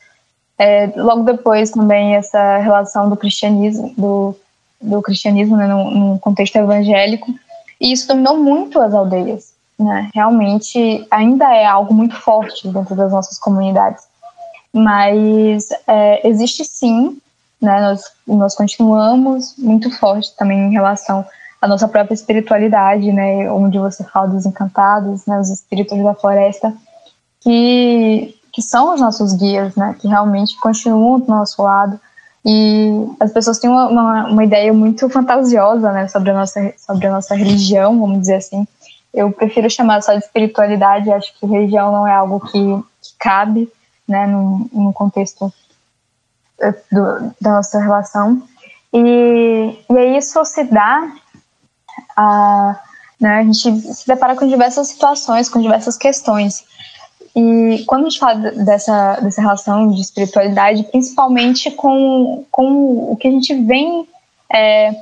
É, 0.58 0.92
logo 0.96 1.24
depois 1.24 1.72
também 1.72 2.16
essa 2.16 2.58
relação 2.58 3.10
do 3.10 3.16
cristianismo, 3.16 3.94
do, 3.98 4.36
do 4.82 5.02
cristianismo 5.02 5.56
né, 5.56 5.68
no, 5.68 5.90
no 5.92 6.20
contexto 6.20 6.58
evangélico, 6.58 7.34
e 7.80 7.92
isso 7.92 8.08
dominou 8.08 8.38
muito 8.38 8.80
as 8.80 8.94
aldeias. 8.94 9.54
Né? 9.80 10.10
Realmente 10.14 11.08
ainda 11.10 11.54
é 11.56 11.66
algo 11.66 11.94
muito 11.94 12.16
forte 12.16 12.68
dentro 12.68 12.96
das 12.96 13.12
nossas 13.12 13.40
comunidades. 13.40 14.04
Mas 14.74 15.70
é, 15.88 16.28
existe 16.28 16.66
sim, 16.66 17.18
né, 17.62 17.82
nós, 17.82 18.04
nós 18.28 18.56
continuamos 18.56 19.56
muito 19.58 19.90
forte 19.98 20.36
também 20.36 20.60
em 20.60 20.72
relação 20.72 21.26
a 21.62 21.68
nossa 21.68 21.88
própria 21.88 22.14
espiritualidade, 22.14 23.12
né, 23.12 23.52
onde 23.52 23.78
você 23.78 24.04
fala 24.04 24.28
dos 24.28 24.46
encantados, 24.46 25.26
né, 25.26 25.40
os 25.40 25.50
espíritos 25.50 26.02
da 26.02 26.14
floresta, 26.14 26.74
que, 27.42 28.36
que 28.52 28.62
são 28.62 28.94
os 28.94 29.02
nossos 29.02 29.34
guias, 29.34 29.76
né, 29.76 29.96
que 30.00 30.08
realmente 30.08 30.58
continuam 30.60 31.20
do 31.20 31.28
nosso 31.28 31.62
lado. 31.62 32.00
E 32.46 33.06
as 33.20 33.34
pessoas 33.34 33.60
têm 33.60 33.70
uma, 33.70 33.88
uma, 33.88 34.28
uma 34.28 34.44
ideia 34.44 34.72
muito 34.72 35.10
fantasiosa, 35.10 35.92
né, 35.92 36.08
sobre 36.08 36.32
a 36.32 36.34
nossa 36.34 36.74
sobre 36.78 37.08
a 37.08 37.12
nossa 37.12 37.36
religião, 37.36 38.00
vamos 38.00 38.22
dizer 38.22 38.36
assim. 38.36 38.66
Eu 39.14 39.32
prefiro 39.32 39.70
chamar 39.70 40.02
só 40.02 40.14
de 40.14 40.20
espiritualidade. 40.20 41.12
Acho 41.12 41.38
que 41.38 41.46
religião 41.46 41.92
não 41.92 42.08
é 42.08 42.14
algo 42.14 42.40
que, 42.40 42.60
que 43.02 43.14
cabe, 43.20 43.70
né, 44.08 44.26
no, 44.28 44.70
no 44.72 44.94
contexto 44.94 45.52
eh, 46.62 46.74
do, 46.92 47.34
da 47.42 47.52
nossa 47.52 47.80
relação. 47.80 48.42
E, 48.94 49.76
e 49.90 49.98
aí 49.98 50.18
isso 50.18 50.44
se 50.46 50.64
dá 50.64 51.12
a, 52.16 52.80
né, 53.20 53.40
a 53.40 53.44
gente 53.44 53.82
se 53.94 54.08
depara 54.08 54.36
com 54.36 54.48
diversas 54.48 54.88
situações, 54.88 55.50
com 55.50 55.62
diversas 55.62 55.98
questões. 55.98 56.64
E 57.36 57.84
quando 57.86 58.06
a 58.06 58.10
gente 58.10 58.20
fala 58.20 58.36
dessa, 58.52 59.20
dessa 59.22 59.42
relação 59.42 59.92
de 59.92 60.02
espiritualidade, 60.02 60.84
principalmente 60.84 61.72
com, 61.72 62.46
com 62.52 63.12
o 63.12 63.16
que 63.16 63.28
a 63.28 63.32
gente 63.32 63.54
vem 63.54 64.08
é, 64.52 64.94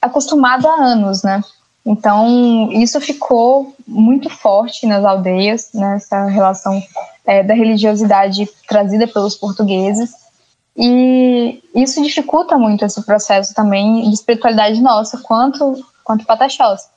acostumado 0.00 0.68
há 0.68 0.74
anos, 0.74 1.22
né? 1.22 1.42
Então, 1.84 2.70
isso 2.72 3.00
ficou 3.00 3.74
muito 3.86 4.30
forte 4.30 4.86
nas 4.86 5.04
aldeias, 5.04 5.70
né, 5.74 5.96
essa 5.96 6.26
relação 6.26 6.80
é, 7.26 7.42
da 7.42 7.54
religiosidade 7.54 8.48
trazida 8.68 9.08
pelos 9.08 9.34
portugueses. 9.34 10.10
E 10.76 11.60
isso 11.74 12.02
dificulta 12.02 12.56
muito 12.56 12.84
esse 12.84 13.02
processo 13.04 13.52
também 13.52 14.08
de 14.08 14.14
espiritualidade 14.14 14.80
nossa, 14.80 15.18
quanto 15.18 15.84
quanto 16.04 16.26
Pataxós. 16.26 16.88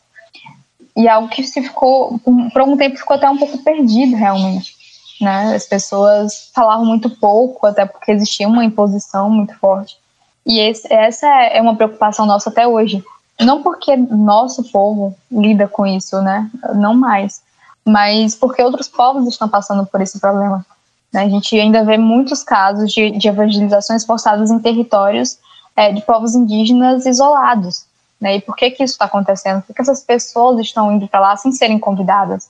E 0.95 1.07
é 1.07 1.11
algo 1.11 1.27
que 1.27 1.43
se 1.43 1.61
ficou, 1.61 2.19
por 2.19 2.61
algum 2.61 2.77
tempo 2.77 2.97
ficou 2.97 3.17
até 3.17 3.29
um 3.29 3.37
pouco 3.37 3.57
perdido 3.59 4.15
realmente. 4.15 4.73
Né? 5.19 5.55
As 5.55 5.65
pessoas 5.65 6.51
falavam 6.53 6.85
muito 6.85 7.09
pouco, 7.09 7.67
até 7.67 7.85
porque 7.85 8.11
existia 8.11 8.47
uma 8.47 8.63
imposição 8.63 9.29
muito 9.29 9.57
forte. 9.59 9.97
E 10.45 10.59
esse, 10.59 10.91
essa 10.93 11.27
é 11.27 11.61
uma 11.61 11.75
preocupação 11.75 12.25
nossa 12.25 12.49
até 12.49 12.67
hoje. 12.67 13.03
Não 13.39 13.61
porque 13.61 13.95
nosso 13.97 14.63
povo 14.71 15.15
lida 15.31 15.67
com 15.67 15.85
isso, 15.85 16.21
né? 16.21 16.49
Não 16.75 16.93
mais. 16.93 17.41
Mas 17.83 18.35
porque 18.35 18.63
outros 18.63 18.87
povos 18.87 19.27
estão 19.27 19.49
passando 19.49 19.85
por 19.85 20.01
esse 20.01 20.19
problema. 20.19 20.65
Né? 21.11 21.23
A 21.23 21.29
gente 21.29 21.59
ainda 21.59 21.83
vê 21.83 21.97
muitos 21.97 22.43
casos 22.43 22.93
de, 22.93 23.11
de 23.11 23.27
evangelizações 23.27 24.05
forçadas 24.05 24.51
em 24.51 24.59
territórios 24.59 25.37
é, 25.75 25.91
de 25.91 26.01
povos 26.01 26.35
indígenas 26.35 27.05
isolados. 27.05 27.85
Né? 28.19 28.37
E 28.37 28.41
por 28.41 28.55
que 28.55 28.71
que 28.71 28.83
isso 28.83 28.93
está 28.93 29.05
acontecendo? 29.05 29.61
Por 29.61 29.75
que 29.75 29.81
essas 29.81 30.03
pessoas 30.03 30.59
estão 30.59 30.91
indo 30.91 31.07
para 31.07 31.19
lá 31.19 31.37
sem 31.37 31.51
serem 31.51 31.79
convidadas, 31.79 32.49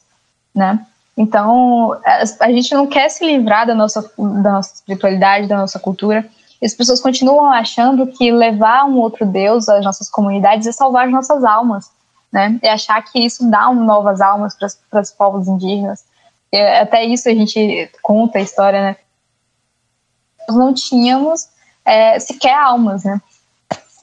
né? 0.53 0.85
Então, 1.17 1.97
a, 2.41 2.51
gente 2.51 2.73
não 2.73 2.87
quer 2.87 3.09
se 3.09 3.25
livrar 3.25 3.65
da 3.65 3.73
nossa, 3.73 4.01
da 4.17 4.51
nossa 4.51 4.75
espiritualidade, 4.75 5.47
da 5.47 5.57
nossa 5.57 5.79
cultura. 5.79 6.27
E 6.61 6.65
as 6.65 6.73
pessoas 6.73 6.99
continuam 6.99 7.51
achando 7.51 8.05
que 8.07 8.31
levar 8.31 8.85
um 8.85 8.97
outro 8.97 9.25
Deus 9.25 9.69
às 9.69 9.83
nossas 9.83 10.09
comunidades 10.09 10.67
é 10.67 10.73
salvar 10.73 11.05
as 11.05 11.11
nossas 11.11 11.43
almas, 11.43 11.89
né? 12.31 12.59
E 12.61 12.67
achar 12.67 13.01
que 13.01 13.19
isso 13.19 13.49
dá 13.49 13.69
um, 13.69 13.85
novas 13.85 14.19
almas 14.19 14.55
para 14.89 15.01
os 15.01 15.11
povos 15.11 15.47
indígenas. 15.47 16.03
E 16.51 16.59
até 16.59 17.05
isso 17.05 17.29
a 17.29 17.33
gente 17.33 17.89
conta 18.01 18.39
a 18.39 18.41
história, 18.41 18.81
né? 18.81 18.97
Nós 20.49 20.57
não 20.57 20.73
tínhamos 20.73 21.47
é, 21.85 22.19
sequer 22.19 22.55
almas, 22.55 23.05
né? 23.05 23.21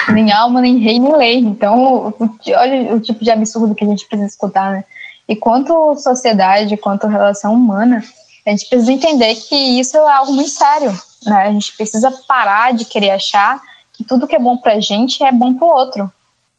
Nem 0.09 0.33
alma, 0.33 0.61
nem 0.61 0.79
rei, 0.79 0.99
nem 0.99 1.17
lei. 1.17 1.39
Então, 1.39 2.15
olha 2.57 2.95
o 2.95 3.01
tipo 3.01 3.23
de 3.25 3.31
absurdo 3.31 3.75
que 3.75 3.85
a 3.85 3.89
gente 3.89 4.07
precisa 4.07 4.29
escutar, 4.29 4.73
né? 4.73 4.85
E 5.29 5.37
quanto 5.37 5.97
sociedade, 5.97 6.77
quanto 6.77 7.07
relação 7.07 7.55
humana, 7.55 8.03
a 8.45 8.51
gente 8.51 8.69
precisa 8.69 8.93
entender 8.93 9.35
que 9.37 9.55
isso 9.55 9.97
é 9.97 10.13
algo 10.13 10.33
muito 10.33 10.51
sério, 10.51 10.93
né? 11.25 11.47
A 11.47 11.53
gente 11.53 11.77
precisa 11.77 12.11
parar 12.27 12.73
de 12.73 12.85
querer 12.85 13.11
achar 13.11 13.61
que 13.93 14.03
tudo 14.03 14.27
que 14.27 14.35
é 14.35 14.39
bom 14.39 14.57
pra 14.57 14.81
gente 14.81 15.23
é 15.23 15.31
bom 15.31 15.55
pro 15.55 15.67
outro, 15.67 16.11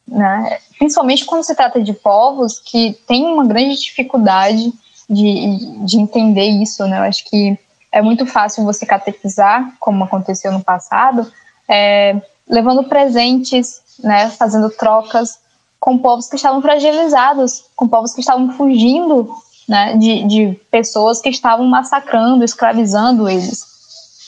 né? 0.06 0.58
Principalmente 0.78 1.24
quando 1.24 1.44
se 1.44 1.54
trata 1.54 1.82
de 1.82 1.92
povos 1.92 2.58
que 2.58 2.98
têm 3.06 3.26
uma 3.26 3.44
grande 3.44 3.76
dificuldade 3.76 4.72
de, 5.08 5.84
de 5.84 6.00
entender 6.00 6.46
isso, 6.46 6.86
né? 6.86 6.98
Eu 6.98 7.02
acho 7.02 7.24
que 7.26 7.58
é 7.92 8.02
muito 8.02 8.26
fácil 8.26 8.64
você 8.64 8.84
catequizar, 8.84 9.72
como 9.78 10.04
aconteceu 10.04 10.50
no 10.50 10.64
passado, 10.64 11.30
é, 11.68 12.20
levando 12.48 12.84
presentes, 12.84 13.80
né, 14.02 14.30
fazendo 14.30 14.70
trocas 14.70 15.38
com 15.80 15.98
povos 15.98 16.28
que 16.28 16.36
estavam 16.36 16.62
fragilizados, 16.62 17.64
com 17.76 17.86
povos 17.86 18.14
que 18.14 18.20
estavam 18.20 18.52
fugindo 18.52 19.30
né, 19.68 19.96
de, 19.96 20.24
de 20.24 20.60
pessoas 20.70 21.20
que 21.20 21.28
estavam 21.28 21.66
massacrando, 21.66 22.44
escravizando 22.44 23.28
eles. 23.28 23.64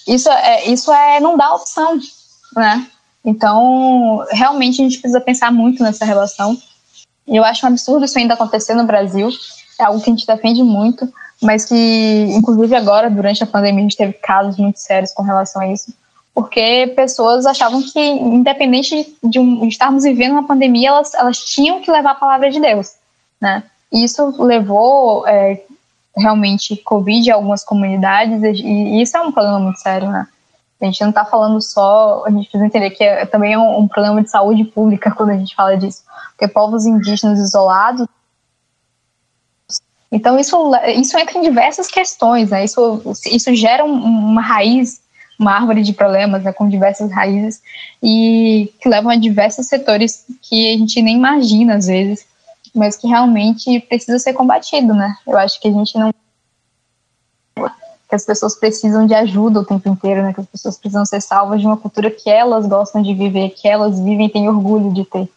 Isso 0.06 0.30
é, 0.30 0.66
isso 0.66 0.92
é 0.92 1.18
não 1.20 1.36
dá 1.36 1.54
opção, 1.54 1.98
né? 2.54 2.86
Então, 3.24 4.24
realmente 4.30 4.80
a 4.80 4.84
gente 4.84 5.00
precisa 5.00 5.20
pensar 5.20 5.50
muito 5.50 5.82
nessa 5.82 6.04
relação. 6.04 6.56
Eu 7.26 7.44
acho 7.44 7.66
um 7.66 7.70
absurdo 7.70 8.04
isso 8.04 8.18
ainda 8.18 8.34
acontecer 8.34 8.74
no 8.74 8.84
Brasil. 8.84 9.28
É 9.80 9.84
algo 9.84 10.00
que 10.00 10.08
a 10.08 10.12
gente 10.12 10.26
defende 10.26 10.62
muito, 10.62 11.12
mas 11.42 11.64
que, 11.64 11.74
inclusive 12.36 12.74
agora, 12.76 13.10
durante 13.10 13.42
a 13.42 13.46
pandemia, 13.46 13.80
a 13.80 13.82
gente 13.82 13.96
teve 13.96 14.12
casos 14.12 14.56
muito 14.56 14.78
sérios 14.78 15.12
com 15.12 15.22
relação 15.22 15.60
a 15.60 15.72
isso 15.72 15.92
porque 16.36 16.92
pessoas 16.94 17.46
achavam 17.46 17.80
que, 17.80 17.98
independente 17.98 19.16
de, 19.24 19.38
um, 19.38 19.60
de 19.60 19.68
estarmos 19.68 20.04
vivendo 20.04 20.32
uma 20.32 20.46
pandemia, 20.46 20.90
elas, 20.90 21.14
elas 21.14 21.38
tinham 21.38 21.80
que 21.80 21.90
levar 21.90 22.10
a 22.10 22.14
palavra 22.14 22.50
de 22.50 22.60
Deus, 22.60 22.92
né? 23.40 23.62
E 23.90 24.04
isso 24.04 24.42
levou 24.42 25.26
é, 25.26 25.62
realmente 26.14 26.76
Covid 26.76 27.26
em 27.26 27.32
algumas 27.32 27.64
comunidades, 27.64 28.42
e, 28.60 29.00
isso 29.00 29.16
é 29.16 29.20
um 29.22 29.32
problema 29.32 29.58
muito 29.58 29.78
sério, 29.78 30.10
né? 30.10 30.28
A 30.78 30.84
gente 30.84 31.00
não 31.00 31.08
está 31.08 31.24
falando 31.24 31.58
só, 31.62 32.22
a 32.26 32.30
gente 32.30 32.50
precisa 32.50 32.66
entender 32.66 32.90
que 32.90 33.02
é, 33.02 33.24
também 33.24 33.54
é 33.54 33.58
um, 33.58 33.78
um, 33.78 33.88
problema 33.88 34.22
de 34.22 34.28
saúde 34.28 34.62
pública 34.62 35.10
quando 35.10 35.30
a 35.30 35.38
gente 35.38 35.54
fala 35.54 35.74
disso, 35.74 36.02
porque 36.32 36.52
povos 36.52 36.84
indígenas 36.84 37.38
isolados. 37.38 38.06
Então, 40.12 40.38
isso, 40.38 40.70
isso 40.96 41.16
entra 41.16 41.38
em 41.38 41.42
diversas 41.42 41.88
questões, 41.88 42.50
né? 42.50 42.62
Isso, 42.62 43.00
isso 43.24 43.54
gera 43.54 43.86
um, 43.86 43.94
uma 43.94 44.42
raiz, 44.42 45.00
uma 45.38 45.52
árvore 45.52 45.82
de 45.82 45.92
problemas, 45.92 46.42
né, 46.42 46.52
com 46.52 46.68
diversas 46.68 47.10
raízes, 47.12 47.62
e 48.02 48.72
que 48.80 48.88
levam 48.88 49.10
a 49.10 49.16
diversos 49.16 49.66
setores 49.66 50.24
que 50.42 50.74
a 50.74 50.78
gente 50.78 51.00
nem 51.02 51.16
imagina, 51.16 51.76
às 51.76 51.86
vezes, 51.86 52.26
mas 52.74 52.96
que 52.96 53.06
realmente 53.06 53.80
precisa 53.80 54.18
ser 54.18 54.32
combatido, 54.32 54.94
né? 54.94 55.16
Eu 55.26 55.38
acho 55.38 55.60
que 55.60 55.68
a 55.68 55.72
gente 55.72 55.98
não 55.98 56.10
que 58.08 58.14
as 58.14 58.24
pessoas 58.24 58.54
precisam 58.54 59.04
de 59.04 59.14
ajuda 59.14 59.60
o 59.60 59.64
tempo 59.64 59.88
inteiro, 59.88 60.22
né? 60.22 60.32
Que 60.32 60.40
as 60.40 60.46
pessoas 60.46 60.78
precisam 60.78 61.04
ser 61.04 61.20
salvas 61.20 61.60
de 61.60 61.66
uma 61.66 61.76
cultura 61.76 62.08
que 62.08 62.30
elas 62.30 62.64
gostam 62.66 63.02
de 63.02 63.12
viver, 63.12 63.50
que 63.50 63.66
elas 63.66 63.98
vivem 63.98 64.26
e 64.26 64.30
têm 64.30 64.48
orgulho 64.48 64.92
de 64.92 65.04
ter. 65.04 65.28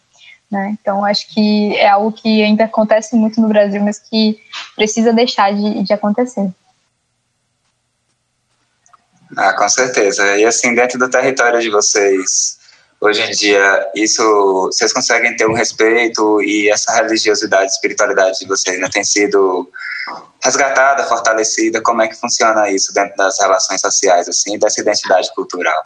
Né? 0.50 0.76
Então, 0.80 1.04
acho 1.04 1.28
que 1.28 1.76
é 1.76 1.88
algo 1.88 2.10
que 2.10 2.42
ainda 2.42 2.64
acontece 2.64 3.14
muito 3.14 3.40
no 3.40 3.48
Brasil, 3.48 3.82
mas 3.82 3.98
que 3.98 4.38
precisa 4.74 5.12
deixar 5.12 5.54
de, 5.54 5.82
de 5.82 5.92
acontecer. 5.92 6.50
Ah, 9.36 9.52
com 9.52 9.68
certeza. 9.68 10.36
E 10.36 10.44
assim, 10.44 10.74
dentro 10.74 10.98
do 10.98 11.08
território 11.08 11.60
de 11.60 11.70
vocês, 11.70 12.58
hoje 13.00 13.22
em 13.22 13.30
dia, 13.30 13.86
isso, 13.94 14.22
vocês 14.66 14.92
conseguem 14.92 15.36
ter 15.36 15.48
um 15.48 15.54
respeito 15.54 16.42
e 16.42 16.68
essa 16.68 16.92
religiosidade, 16.92 17.70
espiritualidade 17.72 18.38
de 18.38 18.46
vocês, 18.46 18.80
né, 18.80 18.88
tem 18.92 19.04
sido 19.04 19.68
resgatada, 20.42 21.04
fortalecida? 21.04 21.80
Como 21.80 22.02
é 22.02 22.08
que 22.08 22.14
funciona 22.14 22.68
isso 22.70 22.92
dentro 22.92 23.16
das 23.16 23.38
relações 23.38 23.80
sociais, 23.80 24.28
assim, 24.28 24.58
dessa 24.58 24.80
identidade 24.80 25.32
cultural? 25.34 25.82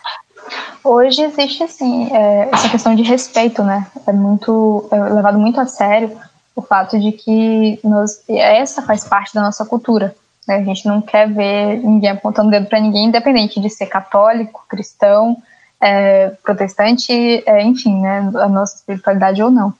Hoje 0.83 1.23
existe, 1.23 1.67
sim, 1.69 2.15
é, 2.15 2.49
essa 2.53 2.69
questão 2.69 2.95
de 2.95 3.03
respeito, 3.03 3.63
né? 3.63 3.87
É 4.07 4.13
muito 4.13 4.87
é 4.91 4.97
levado 4.97 5.39
muito 5.39 5.59
a 5.59 5.67
sério 5.67 6.17
o 6.55 6.63
fato 6.63 6.99
de 7.01 7.13
que 7.13 7.81
nós, 7.83 8.23
essa 8.29 8.83
faz 8.83 9.05
parte 9.05 9.35
da 9.35 9.43
nossa 9.43 9.65
cultura. 9.65 10.15
Né? 10.47 10.57
A 10.57 10.65
gente 10.65 10.87
não 10.87 11.01
quer 11.01 11.29
ver 11.33 11.79
ninguém 11.79 12.11
apontando 12.11 12.49
o 12.49 12.51
dedo 12.51 12.67
para 12.67 12.81
ninguém, 12.81 13.07
independente 13.07 13.61
de 13.61 13.71
ser 13.71 13.87
católico, 13.87 14.65
cristão, 14.69 15.37
é, 15.81 16.31
protestante, 16.43 17.13
é, 17.47 17.63
enfim, 17.63 18.01
né? 18.01 18.31
A 18.37 18.49
nossa 18.49 18.77
espiritualidade 18.77 19.43
ou 19.43 19.51
não. 19.51 19.75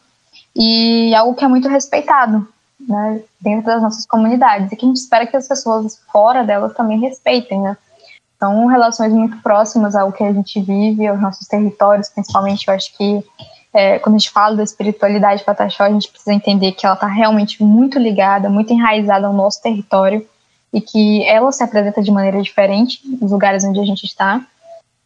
E 0.55 1.15
algo 1.15 1.35
que 1.35 1.45
é 1.45 1.49
muito 1.49 1.69
respeitado, 1.69 2.47
né, 2.79 3.21
dentro 3.41 3.67
das 3.67 3.83
nossas 3.83 4.07
comunidades 4.07 4.71
e 4.71 4.77
que 4.77 4.85
a 4.85 4.89
gente 4.89 4.99
espera 4.99 5.27
que 5.27 5.37
as 5.37 5.49
pessoas 5.49 5.99
fora 6.13 6.45
delas 6.45 6.75
também 6.75 7.01
respeitem, 7.01 7.61
né? 7.61 7.77
São 8.39 8.67
relações 8.67 9.13
muito 9.13 9.39
próximas 9.39 9.97
ao 9.97 10.13
que 10.13 10.23
a 10.23 10.33
gente 10.33 10.61
vive, 10.61 11.07
aos 11.07 11.21
nossos 11.21 11.47
territórios, 11.49 12.11
principalmente. 12.11 12.69
Eu 12.69 12.75
acho 12.75 12.95
que 12.97 13.25
é, 13.73 13.99
quando 13.99 14.17
a 14.17 14.19
gente 14.19 14.31
fala 14.31 14.57
da 14.57 14.63
espiritualidade 14.63 15.45
pataxó, 15.45 15.85
a 15.85 15.91
gente 15.91 16.11
precisa 16.11 16.35
entender 16.35 16.73
que 16.73 16.85
ela 16.85 16.95
está 16.95 17.07
realmente 17.07 17.63
muito 17.63 17.99
ligada, 17.99 18.51
muito 18.51 18.73
enraizada 18.73 19.27
ao 19.27 19.33
nosso 19.33 19.63
território 19.63 20.27
e 20.75 20.81
que 20.81 21.25
ela 21.25 21.53
se 21.53 21.63
apresenta 21.63 22.03
de 22.03 22.11
maneira 22.11 22.43
diferente 22.43 23.01
nos 23.05 23.31
lugares 23.31 23.63
onde 23.63 23.79
a 23.79 23.85
gente 23.85 24.05
está. 24.05 24.45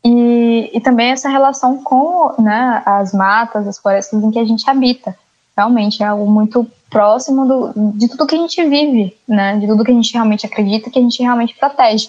E, 0.02 0.70
e 0.72 0.80
também 0.80 1.10
essa 1.10 1.28
relação 1.28 1.82
com 1.84 2.34
né, 2.40 2.82
as 2.86 3.12
matas, 3.12 3.68
as 3.68 3.78
florestas 3.78 4.24
em 4.24 4.30
que 4.30 4.38
a 4.38 4.46
gente 4.46 4.68
habita. 4.68 5.14
Realmente 5.54 6.02
é 6.02 6.06
algo 6.06 6.26
muito 6.30 6.66
próximo 6.88 7.46
do, 7.46 7.92
de 7.92 8.08
tudo 8.08 8.26
que 8.26 8.34
a 8.34 8.38
gente 8.38 8.64
vive, 8.64 9.14
né? 9.28 9.58
De 9.58 9.66
tudo 9.66 9.84
que 9.84 9.90
a 9.90 9.94
gente 9.94 10.14
realmente 10.14 10.46
acredita, 10.46 10.88
que 10.88 10.98
a 10.98 11.02
gente 11.02 11.22
realmente 11.22 11.54
protege. 11.54 12.08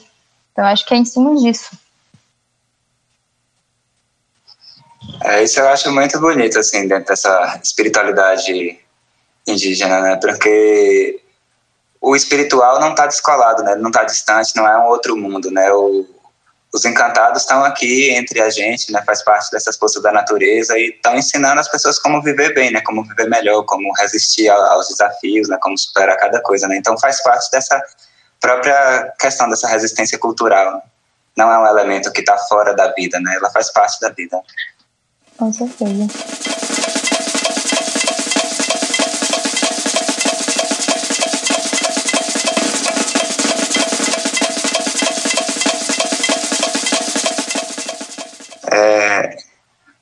Então, 0.53 0.64
acho 0.64 0.86
que 0.86 0.93
é 0.93 0.97
em 0.97 1.05
cima 1.05 1.36
disso. 1.36 1.78
É, 5.22 5.43
isso 5.43 5.60
eu 5.60 5.68
acho 5.68 5.91
muito 5.91 6.18
bonito, 6.22 6.57
assim, 6.57 6.88
dentro 6.88 7.07
dessa 7.07 7.60
espiritualidade 7.62 8.80
indígena, 9.45 9.99
né? 9.99 10.16
Porque 10.16 11.18
o 12.01 12.15
espiritual 12.15 12.79
não 12.79 12.91
está 12.91 13.05
descolado, 13.05 13.63
né? 13.63 13.75
Não 13.75 13.89
está 13.89 14.03
distante, 14.03 14.55
não 14.55 14.67
é 14.67 14.77
um 14.77 14.87
outro 14.87 15.17
mundo, 15.17 15.51
né? 15.51 15.71
O, 15.71 16.07
os 16.73 16.85
encantados 16.85 17.41
estão 17.41 17.63
aqui 17.63 18.11
entre 18.11 18.41
a 18.41 18.49
gente, 18.49 18.91
né? 18.91 19.01
Faz 19.05 19.23
parte 19.23 19.51
dessas 19.51 19.75
forças 19.75 20.01
da 20.01 20.11
natureza 20.11 20.77
e 20.77 20.89
estão 20.89 21.15
ensinando 21.15 21.59
as 21.59 21.67
pessoas 21.67 21.99
como 21.99 22.21
viver 22.21 22.53
bem, 22.53 22.71
né? 22.71 22.81
Como 22.81 23.03
viver 23.03 23.29
melhor, 23.29 23.63
como 23.63 23.91
resistir 23.97 24.49
aos 24.49 24.87
desafios, 24.87 25.49
né? 25.49 25.57
Como 25.61 25.77
superar 25.77 26.17
cada 26.17 26.41
coisa, 26.41 26.67
né? 26.67 26.77
Então 26.77 26.97
faz 26.97 27.21
parte 27.21 27.51
dessa 27.51 27.81
própria 28.39 29.13
questão 29.19 29.49
dessa 29.49 29.67
resistência 29.67 30.17
cultural. 30.17 30.81
Não 31.35 31.51
é 31.51 31.57
um 31.59 31.67
elemento 31.67 32.11
que 32.11 32.21
está 32.21 32.37
fora 32.37 32.73
da 32.73 32.93
vida, 32.93 33.19
né? 33.19 33.35
Ela 33.35 33.49
faz 33.49 33.71
parte 33.71 33.99
da 33.99 34.09
vida. 34.09 34.39
Com 35.37 35.51
certeza. 35.51 36.07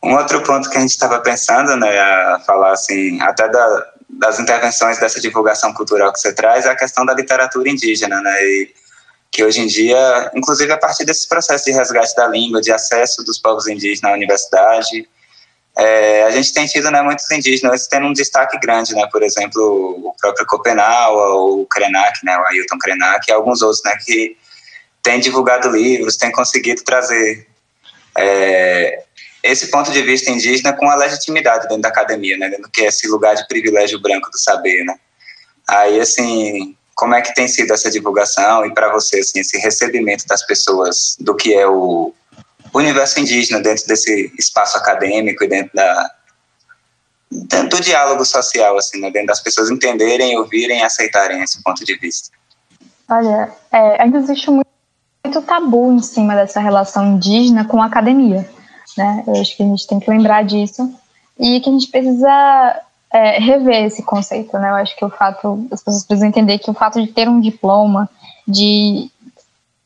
Um 0.04 0.16
outro 0.16 0.42
ponto 0.44 0.70
que 0.70 0.78
a 0.78 0.82
gente 0.82 0.92
estava 0.92 1.20
pensando, 1.20 1.76
né, 1.76 2.00
a 2.00 2.42
falar 2.46 2.72
assim, 2.72 3.20
até 3.22 3.50
da, 3.50 3.86
das 4.10 4.40
intervenções 4.40 5.00
dessa 5.00 5.20
divulgação 5.20 5.74
cultural 5.74 6.14
que 6.14 6.20
você 6.20 6.34
traz, 6.34 6.66
é 6.66 6.70
a 6.70 6.76
questão 6.76 7.06
da 7.06 7.14
literatura 7.14 7.70
indígena, 7.70 8.22
né, 8.22 8.44
e 8.44 8.74
que 9.32 9.44
hoje 9.44 9.62
em 9.62 9.68
dia, 9.68 10.32
inclusive 10.34 10.72
a 10.72 10.78
partir 10.78 11.06
desses 11.06 11.26
processos 11.26 11.66
de 11.66 11.72
resgate 11.72 12.16
da 12.16 12.28
língua, 12.28 12.62
de 12.62 12.72
acesso 12.72 13.24
dos 13.24 13.38
povos 13.40 13.68
indígenas 13.68 14.12
à 14.12 14.16
universidade, 14.16 15.08
é, 15.78 16.24
a 16.24 16.32
gente 16.32 16.52
tem 16.54 16.66
tido 16.66 16.90
né, 16.90 17.02
muitos 17.04 17.30
indígenas 17.30 17.88
tendo 17.88 18.08
um 18.08 18.14
destaque 18.14 18.58
grande, 18.60 18.96
né, 18.96 19.08
por 19.12 19.22
exemplo, 19.22 19.62
o 20.08 20.16
próprio 20.20 20.46
Copenau, 20.48 21.60
o 21.60 21.66
Krenak, 21.68 22.20
né, 22.24 22.38
o 22.38 22.48
Ailton 22.48 22.80
Krenak, 22.80 23.30
e 23.30 23.32
alguns 23.32 23.62
outros 23.62 23.84
né, 23.86 23.96
que 24.04 24.36
têm 25.04 25.20
divulgado 25.20 25.70
livros, 25.70 26.18
têm 26.18 26.32
conseguido 26.32 26.84
trazer 26.84 27.48
é, 28.18 29.04
esse 29.44 29.68
ponto 29.68 29.92
de 29.92 30.02
vista 30.02 30.32
indígena 30.32 30.74
com 30.74 30.90
a 30.90 30.96
legitimidade 30.96 31.68
dentro 31.68 31.82
da 31.82 31.90
academia, 31.90 32.38
né, 32.38 32.50
dentro 32.50 32.70
que 32.72 32.82
é 32.82 32.88
esse 32.88 33.08
lugar 33.08 33.36
de 33.36 33.48
privilégio 33.48 34.02
branco 34.02 34.30
do 34.30 34.38
saber, 34.38 34.84
né. 34.84 34.96
Aí, 35.68 36.00
assim, 36.00 36.76
como 36.96 37.14
é 37.14 37.22
que 37.22 37.34
tem 37.34 37.48
sido 37.48 37.74
essa 37.74 37.92
divulgação 37.92 38.66
e 38.66 38.74
para 38.74 38.92
você, 38.92 39.20
assim, 39.20 39.40
esse 39.40 39.58
recebimento 39.58 40.26
das 40.28 40.46
pessoas 40.46 41.16
do 41.20 41.36
que 41.36 41.54
é 41.54 41.68
o 41.68 42.14
universo 42.74 43.20
indígena 43.20 43.60
dentro 43.60 43.88
desse 43.88 44.34
espaço 44.38 44.78
acadêmico 44.78 45.44
e 45.44 45.48
dentro 45.48 45.72
da 45.74 46.12
dentro 47.30 47.78
do 47.78 47.82
diálogo 47.82 48.24
social, 48.24 48.78
assim, 48.78 49.02
né, 49.02 49.12
dentro 49.12 49.28
das 49.28 49.42
pessoas 49.42 49.70
entenderem, 49.70 50.38
ouvirem 50.38 50.82
aceitarem 50.84 51.42
esse 51.44 51.62
ponto 51.62 51.84
de 51.84 51.96
vista. 51.98 52.30
Olha, 53.10 53.52
é, 53.72 54.02
ainda 54.02 54.18
existe 54.18 54.50
muito, 54.50 54.70
muito 55.24 55.42
tabu 55.42 55.92
em 55.92 56.02
cima 56.02 56.36
dessa 56.36 56.60
relação 56.60 57.06
indígena 57.06 57.66
com 57.66 57.82
a 57.82 57.86
academia, 57.86 58.50
né? 58.98 59.24
Eu 59.28 59.40
acho 59.40 59.56
que 59.56 59.64
a 59.64 59.66
gente 59.66 59.88
tem 59.88 60.00
que 60.00 60.10
lembrar 60.10 60.44
disso 60.44 60.94
e 61.40 61.60
que 61.60 61.70
a 61.70 61.74
gente 61.74 61.88
precisa 61.88 62.82
é, 63.12 63.40
rever 63.40 63.86
esse 63.86 64.04
conceito, 64.04 64.58
né? 64.58 64.70
Eu 64.70 64.76
acho 64.76 64.96
que 64.96 65.06
o 65.06 65.10
fato, 65.10 65.68
as 65.72 65.84
pessoas 65.84 66.04
precisam 66.04 66.30
entender 66.30 66.60
que 66.60 66.70
o 66.70 66.74
fato 66.74 67.02
de 67.02 67.08
ter 67.08 67.30
um 67.30 67.40
diploma, 67.40 68.10
de 68.48 69.10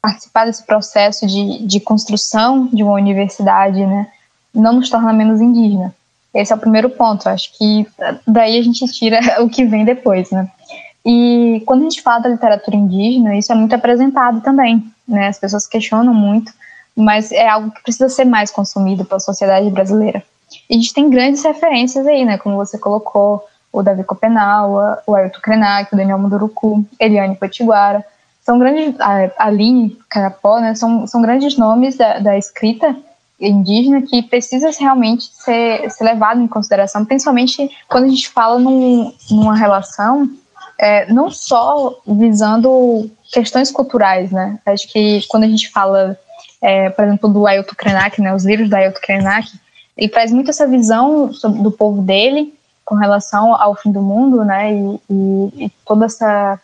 participar 0.01 0.45
desse 0.45 0.63
processo 0.63 1.27
de, 1.27 1.65
de 1.65 1.79
construção 1.79 2.67
de 2.67 2.81
uma 2.81 2.93
universidade, 2.93 3.85
né, 3.85 4.07
não 4.53 4.73
nos 4.73 4.89
torna 4.89 5.13
menos 5.13 5.39
indígena. 5.39 5.93
Esse 6.33 6.51
é 6.51 6.55
o 6.55 6.59
primeiro 6.59 6.89
ponto. 6.89 7.27
Acho 7.29 7.55
que 7.57 7.85
daí 8.25 8.57
a 8.57 8.63
gente 8.63 8.85
tira 8.87 9.19
o 9.43 9.49
que 9.49 9.65
vem 9.65 9.85
depois, 9.85 10.31
né? 10.31 10.49
E 11.05 11.61
quando 11.65 11.81
a 11.81 11.83
gente 11.83 12.01
fala 12.01 12.19
da 12.19 12.29
literatura 12.29 12.75
indígena, 12.75 13.35
isso 13.35 13.51
é 13.51 13.55
muito 13.55 13.73
apresentado 13.73 14.41
também, 14.41 14.83
né? 15.07 15.27
As 15.27 15.39
pessoas 15.39 15.67
questionam 15.67 16.13
muito, 16.13 16.53
mas 17.01 17.31
é 17.31 17.47
algo 17.47 17.71
que 17.71 17.83
precisa 17.83 18.09
ser 18.09 18.25
mais 18.25 18.51
consumido 18.51 19.03
pela 19.05 19.19
sociedade 19.19 19.69
brasileira. 19.69 20.23
E 20.69 20.75
a 20.75 20.77
gente 20.77 20.93
tem 20.93 21.09
grandes 21.09 21.43
referências 21.43 22.05
aí, 22.05 22.25
né? 22.25 22.37
Como 22.37 22.55
você 22.55 22.77
colocou, 22.77 23.45
o 23.71 23.81
Davi 23.81 24.03
Copenaua, 24.03 25.01
o 25.07 25.15
Ailton 25.15 25.39
Krenak, 25.41 25.93
o 25.93 25.97
Daniel 25.97 26.19
Munduruku, 26.19 26.85
Eliane 26.99 27.35
Potiguara, 27.35 28.05
são 28.41 28.59
grandes, 28.59 28.99
a 28.99 29.29
Aline 29.37 29.97
Carapó, 30.09 30.59
né, 30.59 30.75
são, 30.75 31.05
são 31.07 31.21
grandes 31.21 31.57
nomes 31.57 31.95
da, 31.95 32.19
da 32.19 32.37
escrita 32.37 32.95
indígena 33.39 34.01
que 34.01 34.21
precisa 34.21 34.69
realmente 34.77 35.29
ser, 35.33 35.89
ser 35.89 36.03
levado 36.03 36.41
em 36.41 36.47
consideração, 36.47 37.05
principalmente 37.05 37.69
quando 37.87 38.05
a 38.05 38.09
gente 38.09 38.29
fala 38.29 38.59
num, 38.59 39.13
numa 39.29 39.55
relação 39.55 40.29
é, 40.77 41.11
não 41.11 41.29
só 41.29 41.95
visando 42.05 43.09
questões 43.31 43.71
culturais, 43.71 44.31
né? 44.31 44.59
Acho 44.65 44.91
que 44.91 45.21
quando 45.27 45.43
a 45.43 45.47
gente 45.47 45.69
fala, 45.69 46.17
é, 46.61 46.89
por 46.89 47.05
exemplo, 47.05 47.29
do 47.29 47.47
Ailton 47.47 47.75
Krenak, 47.75 48.21
né, 48.21 48.33
os 48.33 48.45
livros 48.45 48.69
do 48.69 48.75
Ailton 48.75 48.99
Krenak, 49.01 49.51
ele 49.97 50.09
traz 50.09 50.31
muito 50.31 50.49
essa 50.49 50.67
visão 50.67 51.33
sobre, 51.33 51.61
do 51.61 51.71
povo 51.71 52.01
dele 52.01 52.53
com 52.85 52.95
relação 52.95 53.55
ao 53.55 53.75
fim 53.75 53.91
do 53.91 54.01
mundo, 54.01 54.43
né? 54.43 54.73
E, 54.73 54.99
e, 55.09 55.65
e 55.65 55.69
toda 55.85 56.05
essa 56.05 56.59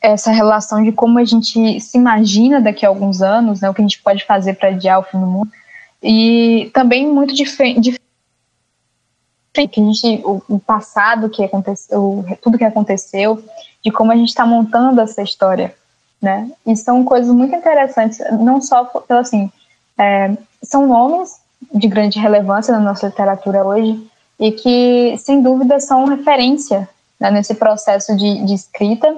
essa 0.00 0.32
relação 0.32 0.82
de 0.82 0.90
como 0.90 1.20
a 1.20 1.24
gente 1.24 1.80
se 1.80 1.96
imagina 1.96 2.60
daqui 2.60 2.84
a 2.84 2.88
alguns 2.88 3.22
anos, 3.22 3.60
né, 3.60 3.70
o 3.70 3.74
que 3.74 3.80
a 3.80 3.84
gente 3.84 4.02
pode 4.02 4.24
fazer 4.24 4.54
para 4.54 4.70
adiar 4.70 4.98
o 4.98 5.04
fim 5.04 5.20
do 5.20 5.26
mundo, 5.26 5.50
e 6.02 6.70
também 6.74 7.06
muito 7.06 7.32
diferente 7.32 7.96
que 9.52 9.80
a 9.80 9.84
gente, 9.84 10.22
o, 10.24 10.58
passado 10.58 11.28
que 11.28 11.44
aconteceu, 11.44 12.24
tudo 12.40 12.58
que 12.58 12.64
aconteceu, 12.64 13.44
de 13.84 13.90
como 13.90 14.10
a 14.10 14.16
gente 14.16 14.30
está 14.30 14.46
montando 14.46 15.00
essa 15.00 15.22
história, 15.22 15.74
né? 16.22 16.48
E 16.64 16.76
são 16.76 17.04
coisas 17.04 17.34
muito 17.34 17.54
interessantes, 17.54 18.20
não 18.38 18.62
só 18.62 18.84
pelo 18.84 19.20
assim, 19.20 19.50
é, 19.98 20.30
são 20.62 20.86
nomes 20.86 21.40
de 21.74 21.88
grande 21.88 22.18
relevância 22.18 22.72
na 22.72 22.80
nossa 22.80 23.06
literatura 23.08 23.64
hoje 23.64 24.00
e 24.38 24.52
que, 24.52 25.16
sem 25.18 25.42
dúvida, 25.42 25.80
são 25.80 26.04
referência 26.04 26.88
né, 27.18 27.30
nesse 27.30 27.54
processo 27.54 28.16
de, 28.16 28.44
de 28.44 28.54
escrita 28.54 29.14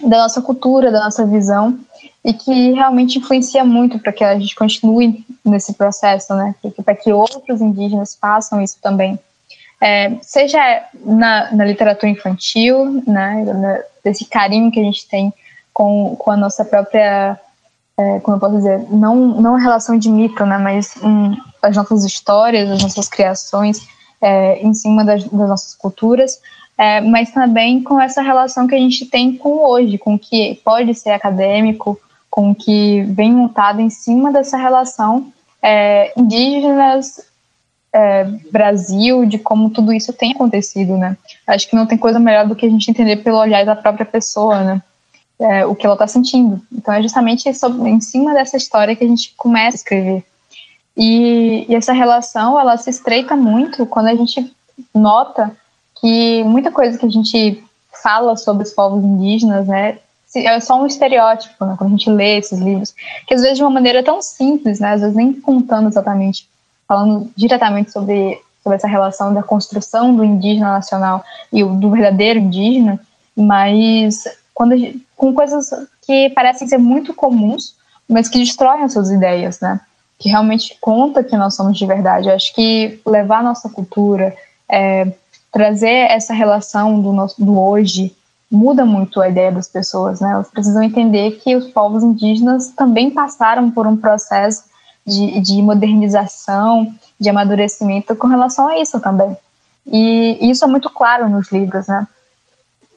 da 0.00 0.18
nossa 0.18 0.40
cultura, 0.40 0.92
da 0.92 1.04
nossa 1.04 1.24
visão 1.26 1.78
e 2.24 2.32
que 2.32 2.72
realmente 2.72 3.18
influencia 3.18 3.64
muito 3.64 3.98
para 3.98 4.12
que 4.12 4.22
a 4.22 4.38
gente 4.38 4.54
continue 4.54 5.24
nesse 5.44 5.72
processo, 5.74 6.34
né? 6.34 6.54
Para 6.84 6.94
que 6.94 7.12
outros 7.12 7.60
indígenas 7.60 8.16
façam 8.20 8.60
isso 8.60 8.76
também. 8.82 9.18
É, 9.80 10.16
seja 10.22 10.58
na, 11.04 11.52
na, 11.52 11.64
literatura 11.64 12.10
infantil, 12.10 13.02
né, 13.06 13.82
desse 14.02 14.24
carinho 14.24 14.72
que 14.72 14.80
a 14.80 14.82
gente 14.82 15.06
tem 15.08 15.32
com, 15.78 16.16
com 16.16 16.32
a 16.32 16.36
nossa 16.36 16.64
própria, 16.64 17.38
é, 17.96 18.18
como 18.18 18.36
eu 18.36 18.40
posso 18.40 18.56
dizer, 18.56 18.84
não, 18.90 19.14
não 19.14 19.54
relação 19.54 19.96
de 19.96 20.10
mito, 20.10 20.44
né, 20.44 20.58
mas 20.58 20.96
as 21.62 21.76
nossas 21.76 22.04
histórias, 22.04 22.68
as 22.68 22.82
nossas 22.82 23.08
criações 23.08 23.86
é, 24.20 24.58
em 24.60 24.74
cima 24.74 25.04
das, 25.04 25.22
das 25.22 25.48
nossas 25.48 25.76
culturas, 25.76 26.40
é, 26.76 27.00
mas 27.00 27.30
também 27.30 27.80
com 27.80 28.00
essa 28.00 28.20
relação 28.20 28.66
que 28.66 28.74
a 28.74 28.78
gente 28.78 29.06
tem 29.06 29.36
com 29.36 29.64
hoje, 29.70 29.98
com 29.98 30.14
o 30.14 30.18
que 30.18 30.60
pode 30.64 30.92
ser 30.96 31.10
acadêmico, 31.10 31.96
com 32.28 32.50
o 32.50 32.54
que 32.56 33.02
vem 33.02 33.32
montado 33.32 33.80
em 33.80 33.88
cima 33.88 34.32
dessa 34.32 34.56
relação 34.56 35.32
é, 35.62 36.12
indígenas 36.16 37.24
é, 37.92 38.24
Brasil, 38.50 39.24
de 39.26 39.38
como 39.38 39.70
tudo 39.70 39.92
isso 39.92 40.12
tem 40.12 40.32
acontecido, 40.32 40.96
né? 40.96 41.16
Acho 41.46 41.68
que 41.68 41.76
não 41.76 41.86
tem 41.86 41.96
coisa 41.96 42.18
melhor 42.18 42.48
do 42.48 42.56
que 42.56 42.66
a 42.66 42.68
gente 42.68 42.90
entender 42.90 43.18
pelo 43.18 43.38
olhar 43.38 43.64
da 43.64 43.76
própria 43.76 44.04
pessoa, 44.04 44.62
né? 44.64 44.82
É, 45.40 45.64
o 45.64 45.74
que 45.74 45.86
ela 45.86 45.94
está 45.94 46.06
sentindo. 46.06 46.60
Então 46.72 46.92
é 46.92 47.00
justamente 47.00 47.52
sobre, 47.54 47.88
em 47.88 48.00
cima 48.00 48.34
dessa 48.34 48.56
história 48.56 48.96
que 48.96 49.04
a 49.04 49.08
gente 49.08 49.34
começa 49.36 49.76
a 49.76 49.78
escrever. 49.78 50.24
E, 50.96 51.64
e 51.68 51.74
essa 51.76 51.92
relação, 51.92 52.58
ela 52.58 52.76
se 52.76 52.90
estreita 52.90 53.36
muito 53.36 53.86
quando 53.86 54.08
a 54.08 54.14
gente 54.16 54.52
nota 54.92 55.56
que 56.00 56.42
muita 56.42 56.72
coisa 56.72 56.98
que 56.98 57.06
a 57.06 57.10
gente 57.10 57.62
fala 58.02 58.36
sobre 58.36 58.64
os 58.64 58.72
povos 58.72 59.04
indígenas, 59.04 59.66
né, 59.66 59.98
é 60.34 60.60
só 60.60 60.80
um 60.80 60.86
estereótipo, 60.86 61.64
né, 61.64 61.74
quando 61.78 61.94
a 61.94 61.96
gente 61.96 62.10
lê 62.10 62.38
esses 62.38 62.58
livros, 62.58 62.94
que 63.26 63.34
às 63.34 63.42
vezes 63.42 63.58
de 63.58 63.62
uma 63.62 63.70
maneira 63.70 64.02
tão 64.02 64.20
simples, 64.20 64.80
né, 64.80 64.92
às 64.92 65.00
vezes 65.00 65.16
nem 65.16 65.32
contando 65.32 65.88
exatamente 65.88 66.48
falando 66.88 67.30
diretamente 67.36 67.92
sobre, 67.92 68.40
sobre 68.62 68.76
essa 68.76 68.88
relação 68.88 69.34
da 69.34 69.42
construção 69.42 70.16
do 70.16 70.24
indígena 70.24 70.72
nacional 70.72 71.22
e 71.52 71.62
do 71.62 71.90
verdadeiro 71.90 72.38
indígena, 72.38 72.98
mas 73.36 74.24
quando 74.58 74.76
gente, 74.76 75.06
com 75.16 75.32
coisas 75.32 75.70
que 76.04 76.30
parecem 76.30 76.66
ser 76.66 76.78
muito 76.78 77.14
comuns, 77.14 77.76
mas 78.08 78.28
que 78.28 78.40
destroem 78.40 78.82
as 78.82 78.92
suas 78.92 79.08
ideias, 79.08 79.60
né? 79.60 79.80
Que 80.18 80.28
realmente 80.28 80.76
conta 80.80 81.22
que 81.22 81.36
nós 81.36 81.54
somos 81.54 81.78
de 81.78 81.86
verdade. 81.86 82.28
Eu 82.28 82.34
acho 82.34 82.52
que 82.52 83.00
levar 83.06 83.38
a 83.38 83.42
nossa 83.44 83.68
cultura, 83.68 84.34
é, 84.68 85.12
trazer 85.52 86.10
essa 86.10 86.34
relação 86.34 87.00
do, 87.00 87.12
nosso, 87.12 87.40
do 87.40 87.56
hoje, 87.56 88.16
muda 88.50 88.84
muito 88.84 89.20
a 89.20 89.28
ideia 89.28 89.52
das 89.52 89.68
pessoas, 89.68 90.18
né? 90.18 90.32
Elas 90.32 90.50
precisam 90.50 90.82
entender 90.82 91.38
que 91.38 91.54
os 91.54 91.68
povos 91.68 92.02
indígenas 92.02 92.72
também 92.72 93.12
passaram 93.12 93.70
por 93.70 93.86
um 93.86 93.96
processo 93.96 94.64
de, 95.06 95.38
de 95.40 95.62
modernização, 95.62 96.92
de 97.16 97.30
amadurecimento 97.30 98.16
com 98.16 98.26
relação 98.26 98.66
a 98.66 98.76
isso 98.76 98.98
também. 98.98 99.36
E 99.86 100.50
isso 100.50 100.64
é 100.64 100.66
muito 100.66 100.90
claro 100.90 101.28
nos 101.28 101.52
livros, 101.52 101.86
né? 101.86 102.08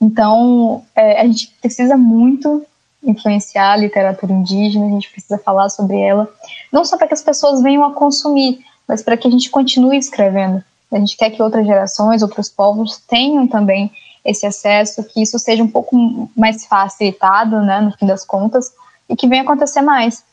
Então, 0.01 0.83
é, 0.95 1.21
a 1.21 1.25
gente 1.25 1.53
precisa 1.61 1.95
muito 1.95 2.65
influenciar 3.03 3.73
a 3.73 3.77
literatura 3.77 4.33
indígena, 4.33 4.87
a 4.87 4.89
gente 4.89 5.09
precisa 5.11 5.37
falar 5.37 5.69
sobre 5.69 5.99
ela, 5.99 6.27
não 6.71 6.83
só 6.83 6.97
para 6.97 7.07
que 7.07 7.13
as 7.13 7.23
pessoas 7.23 7.61
venham 7.61 7.83
a 7.83 7.93
consumir, 7.93 8.59
mas 8.87 9.03
para 9.03 9.15
que 9.15 9.27
a 9.27 9.31
gente 9.31 9.49
continue 9.49 9.97
escrevendo. 9.97 10.63
A 10.91 10.99
gente 10.99 11.15
quer 11.15 11.29
que 11.29 11.41
outras 11.41 11.65
gerações, 11.65 12.21
outros 12.21 12.49
povos 12.49 12.97
tenham 13.07 13.47
também 13.47 13.91
esse 14.25 14.45
acesso, 14.45 15.03
que 15.03 15.21
isso 15.21 15.39
seja 15.39 15.63
um 15.63 15.67
pouco 15.67 16.29
mais 16.35 16.65
facilitado, 16.65 17.61
né, 17.61 17.81
no 17.81 17.91
fim 17.91 18.05
das 18.05 18.25
contas, 18.25 18.71
e 19.09 19.15
que 19.15 19.27
venha 19.27 19.43
acontecer 19.43 19.81
mais. 19.81 20.23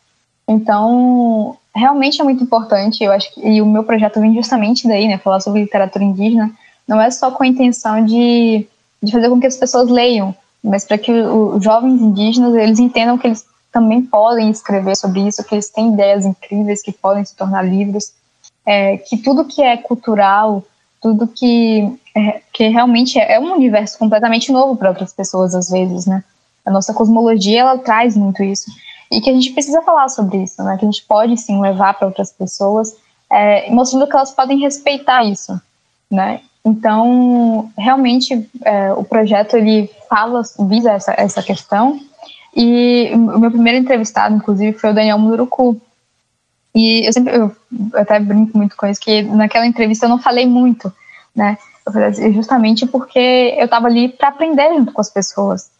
Então, 0.46 1.56
realmente 1.74 2.20
é 2.20 2.24
muito 2.24 2.42
importante, 2.42 3.04
eu 3.04 3.12
acho 3.12 3.32
que 3.32 3.46
e 3.46 3.62
o 3.62 3.66
meu 3.66 3.84
projeto 3.84 4.20
vem 4.20 4.34
justamente 4.34 4.88
daí, 4.88 5.06
né, 5.06 5.18
falar 5.18 5.40
sobre 5.40 5.62
literatura 5.62 6.04
indígena, 6.04 6.50
não 6.86 7.00
é 7.00 7.10
só 7.10 7.30
com 7.30 7.42
a 7.42 7.46
intenção 7.46 8.04
de, 8.04 8.66
de 9.02 9.12
fazer 9.12 9.28
com 9.28 9.40
que 9.40 9.46
as 9.46 9.56
pessoas 9.56 9.88
leiam, 9.88 10.34
mas 10.62 10.84
para 10.84 10.98
que 10.98 11.12
os 11.12 11.62
jovens 11.62 12.00
indígenas, 12.00 12.54
eles 12.54 12.78
entendam 12.78 13.16
que 13.16 13.26
eles 13.26 13.46
também 13.72 14.02
podem 14.02 14.50
escrever 14.50 14.96
sobre 14.96 15.26
isso, 15.26 15.44
que 15.44 15.54
eles 15.54 15.70
têm 15.70 15.92
ideias 15.92 16.24
incríveis 16.24 16.82
que 16.82 16.92
podem 16.92 17.24
se 17.24 17.36
tornar 17.36 17.62
livros, 17.62 18.12
é, 18.66 18.96
que 18.96 19.16
tudo 19.16 19.44
que 19.44 19.62
é 19.62 19.76
cultural, 19.76 20.64
tudo 21.00 21.28
que, 21.28 21.98
é, 22.14 22.40
que 22.52 22.68
realmente 22.68 23.18
é, 23.18 23.34
é 23.34 23.40
um 23.40 23.52
universo 23.52 23.98
completamente 23.98 24.50
novo 24.50 24.76
para 24.76 24.88
outras 24.88 25.12
pessoas 25.12 25.54
às 25.54 25.70
vezes, 25.70 26.06
né? 26.06 26.24
A 26.66 26.70
nossa 26.70 26.92
cosmologia, 26.92 27.60
ela 27.60 27.78
traz 27.78 28.16
muito 28.16 28.42
isso 28.42 28.70
e 29.10 29.20
que 29.20 29.30
a 29.30 29.32
gente 29.32 29.52
precisa 29.52 29.80
falar 29.82 30.08
sobre 30.08 30.42
isso, 30.42 30.62
né? 30.62 30.76
Que 30.76 30.84
a 30.84 30.90
gente 30.90 31.04
pode 31.06 31.36
sim 31.38 31.60
levar 31.60 31.94
para 31.94 32.08
outras 32.08 32.32
pessoas, 32.32 32.94
é, 33.30 33.70
mostrando 33.70 34.06
que 34.06 34.14
elas 34.14 34.32
podem 34.32 34.58
respeitar 34.58 35.24
isso, 35.24 35.58
né? 36.10 36.40
Então, 36.68 37.70
realmente, 37.78 38.46
é, 38.62 38.92
o 38.92 39.02
projeto 39.02 39.56
ele 39.56 39.90
fala, 40.08 40.42
visa 40.68 40.92
essa, 40.92 41.14
essa 41.16 41.42
questão. 41.42 41.98
E 42.54 43.10
o 43.14 43.38
meu 43.38 43.50
primeiro 43.50 43.78
entrevistado, 43.78 44.34
inclusive, 44.34 44.78
foi 44.78 44.90
o 44.90 44.94
Daniel 44.94 45.18
Murucu. 45.18 45.80
E 46.74 47.06
eu 47.06 47.12
sempre, 47.12 47.34
eu 47.34 47.56
até 47.94 48.20
brinco 48.20 48.56
muito 48.56 48.76
com 48.76 48.86
isso, 48.86 49.00
que 49.00 49.22
naquela 49.22 49.66
entrevista 49.66 50.04
eu 50.04 50.10
não 50.10 50.18
falei 50.18 50.46
muito, 50.46 50.92
né? 51.34 51.56
Assim, 52.06 52.34
justamente 52.34 52.86
porque 52.86 53.54
eu 53.56 53.64
estava 53.64 53.86
ali 53.86 54.10
para 54.10 54.28
aprender 54.28 54.74
junto 54.74 54.92
com 54.92 55.00
as 55.00 55.08
pessoas. 55.08 55.70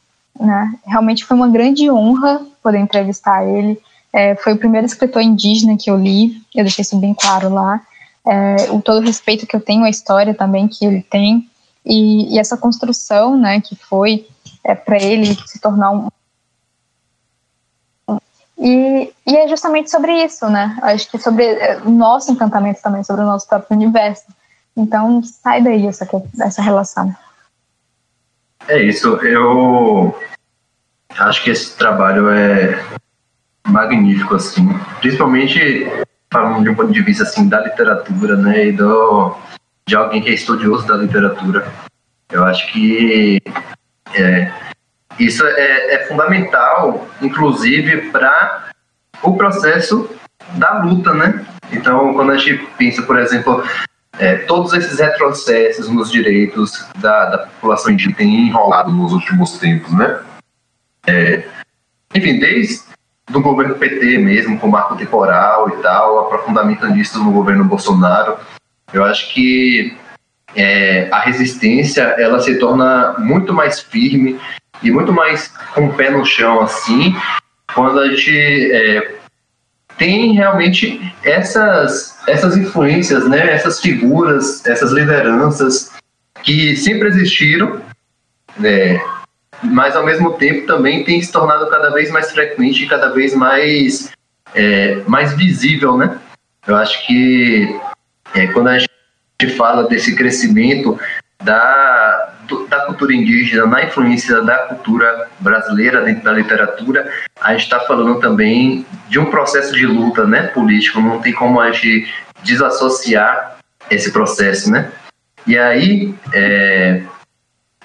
Né? 0.40 0.72
Realmente 0.86 1.26
foi 1.26 1.36
uma 1.36 1.48
grande 1.48 1.90
honra 1.90 2.40
poder 2.62 2.78
entrevistar 2.78 3.44
ele. 3.46 3.78
É, 4.10 4.34
foi 4.36 4.54
o 4.54 4.58
primeiro 4.58 4.86
escritor 4.86 5.20
indígena 5.20 5.76
que 5.76 5.90
eu 5.90 5.96
li, 5.98 6.40
eu 6.54 6.64
deixei 6.64 6.80
isso 6.80 6.96
bem 6.96 7.12
claro 7.12 7.50
lá. 7.50 7.82
É, 8.26 8.70
o 8.70 8.82
todo 8.82 8.98
o 8.98 9.06
respeito 9.06 9.46
que 9.46 9.56
eu 9.56 9.60
tenho 9.60 9.84
à 9.84 9.90
história 9.90 10.34
também 10.34 10.68
que 10.68 10.84
ele 10.84 11.02
tem 11.02 11.48
e, 11.84 12.34
e 12.34 12.38
essa 12.38 12.56
construção, 12.56 13.38
né, 13.38 13.60
que 13.60 13.74
foi 13.74 14.26
é, 14.64 14.74
para 14.74 15.02
ele 15.02 15.34
se 15.46 15.58
tornar 15.60 15.90
um 15.90 16.08
e, 18.60 19.12
e, 19.24 19.36
é 19.36 19.46
justamente 19.46 19.88
sobre 19.88 20.12
isso, 20.24 20.48
né? 20.48 20.76
Acho 20.82 21.08
que 21.08 21.16
sobre 21.16 21.44
é, 21.44 21.78
o 21.78 21.90
nosso 21.90 22.32
encantamento 22.32 22.82
também, 22.82 23.04
sobre 23.04 23.22
o 23.22 23.26
nosso 23.26 23.46
próprio 23.46 23.76
universo. 23.76 24.24
Então, 24.76 25.22
sai 25.22 25.62
daí 25.62 25.86
essa, 25.86 26.08
essa 26.40 26.60
relação. 26.60 27.14
É 28.66 28.82
isso. 28.82 29.14
Eu 29.18 30.12
acho 31.18 31.44
que 31.44 31.50
esse 31.50 31.76
trabalho 31.76 32.28
é 32.30 32.84
magnífico, 33.68 34.34
assim. 34.34 34.68
Principalmente 34.98 35.86
falando 36.32 36.62
de 36.62 36.70
um 36.70 36.74
ponto 36.74 36.92
de 36.92 37.02
vista 37.02 37.22
assim 37.22 37.48
da 37.48 37.60
literatura, 37.60 38.36
né, 38.36 38.66
e 38.66 38.72
do 38.72 39.36
de 39.86 39.96
alguém 39.96 40.20
que 40.20 40.28
é 40.28 40.34
estudioso 40.34 40.86
da 40.86 40.96
literatura. 40.96 41.66
Eu 42.30 42.44
acho 42.44 42.70
que 42.70 43.40
é, 44.12 44.52
isso 45.18 45.44
é, 45.46 45.94
é 45.94 46.06
fundamental, 46.06 47.08
inclusive 47.22 48.10
para 48.10 48.68
o 49.22 49.34
processo 49.34 50.10
da 50.54 50.82
luta, 50.82 51.14
né? 51.14 51.44
Então, 51.72 52.12
quando 52.12 52.32
a 52.32 52.36
gente 52.36 52.66
pensa, 52.76 53.02
por 53.02 53.18
exemplo, 53.18 53.66
é, 54.18 54.36
todos 54.36 54.72
esses 54.72 54.98
retrocessos 54.98 55.88
nos 55.88 56.10
direitos 56.10 56.86
da, 56.96 57.30
da 57.30 57.38
população 57.38 57.92
indígena 57.92 58.16
têm 58.16 58.48
enrolado 58.48 58.90
nos 58.90 59.12
últimos 59.12 59.58
tempos, 59.58 59.92
né? 59.92 60.20
É, 61.06 61.44
enfim, 62.14 62.38
desde 62.38 62.82
do 63.28 63.40
governo 63.40 63.74
PT 63.74 64.18
mesmo, 64.18 64.58
com 64.58 64.68
marco 64.68 64.96
temporal 64.96 65.68
e 65.68 65.82
tal, 65.82 66.20
aprofundamento 66.20 66.86
nisso 66.86 67.22
no 67.22 67.30
governo 67.30 67.64
Bolsonaro, 67.64 68.36
eu 68.92 69.04
acho 69.04 69.32
que 69.32 69.96
é, 70.56 71.08
a 71.10 71.20
resistência 71.20 72.02
ela 72.18 72.40
se 72.40 72.58
torna 72.58 73.14
muito 73.18 73.52
mais 73.52 73.80
firme 73.80 74.40
e 74.82 74.90
muito 74.90 75.12
mais 75.12 75.48
com 75.74 75.86
o 75.86 75.92
pé 75.92 76.10
no 76.10 76.24
chão 76.24 76.60
assim, 76.60 77.14
quando 77.74 78.00
a 78.00 78.08
gente 78.08 78.72
é, 78.72 79.18
tem 79.98 80.32
realmente 80.32 81.12
essas, 81.22 82.18
essas 82.26 82.56
influências, 82.56 83.28
né, 83.28 83.52
essas 83.52 83.80
figuras, 83.80 84.64
essas 84.64 84.92
lideranças 84.92 85.92
que 86.42 86.76
sempre 86.76 87.08
existiram, 87.08 87.82
né, 88.56 89.00
mas 89.62 89.96
ao 89.96 90.04
mesmo 90.04 90.32
tempo 90.32 90.66
também 90.66 91.04
tem 91.04 91.20
se 91.20 91.32
tornado 91.32 91.68
cada 91.68 91.90
vez 91.90 92.10
mais 92.10 92.30
frequente 92.30 92.84
e 92.84 92.88
cada 92.88 93.08
vez 93.08 93.34
mais, 93.34 94.10
é, 94.54 95.02
mais 95.06 95.32
visível, 95.34 95.96
né? 95.96 96.18
Eu 96.66 96.76
acho 96.76 97.06
que 97.06 97.76
é, 98.34 98.46
quando 98.48 98.68
a 98.68 98.78
gente 98.78 99.56
fala 99.56 99.84
desse 99.84 100.14
crescimento 100.14 100.98
da, 101.42 102.34
da 102.68 102.80
cultura 102.86 103.14
indígena, 103.14 103.66
na 103.66 103.84
influência 103.84 104.42
da 104.42 104.58
cultura 104.58 105.28
brasileira 105.40 106.02
dentro 106.02 106.24
da 106.24 106.32
literatura, 106.32 107.10
a 107.40 107.52
gente 107.52 107.62
está 107.62 107.80
falando 107.80 108.20
também 108.20 108.84
de 109.08 109.18
um 109.18 109.26
processo 109.26 109.72
de 109.72 109.86
luta 109.86 110.24
né, 110.24 110.48
político, 110.48 111.00
não 111.00 111.20
tem 111.20 111.32
como 111.32 111.60
a 111.60 111.70
gente 111.72 112.12
desassociar 112.42 113.58
esse 113.90 114.12
processo, 114.12 114.70
né? 114.70 114.90
E 115.46 115.56
aí, 115.56 116.14
é, 116.32 117.02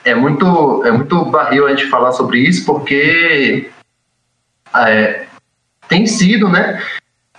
é 0.05 0.13
muito, 0.13 0.83
é 0.85 0.91
muito 0.91 1.25
barril 1.25 1.65
a 1.65 1.69
gente 1.69 1.87
falar 1.87 2.11
sobre 2.11 2.39
isso, 2.39 2.65
porque 2.65 3.69
é, 4.75 5.25
tem 5.87 6.05
sido, 6.05 6.49
né, 6.49 6.81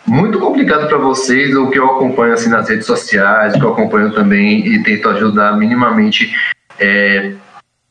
muito 0.07 0.39
complicado 0.39 0.87
para 0.89 0.99
vocês 0.99 1.57
o 1.57 1.71
que 1.71 1.79
eu 1.79 1.87
acompanho 1.87 2.35
assim 2.35 2.49
nas 2.49 2.69
redes 2.69 2.87
sociais, 2.87 3.55
o 3.55 3.59
que 3.59 3.65
eu 3.65 3.73
acompanho 3.73 4.13
também 4.13 4.67
e 4.67 4.83
tento 4.83 5.09
ajudar 5.09 5.57
minimamente 5.57 6.35
é, 6.79 7.33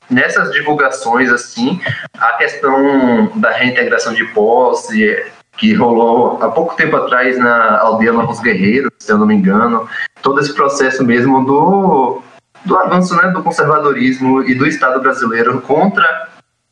nessas 0.10 0.52
divulgações 0.52 1.32
assim, 1.32 1.82
a 2.18 2.34
questão 2.34 3.32
da 3.36 3.52
reintegração 3.52 4.14
de 4.14 4.26
posse 4.26 5.24
que 5.58 5.74
rolou 5.74 6.42
há 6.42 6.50
pouco 6.50 6.76
tempo 6.76 6.96
atrás 6.96 7.38
na 7.38 7.80
aldeia 7.80 8.12
Novos 8.12 8.40
Guerreiros, 8.40 8.92
se 9.00 9.12
eu 9.12 9.18
não 9.18 9.26
me 9.26 9.36
engano, 9.36 9.88
todo 10.22 10.40
esse 10.40 10.54
processo 10.54 11.04
mesmo 11.04 11.46
do 11.46 12.22
do 12.66 12.78
avanço 12.78 13.16
né, 13.16 13.30
do 13.30 13.44
conservadorismo 13.44 14.44
e 14.44 14.56
do 14.56 14.66
Estado 14.66 15.02
brasileiro 15.02 15.62
contra 15.62 16.30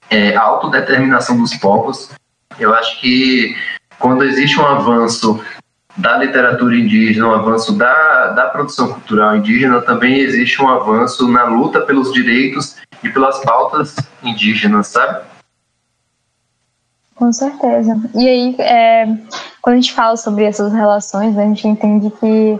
é, 0.10 0.36
a 0.36 0.42
autodeterminação 0.42 1.38
dos 1.38 1.54
povos. 1.56 2.10
Eu 2.60 2.74
acho 2.74 3.00
que 3.00 3.56
quando 4.00 4.24
existe 4.24 4.60
um 4.60 4.66
avanço 4.66 5.42
da 5.96 6.18
literatura 6.18 6.76
indígena, 6.76 7.28
um 7.28 7.34
avanço 7.34 7.74
da, 7.74 8.28
da 8.30 8.46
produção 8.48 8.94
cultural 8.94 9.36
indígena, 9.36 9.82
também 9.82 10.20
existe 10.20 10.62
um 10.62 10.70
avanço 10.70 11.28
na 11.28 11.44
luta 11.44 11.82
pelos 11.82 12.14
direitos 12.14 12.78
e 13.04 13.10
pelas 13.10 13.40
pautas 13.40 13.96
indígenas, 14.24 14.88
sabe? 14.88 15.22
Com 17.16 17.32
certeza. 17.32 18.02
E 18.16 18.28
aí, 18.28 18.56
é, 18.60 19.06
quando 19.62 19.76
a 19.76 19.80
gente 19.80 19.94
fala 19.94 20.18
sobre 20.18 20.44
essas 20.46 20.74
relações, 20.74 21.38
a 21.38 21.44
gente 21.44 21.68
entende 21.68 22.10
que, 22.20 22.60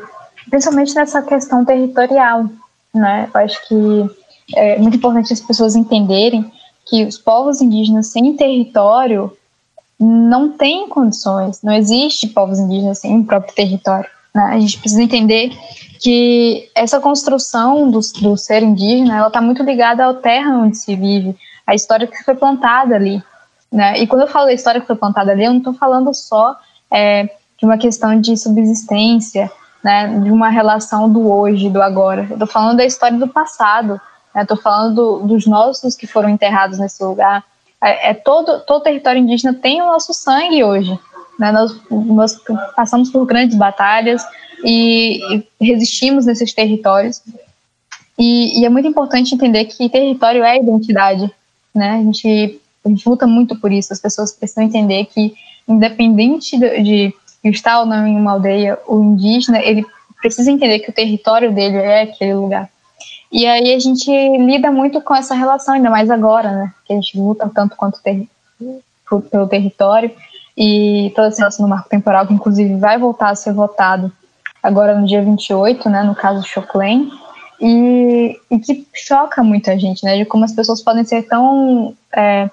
principalmente 0.50 0.94
nessa 0.94 1.22
questão 1.22 1.66
territorial, 1.66 2.48
né? 2.94 3.30
Eu 3.34 3.40
acho 3.42 3.68
que 3.68 4.10
é 4.56 4.78
muito 4.78 4.98
importante 4.98 5.32
as 5.32 5.40
pessoas 5.40 5.76
entenderem 5.76 6.52
que 6.86 7.06
os 7.06 7.18
povos 7.18 7.62
indígenas 7.62 8.08
sem 8.08 8.36
território 8.36 9.36
não 10.00 10.50
têm 10.50 10.90
condições, 10.90 11.62
não 11.62 11.74
existe 11.74 12.28
povos 12.28 12.60
indígenas 12.60 13.00
sem 13.00 13.14
um 13.14 13.24
próprio 13.24 13.54
território. 13.54 14.10
Né? 14.34 14.44
A 14.44 14.60
gente 14.60 14.80
precisa 14.80 15.04
entender 15.04 15.52
que 16.00 16.70
essa 16.74 17.00
construção 17.00 17.90
do, 17.90 18.00
do 18.22 18.36
ser 18.36 18.64
indígena 18.64 19.18
ela 19.18 19.28
está 19.28 19.40
muito 19.40 19.62
ligada 19.62 20.08
à 20.08 20.14
terra 20.14 20.58
onde 20.58 20.78
se 20.78 20.96
vive, 20.96 21.36
à 21.68 21.76
história 21.76 22.08
que 22.08 22.24
foi 22.24 22.36
plantada 22.36 22.96
ali. 22.96 23.22
Né? 23.72 24.00
E 24.00 24.08
quando 24.08 24.22
eu 24.22 24.28
falo 24.28 24.48
da 24.48 24.54
história 24.54 24.82
que 24.82 24.88
foi 24.88 24.96
plantada 24.96 25.32
ali, 25.32 25.46
eu 25.46 25.52
não 25.52 25.60
estou 25.60 25.74
falando 25.74 26.14
só 26.14 26.58
é, 26.90 27.30
de 27.58 27.66
uma 27.66 27.78
questão 27.78 28.20
de 28.20 28.36
subsistência, 28.36 29.52
né, 29.84 30.20
de 30.20 30.32
uma 30.32 30.50
relação 30.50 31.10
do 31.10 31.32
hoje, 31.32 31.70
do 31.70 31.82
agora. 31.82 32.26
Eu 32.30 32.34
estou 32.34 32.48
falando 32.48 32.78
da 32.78 32.86
história 32.86 33.18
do 33.18 33.28
passado. 33.28 34.00
Né, 34.34 34.46
falando 34.62 34.96
do, 34.96 35.28
dos 35.28 35.46
nossos 35.46 35.96
que 35.96 36.08
foram 36.08 36.30
enterrados 36.30 36.80
nesse 36.80 37.04
lugar. 37.04 37.44
É, 37.84 38.12
é, 38.12 38.14
todo 38.14 38.62
todo 38.62 38.84
território 38.84 39.20
indígena 39.20 39.54
tem 39.54 39.82
o 39.82 39.88
nosso 39.88 40.14
sangue 40.14 40.64
hoje. 40.64 40.98
Né? 41.38 41.52
Nós, 41.52 41.76
nós 41.90 42.40
passamos 42.76 43.10
por 43.10 43.26
grandes 43.26 43.58
batalhas 43.58 44.24
e, 44.64 45.44
e 45.60 45.66
resistimos 45.66 46.26
nesses 46.26 46.54
territórios. 46.54 47.22
E, 48.18 48.62
e, 48.62 48.66
é 48.66 48.70
muito 48.70 48.88
importante 48.88 49.34
entender 49.34 49.66
que 49.66 49.90
território 49.90 50.44
é 50.44 50.58
identidade. 50.58 51.30
Né? 51.74 51.94
A, 51.94 52.04
gente, 52.04 52.62
a 52.86 52.90
gente 52.90 53.10
luta 53.10 53.26
muito 53.26 53.60
por 53.60 53.72
isso. 53.72 53.92
As 53.92 54.00
pessoas 54.00 54.32
precisam 54.32 54.64
entender 54.64 55.06
que, 55.06 55.34
independente 55.68 56.58
de, 56.58 56.84
de 56.84 57.14
estar 57.44 57.80
ou 57.80 57.86
não 57.86 58.06
em 58.06 58.16
uma 58.16 58.32
aldeia, 58.34 58.78
o 58.88 59.02
indígena, 59.02 59.60
ele 59.60 59.86
precisa 60.22 60.52
entender 60.52 60.80
que 60.80 60.90
o 60.90 60.94
território 60.94 61.52
dele 61.52 61.78
é 61.78 62.04
aquele 62.04 62.34
lugar. 62.36 62.70
E 63.32 63.46
aí 63.46 63.74
a 63.74 63.80
gente 63.80 64.12
lida 64.38 64.72
muito 64.72 65.02
com 65.02 65.16
essa 65.16 65.34
relação, 65.34 65.74
ainda 65.74 65.90
mais 65.90 66.10
agora, 66.10 66.52
né? 66.52 66.74
Que 66.86 66.94
a 66.94 66.96
gente 66.98 67.18
luta 67.18 67.50
tanto 67.54 67.76
quanto 67.76 68.02
ter, 68.02 68.28
pelo 69.32 69.48
território 69.48 70.12
e 70.56 71.12
toda 71.16 71.30
essa 71.30 71.40
relação 71.40 71.64
no 71.64 71.70
marco 71.70 71.90
temporal, 71.90 72.28
que 72.28 72.34
inclusive 72.34 72.76
vai 72.76 72.98
voltar 72.98 73.30
a 73.30 73.36
ser 73.36 73.54
votado 73.54 74.12
agora 74.62 75.00
no 75.00 75.08
dia 75.08 75.24
28, 75.24 75.90
né? 75.90 76.04
No 76.04 76.14
caso 76.14 76.46
Choclen. 76.46 77.10
E, 77.60 78.40
e 78.50 78.60
que 78.60 78.88
choca 78.94 79.44
muita 79.44 79.78
gente, 79.80 80.04
né? 80.04 80.18
De 80.18 80.26
como 80.26 80.44
as 80.44 80.52
pessoas 80.52 80.82
podem 80.82 81.04
ser 81.06 81.24
tão. 81.24 81.96
É, 82.12 82.50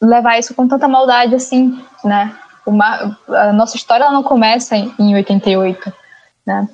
levar 0.00 0.38
isso 0.38 0.54
com 0.54 0.68
tanta 0.68 0.86
maldade 0.86 1.34
assim, 1.34 1.78
né? 2.04 2.34
Uma, 2.66 3.18
a 3.28 3.52
nossa 3.52 3.76
história 3.76 4.10
não 4.10 4.22
começa 4.22 4.76
em, 4.76 4.92
em 4.98 5.14
88, 5.14 5.92
né? 6.46 6.68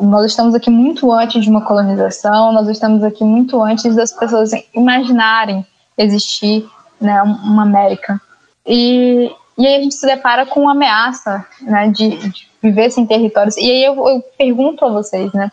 Nós 0.00 0.26
estamos 0.26 0.54
aqui 0.54 0.70
muito 0.70 1.12
antes 1.12 1.42
de 1.42 1.50
uma 1.50 1.60
colonização, 1.60 2.52
nós 2.52 2.68
estamos 2.68 3.02
aqui 3.04 3.22
muito 3.22 3.60
antes 3.62 3.94
das 3.94 4.12
pessoas 4.12 4.50
imaginarem 4.74 5.66
existir 5.98 6.66
né, 7.00 7.20
uma 7.22 7.62
América. 7.62 8.20
E, 8.66 9.30
e 9.58 9.66
aí 9.66 9.76
a 9.76 9.82
gente 9.82 9.94
se 9.94 10.06
depara 10.06 10.46
com 10.46 10.62
uma 10.62 10.72
ameaça 10.72 11.44
né, 11.60 11.88
de, 11.88 12.16
de 12.16 12.48
viver 12.62 12.90
sem 12.90 13.06
territórios. 13.06 13.56
E 13.56 13.70
aí 13.70 13.84
eu, 13.84 13.94
eu 14.08 14.22
pergunto 14.38 14.84
a 14.84 14.88
vocês, 14.90 15.30
né, 15.34 15.52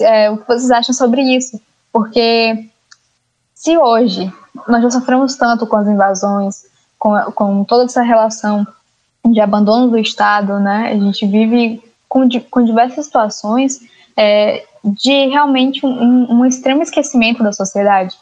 é, 0.00 0.30
o 0.30 0.38
que 0.38 0.46
vocês 0.46 0.70
acham 0.70 0.94
sobre 0.94 1.20
isso? 1.22 1.60
Porque 1.92 2.70
se 3.54 3.76
hoje 3.76 4.32
nós 4.66 4.82
já 4.82 4.90
sofremos 4.90 5.36
tanto 5.36 5.66
com 5.66 5.76
as 5.76 5.86
invasões, 5.86 6.64
com, 6.98 7.14
com 7.32 7.64
toda 7.64 7.84
essa 7.84 8.02
relação 8.02 8.66
de 9.32 9.40
abandono 9.40 9.90
do 9.90 9.98
Estado, 9.98 10.58
né? 10.58 10.90
A 10.92 10.98
gente 10.98 11.26
vive 11.26 11.82
com, 12.08 12.28
com 12.50 12.64
diversas 12.64 13.06
situações 13.06 13.80
é, 14.16 14.64
de 14.84 15.26
realmente 15.26 15.84
um, 15.84 16.32
um, 16.32 16.46
extremo 16.46 16.82
esquecimento 16.82 17.42
da 17.42 17.52
sociedade, 17.52 18.16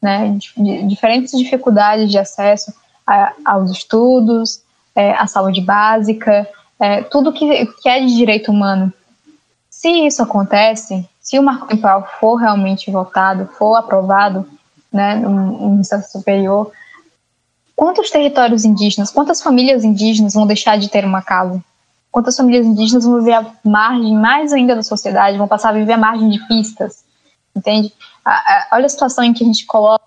né? 0.00 0.36
De, 0.56 0.82
diferentes 0.84 1.36
dificuldades 1.38 2.10
de 2.10 2.18
acesso 2.18 2.72
a, 3.06 3.32
aos 3.44 3.70
estudos, 3.70 4.62
é, 4.94 5.12
à 5.12 5.26
saúde 5.26 5.60
básica, 5.60 6.48
é, 6.78 7.02
tudo 7.02 7.32
que, 7.32 7.66
que 7.66 7.88
é 7.88 8.00
de 8.00 8.16
direito 8.16 8.50
humano. 8.50 8.92
Se 9.68 9.88
isso 9.88 10.22
acontece, 10.22 11.08
se 11.20 11.38
o 11.38 11.42
marco 11.42 11.66
temporal 11.66 12.06
for 12.18 12.36
realmente 12.36 12.90
votado, 12.90 13.48
for 13.58 13.76
aprovado, 13.76 14.46
né, 14.92 15.14
no, 15.14 15.76
no 15.76 15.84
superior, 15.84 16.72
Quantos 17.80 18.10
territórios 18.10 18.66
indígenas, 18.66 19.10
quantas 19.10 19.40
famílias 19.40 19.84
indígenas 19.84 20.34
vão 20.34 20.46
deixar 20.46 20.76
de 20.76 20.90
ter 20.90 21.02
uma 21.02 21.22
casa? 21.22 21.64
Quantas 22.12 22.36
famílias 22.36 22.66
indígenas 22.66 23.06
vão 23.06 23.20
viver 23.20 23.32
à 23.32 23.46
margem 23.64 24.14
mais 24.14 24.52
ainda 24.52 24.76
da 24.76 24.82
sociedade, 24.82 25.38
vão 25.38 25.48
passar 25.48 25.70
a 25.70 25.72
viver 25.72 25.94
à 25.94 25.96
margem 25.96 26.28
de 26.28 26.46
pistas? 26.46 27.02
Entende? 27.56 27.90
A, 28.22 28.32
a, 28.32 28.68
olha 28.72 28.84
a 28.84 28.88
situação 28.90 29.24
em 29.24 29.32
que 29.32 29.42
a 29.42 29.46
gente 29.46 29.64
coloca, 29.64 30.04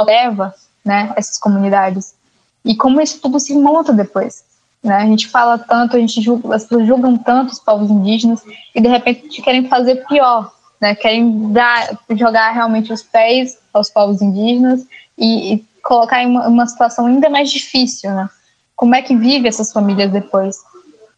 leva 0.00 0.52
né, 0.84 1.12
essas 1.14 1.38
comunidades. 1.38 2.16
E 2.64 2.74
como 2.74 3.00
isso 3.00 3.20
tudo 3.20 3.38
se 3.38 3.54
monta 3.54 3.92
depois. 3.92 4.42
Né? 4.82 4.96
A 4.96 5.06
gente 5.06 5.28
fala 5.28 5.56
tanto, 5.56 5.96
a 5.96 6.00
gente 6.00 6.20
julga, 6.20 6.56
as 6.56 6.64
pessoas 6.64 6.88
julgam 6.88 7.16
tanto 7.16 7.52
os 7.52 7.60
povos 7.60 7.88
indígenas 7.88 8.42
e 8.74 8.80
de 8.80 8.88
repente 8.88 9.40
querem 9.40 9.68
fazer 9.68 10.04
pior, 10.08 10.52
né? 10.80 10.92
querem 10.96 11.52
dar, 11.52 11.96
jogar 12.16 12.50
realmente 12.50 12.92
os 12.92 13.04
pés 13.04 13.56
aos 13.72 13.88
povos 13.88 14.20
indígenas 14.20 14.84
e, 15.16 15.54
e 15.54 15.66
colocar 15.86 16.20
em 16.20 16.26
uma, 16.26 16.48
uma, 16.48 16.66
situação 16.66 17.06
ainda 17.06 17.30
mais 17.30 17.48
difícil, 17.48 18.10
né? 18.10 18.28
Como 18.74 18.94
é 18.94 19.02
que 19.02 19.14
vive 19.16 19.46
essas 19.46 19.72
famílias 19.72 20.10
depois? 20.10 20.56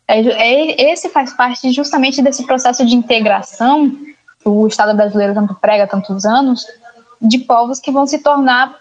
É, 0.06 0.20
é, 0.20 0.92
esse 0.92 1.08
faz 1.08 1.32
parte 1.32 1.72
justamente 1.72 2.20
desse 2.20 2.44
processo 2.44 2.84
de 2.84 2.94
integração 2.94 3.90
que 4.38 4.48
o 4.48 4.66
Estado 4.66 4.94
brasileiro 4.94 5.34
tanto 5.34 5.54
prega 5.54 5.84
há 5.84 5.86
tantos 5.86 6.24
anos, 6.24 6.66
de 7.20 7.38
povos 7.38 7.80
que 7.80 7.90
vão 7.90 8.06
se 8.06 8.18
tornar 8.18 8.78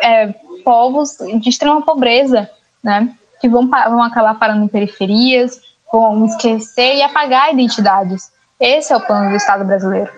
é, 0.00 0.28
povos 0.64 1.18
de 1.40 1.50
extrema 1.50 1.82
pobreza, 1.82 2.50
né? 2.82 3.14
Que 3.38 3.48
vão, 3.48 3.68
vão 3.68 4.02
acabar 4.02 4.38
parando 4.38 4.64
em 4.64 4.68
periferias, 4.68 5.60
vão 5.92 6.24
esquecer 6.24 6.96
e 6.96 7.02
apagar 7.02 7.52
identidades. 7.52 8.32
Esse 8.58 8.90
é 8.90 8.96
o 8.96 9.00
plano 9.00 9.28
do 9.28 9.36
Estado 9.36 9.64
brasileiro. 9.66 10.10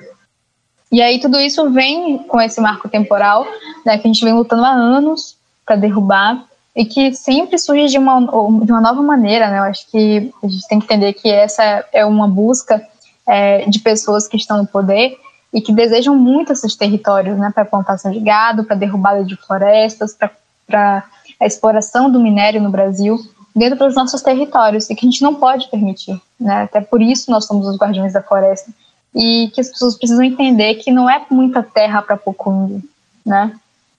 E 0.91 1.03
aí 1.03 1.21
tudo 1.21 1.39
isso 1.39 1.71
vem 1.71 2.19
com 2.19 2.41
esse 2.41 2.61
marco 2.61 2.89
temporal, 2.89 3.47
né, 3.85 3.99
que 3.99 4.09
a 4.09 4.13
gente 4.13 4.25
vem 4.25 4.33
lutando 4.33 4.65
há 4.65 4.71
anos 4.71 5.37
para 5.65 5.77
derrubar 5.77 6.45
e 6.75 6.85
que 6.85 7.13
sempre 7.13 7.59
surge 7.59 7.89
de 7.89 7.99
uma, 7.99 8.21
de 8.21 8.73
uma 8.73 8.81
nova 8.81 9.03
maneira, 9.03 9.51
né? 9.51 9.59
Eu 9.59 9.65
acho 9.65 9.87
que 9.91 10.33
a 10.43 10.47
gente 10.47 10.69
tem 10.69 10.79
que 10.79 10.85
entender 10.85 11.13
que 11.13 11.29
essa 11.29 11.85
é 11.93 12.07
uma 12.07 12.29
busca 12.29 12.81
é, 13.27 13.69
de 13.69 13.81
pessoas 13.81 14.29
que 14.29 14.37
estão 14.37 14.59
no 14.59 14.67
poder 14.67 15.19
e 15.53 15.61
que 15.61 15.73
desejam 15.73 16.15
muito 16.15 16.53
esses 16.53 16.77
territórios, 16.77 17.37
né, 17.37 17.51
para 17.53 17.65
plantação 17.65 18.11
de 18.13 18.21
gado, 18.21 18.65
para 18.65 18.77
derrubada 18.77 19.25
de 19.25 19.37
florestas, 19.37 20.17
para 20.67 21.05
a 21.41 21.47
exploração 21.47 22.11
do 22.11 22.21
minério 22.21 22.61
no 22.61 22.71
Brasil 22.71 23.19
dentro 23.55 23.79
dos 23.79 23.95
nossos 23.95 24.23
territórios 24.23 24.89
e 24.89 24.95
que 24.95 25.05
a 25.05 25.11
gente 25.11 25.23
não 25.23 25.35
pode 25.35 25.69
permitir, 25.69 26.21
né? 26.39 26.63
Até 26.63 26.81
por 26.81 27.03
isso 27.03 27.31
nós 27.31 27.45
somos 27.45 27.67
os 27.67 27.77
guardiões 27.77 28.13
da 28.13 28.23
floresta 28.23 28.71
e 29.19 29.51
que 29.53 29.61
as 29.61 29.69
pessoas 29.69 29.97
precisam 29.97 30.23
entender 30.23 30.77
que 30.77 30.93
não 30.93 31.11
é 31.11 31.21
muita 31.29 31.61
terra 31.61 32.01
para 32.01 32.17
pouco 32.17 32.53
índio, 32.53 32.83
né? 33.27 33.53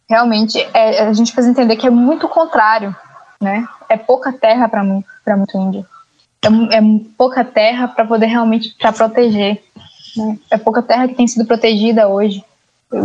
Realmente 0.10 0.58
é, 0.74 1.02
a 1.02 1.14
gente 1.14 1.34
precisa 1.34 1.52
entender 1.52 1.76
que 1.76 1.86
é 1.86 1.90
muito 1.90 2.30
contrário, 2.30 2.96
né? 3.40 3.68
É 3.90 3.98
pouca 3.98 4.32
terra 4.32 4.70
para 4.70 4.82
para 5.26 5.36
muito 5.36 5.58
índio, 5.58 5.86
é, 6.42 6.78
é 6.78 6.82
pouca 7.18 7.44
terra 7.44 7.90
para 7.90 8.06
poder 8.06 8.28
realmente 8.28 8.74
para 8.80 8.94
proteger, 8.94 9.62
né? 10.16 10.40
É 10.50 10.58
pouca 10.58 10.82
terra 10.82 11.06
que 11.06 11.16
tem 11.16 11.28
sido 11.28 11.46
protegida 11.46 12.08
hoje 12.08 12.42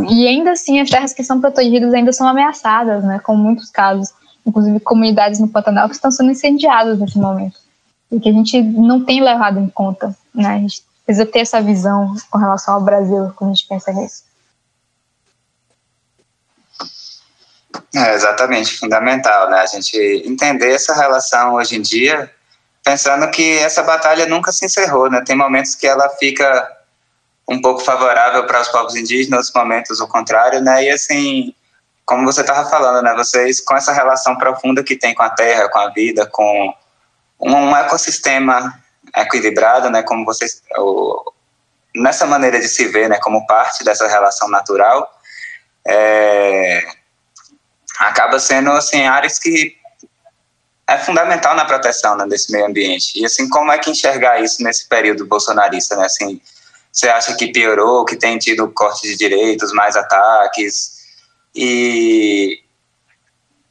e 0.08 0.26
ainda 0.28 0.52
assim 0.52 0.80
as 0.80 0.88
terras 0.88 1.12
que 1.12 1.24
são 1.24 1.40
protegidas 1.40 1.92
ainda 1.92 2.12
são 2.12 2.28
ameaçadas, 2.28 3.02
né? 3.02 3.18
Com 3.18 3.34
muitos 3.34 3.70
casos 3.70 4.14
inclusive 4.46 4.78
comunidades 4.78 5.40
no 5.40 5.48
Pantanal 5.48 5.88
que 5.88 5.96
estão 5.96 6.12
sendo 6.12 6.30
incendiadas 6.30 6.96
nesse 7.00 7.18
momento 7.18 7.58
e 8.12 8.20
que 8.20 8.28
a 8.28 8.32
gente 8.32 8.62
não 8.62 9.04
tem 9.04 9.20
levado 9.20 9.58
em 9.58 9.68
conta, 9.68 10.14
né? 10.32 10.46
A 10.46 10.58
gente 10.58 10.82
precisa 11.04 11.26
ter 11.26 11.40
essa 11.40 11.60
visão 11.60 12.14
com 12.30 12.38
relação 12.38 12.74
ao 12.74 12.80
Brasil 12.80 13.32
quando 13.36 13.50
a 13.50 13.54
gente 13.54 13.68
pensa 13.68 13.92
nisso. 13.92 14.24
É 17.94 18.14
exatamente 18.14 18.76
fundamental, 18.76 19.50
né? 19.50 19.60
A 19.60 19.66
gente 19.66 19.96
entender 20.26 20.72
essa 20.72 20.94
relação 20.94 21.54
hoje 21.54 21.76
em 21.76 21.82
dia, 21.82 22.30
pensando 22.82 23.30
que 23.30 23.58
essa 23.58 23.82
batalha 23.82 24.26
nunca 24.26 24.50
se 24.50 24.64
encerrou, 24.64 25.10
né? 25.10 25.22
Tem 25.24 25.36
momentos 25.36 25.74
que 25.74 25.86
ela 25.86 26.08
fica 26.08 26.70
um 27.48 27.60
pouco 27.60 27.80
favorável 27.80 28.46
para 28.46 28.62
os 28.62 28.68
povos 28.68 28.96
indígenas, 28.96 29.46
outros 29.46 29.54
momentos 29.54 30.00
o 30.00 30.08
contrário, 30.08 30.60
né? 30.60 30.84
E 30.84 30.90
assim, 30.90 31.54
como 32.04 32.24
você 32.24 32.40
estava 32.40 32.68
falando, 32.68 33.02
né? 33.02 33.14
Vocês 33.14 33.60
com 33.60 33.76
essa 33.76 33.92
relação 33.92 34.36
profunda 34.36 34.82
que 34.82 34.96
tem 34.96 35.14
com 35.14 35.22
a 35.22 35.30
Terra, 35.30 35.68
com 35.68 35.78
a 35.78 35.90
vida, 35.90 36.26
com 36.26 36.74
um 37.38 37.76
ecossistema 37.76 38.82
equilibrado, 39.16 39.90
né? 39.90 40.02
Como 40.02 40.24
vocês 40.24 40.62
o, 40.78 41.32
nessa 41.94 42.26
maneira 42.26 42.60
de 42.60 42.68
se 42.68 42.86
ver, 42.86 43.08
né? 43.08 43.18
Como 43.20 43.46
parte 43.46 43.84
dessa 43.84 44.06
relação 44.08 44.48
natural, 44.48 45.08
é, 45.86 46.84
acaba 47.98 48.38
sendo 48.38 48.70
assim 48.72 49.06
áreas 49.06 49.38
que 49.38 49.76
é 50.86 50.98
fundamental 50.98 51.54
na 51.54 51.64
proteção 51.64 52.16
né, 52.16 52.26
desse 52.26 52.52
meio 52.52 52.66
ambiente. 52.66 53.18
E 53.18 53.24
assim, 53.24 53.48
como 53.48 53.72
é 53.72 53.78
que 53.78 53.90
enxergar 53.90 54.40
isso 54.40 54.62
nesse 54.62 54.86
período 54.86 55.26
bolsonarista, 55.26 55.96
né? 55.96 56.04
Assim, 56.06 56.40
você 56.92 57.08
acha 57.08 57.34
que 57.34 57.52
piorou, 57.52 58.04
que 58.04 58.16
tem 58.16 58.38
tido 58.38 58.70
corte 58.70 59.08
de 59.08 59.16
direitos, 59.16 59.72
mais 59.72 59.96
ataques? 59.96 60.94
E 61.54 62.63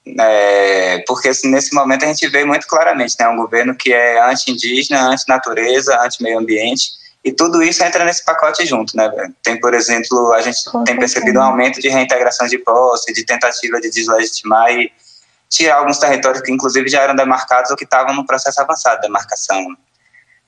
é, 0.06 1.04
porque 1.08 1.30
assim, 1.30 1.50
nesse 1.50 1.74
momento 1.74 2.04
a 2.04 2.08
gente 2.08 2.28
vê 2.28 2.44
muito 2.44 2.68
claramente 2.68 3.16
né, 3.20 3.28
um 3.28 3.38
governo 3.38 3.76
que 3.76 3.94
é 3.94 4.22
anti-indígena, 4.22 5.10
anti-natureza, 5.10 5.98
anti-meio 6.02 6.40
ambiente, 6.40 6.92
e 7.24 7.32
tudo 7.32 7.64
isso 7.64 7.84
entra 7.84 8.04
nesse 8.04 8.24
pacote 8.26 8.66
junto. 8.66 8.96
Né? 8.98 9.10
Tem, 9.42 9.58
por 9.58 9.74
exemplo, 9.74 10.34
a 10.34 10.42
gente 10.42 10.66
Com 10.70 10.84
tem 10.84 10.98
percebido 10.98 11.40
um 11.40 11.44
aumento 11.44 11.80
de 11.80 11.88
reintegração 11.88 12.48
de 12.48 12.58
posse, 12.58 13.14
de 13.14 13.26
tentativa 13.26 13.80
de 13.80 13.90
deslegitimar 13.90 14.72
e 14.72 14.92
tirar 15.50 15.78
alguns 15.78 16.00
territórios 16.00 16.42
que 16.42 16.52
inclusive 16.52 16.90
já 16.90 17.02
eram 17.02 17.16
demarcados 17.16 17.72
ou 17.72 17.78
que 17.78 17.86
estavam 17.86 18.14
no 18.14 18.26
processo 18.26 18.60
avançado 18.60 18.98
de 18.98 19.08
demarcação. 19.08 19.78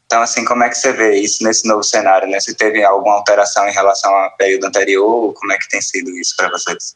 Então, 0.05 0.21
assim, 0.21 0.43
como 0.43 0.63
é 0.63 0.69
que 0.69 0.75
você 0.75 0.91
vê 0.91 1.15
isso 1.15 1.43
nesse 1.43 1.65
novo 1.67 1.83
cenário? 1.83 2.27
Né? 2.27 2.39
Se 2.39 2.53
teve 2.53 2.83
alguma 2.83 3.15
alteração 3.15 3.67
em 3.67 3.71
relação 3.71 4.13
ao 4.13 4.35
período 4.35 4.65
anterior, 4.65 5.33
como 5.33 5.53
é 5.53 5.57
que 5.57 5.69
tem 5.69 5.81
sido 5.81 6.11
isso 6.11 6.35
para 6.35 6.49
vocês? 6.49 6.95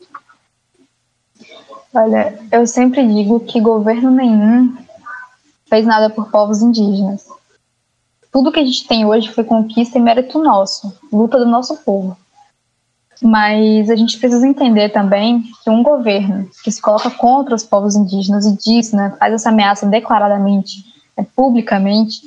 Olha, 1.93 2.39
eu 2.51 2.67
sempre 2.67 3.05
digo 3.07 3.39
que 3.39 3.59
governo 3.59 4.11
nenhum 4.11 4.75
fez 5.67 5.85
nada 5.85 6.09
por 6.09 6.29
povos 6.29 6.61
indígenas. 6.61 7.25
Tudo 8.31 8.51
que 8.51 8.59
a 8.59 8.65
gente 8.65 8.87
tem 8.87 9.05
hoje 9.05 9.29
foi 9.29 9.43
conquista 9.43 9.97
e 9.97 10.01
mérito 10.01 10.37
nosso, 10.39 10.93
luta 11.11 11.39
do 11.39 11.47
nosso 11.47 11.77
povo. 11.77 12.15
Mas 13.21 13.89
a 13.89 13.95
gente 13.95 14.17
precisa 14.17 14.47
entender 14.47 14.89
também 14.89 15.43
que 15.63 15.69
um 15.69 15.83
governo 15.83 16.49
que 16.63 16.71
se 16.71 16.81
coloca 16.81 17.09
contra 17.09 17.55
os 17.55 17.63
povos 17.63 17.95
indígenas 17.95 18.45
e 18.45 18.55
diz, 18.55 18.93
né, 18.93 19.13
faz 19.19 19.33
essa 19.33 19.49
ameaça 19.49 19.85
declaradamente, 19.85 20.85
né, 21.17 21.25
publicamente, 21.35 22.21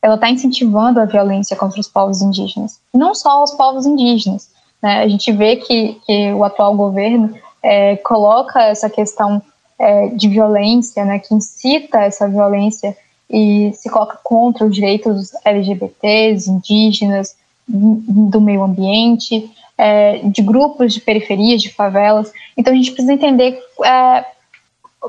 ela 0.00 0.14
está 0.14 0.30
incentivando 0.30 1.00
a 1.00 1.06
violência 1.06 1.56
contra 1.56 1.80
os 1.80 1.88
povos 1.88 2.22
indígenas. 2.22 2.78
Não 2.94 3.14
só 3.14 3.42
os 3.42 3.52
povos 3.52 3.84
indígenas. 3.84 4.48
Né? 4.82 5.02
A 5.02 5.08
gente 5.08 5.32
vê 5.32 5.56
que, 5.56 6.00
que 6.06 6.32
o 6.32 6.44
atual 6.44 6.76
governo 6.76 7.34
é, 7.62 7.96
coloca 7.96 8.62
essa 8.62 8.88
questão 8.88 9.42
é, 9.78 10.08
de 10.08 10.28
violência, 10.28 11.04
né, 11.04 11.18
que 11.18 11.34
incita 11.34 12.00
essa 12.00 12.28
violência 12.28 12.96
e 13.30 13.72
se 13.74 13.90
coloca 13.90 14.18
contra 14.22 14.66
os 14.66 14.74
direitos 14.74 15.32
LGBTs, 15.44 16.50
indígenas, 16.50 17.36
do 17.68 18.40
meio 18.40 18.62
ambiente, 18.62 19.50
é, 19.76 20.18
de 20.24 20.42
grupos 20.42 20.94
de 20.94 21.00
periferias, 21.00 21.60
de 21.60 21.72
favelas. 21.72 22.32
Então 22.56 22.72
a 22.72 22.76
gente 22.76 22.92
precisa 22.92 23.12
entender 23.12 23.62
é, 23.84 24.24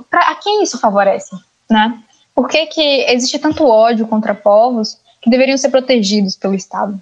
para 0.10 0.30
a 0.30 0.36
quem 0.36 0.62
isso 0.62 0.78
favorece, 0.78 1.36
né? 1.70 1.98
Por 2.36 2.48
que, 2.48 2.68
que 2.68 2.82
existe 3.12 3.40
tanto 3.40 3.66
ódio 3.66 4.08
contra 4.08 4.36
povos 4.36 4.98
que 5.22 5.30
deveriam 5.30 5.58
ser 5.58 5.70
protegidos 5.70 6.36
pelo 6.36 6.54
Estado, 6.54 7.02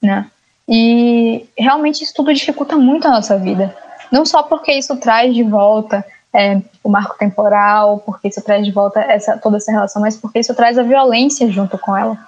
né? 0.00 0.30
E 0.68 1.46
realmente 1.56 2.02
isso 2.02 2.14
tudo 2.14 2.34
dificulta 2.34 2.76
muito 2.76 3.06
a 3.06 3.12
nossa 3.12 3.36
vida. 3.38 3.76
Não 4.10 4.24
só 4.24 4.42
porque 4.42 4.72
isso 4.72 4.96
traz 4.96 5.34
de 5.34 5.42
volta 5.42 6.04
é, 6.32 6.60
o 6.84 6.88
marco 6.88 7.16
temporal, 7.18 7.98
porque 8.00 8.28
isso 8.28 8.42
traz 8.42 8.64
de 8.64 8.70
volta 8.70 9.00
essa, 9.00 9.38
toda 9.38 9.56
essa 9.56 9.72
relação, 9.72 10.02
mas 10.02 10.16
porque 10.16 10.38
isso 10.38 10.54
traz 10.54 10.78
a 10.78 10.82
violência 10.82 11.50
junto 11.50 11.78
com 11.78 11.96
ela. 11.96 12.18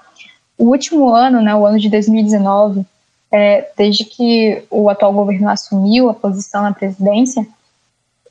O 0.57 0.71
último 0.71 1.11
ano, 1.11 1.41
né, 1.41 1.55
o 1.55 1.67
ano 1.67 1.79
de 1.79 1.89
2019, 1.89 2.87
é, 3.31 3.71
desde 3.77 4.05
que 4.05 4.65
o 4.71 4.89
atual 4.89 5.13
governo 5.13 5.49
assumiu 5.51 6.09
a 6.09 6.15
posição 6.15 6.63
na 6.63 6.73
presidência, 6.73 7.47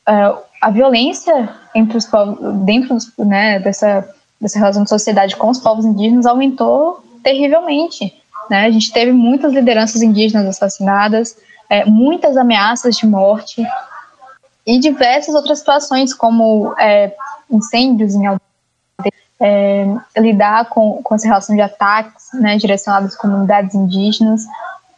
é, 0.08 0.34
a 0.62 0.72
violência 0.72 1.50
entre 1.76 1.98
os 1.98 2.06
povos, 2.06 2.38
dentro 2.66 2.96
dos, 2.96 3.12
né, 3.18 3.60
dessa, 3.60 4.10
dessa 4.42 4.58
relação 4.58 4.84
de 4.84 4.90
sociedade 4.90 5.36
com 5.36 5.50
os 5.50 5.60
povos 5.60 5.86
indígenas 5.86 6.26
aumentou 6.26 7.04
terrivelmente. 7.24 8.14
Né? 8.50 8.66
A 8.66 8.72
gente 8.72 8.92
teve 8.92 9.12
muitas 9.12 9.54
lideranças 9.54 10.02
indígenas 10.02 10.48
assassinadas, 10.48 11.38
é, 11.70 11.86
muitas 11.86 12.38
ameaças 12.38 12.96
de 12.96 13.06
morte 13.06 13.66
e 14.66 14.80
diversas 14.80 15.34
outras 15.34 15.60
situações, 15.60 16.14
como 16.14 16.74
é, 16.78 17.16
incêndios 17.50 18.16
em 18.16 18.26
é, 19.40 19.86
lidar 20.18 20.70
com, 20.70 21.02
com 21.04 21.16
essa 21.16 21.28
relação 21.28 21.56
de 21.56 21.62
ataques 21.62 22.30
né, 22.34 22.58
direcionados 22.58 23.14
às 23.14 23.16
comunidades 23.16 23.76
indígenas, 23.76 24.46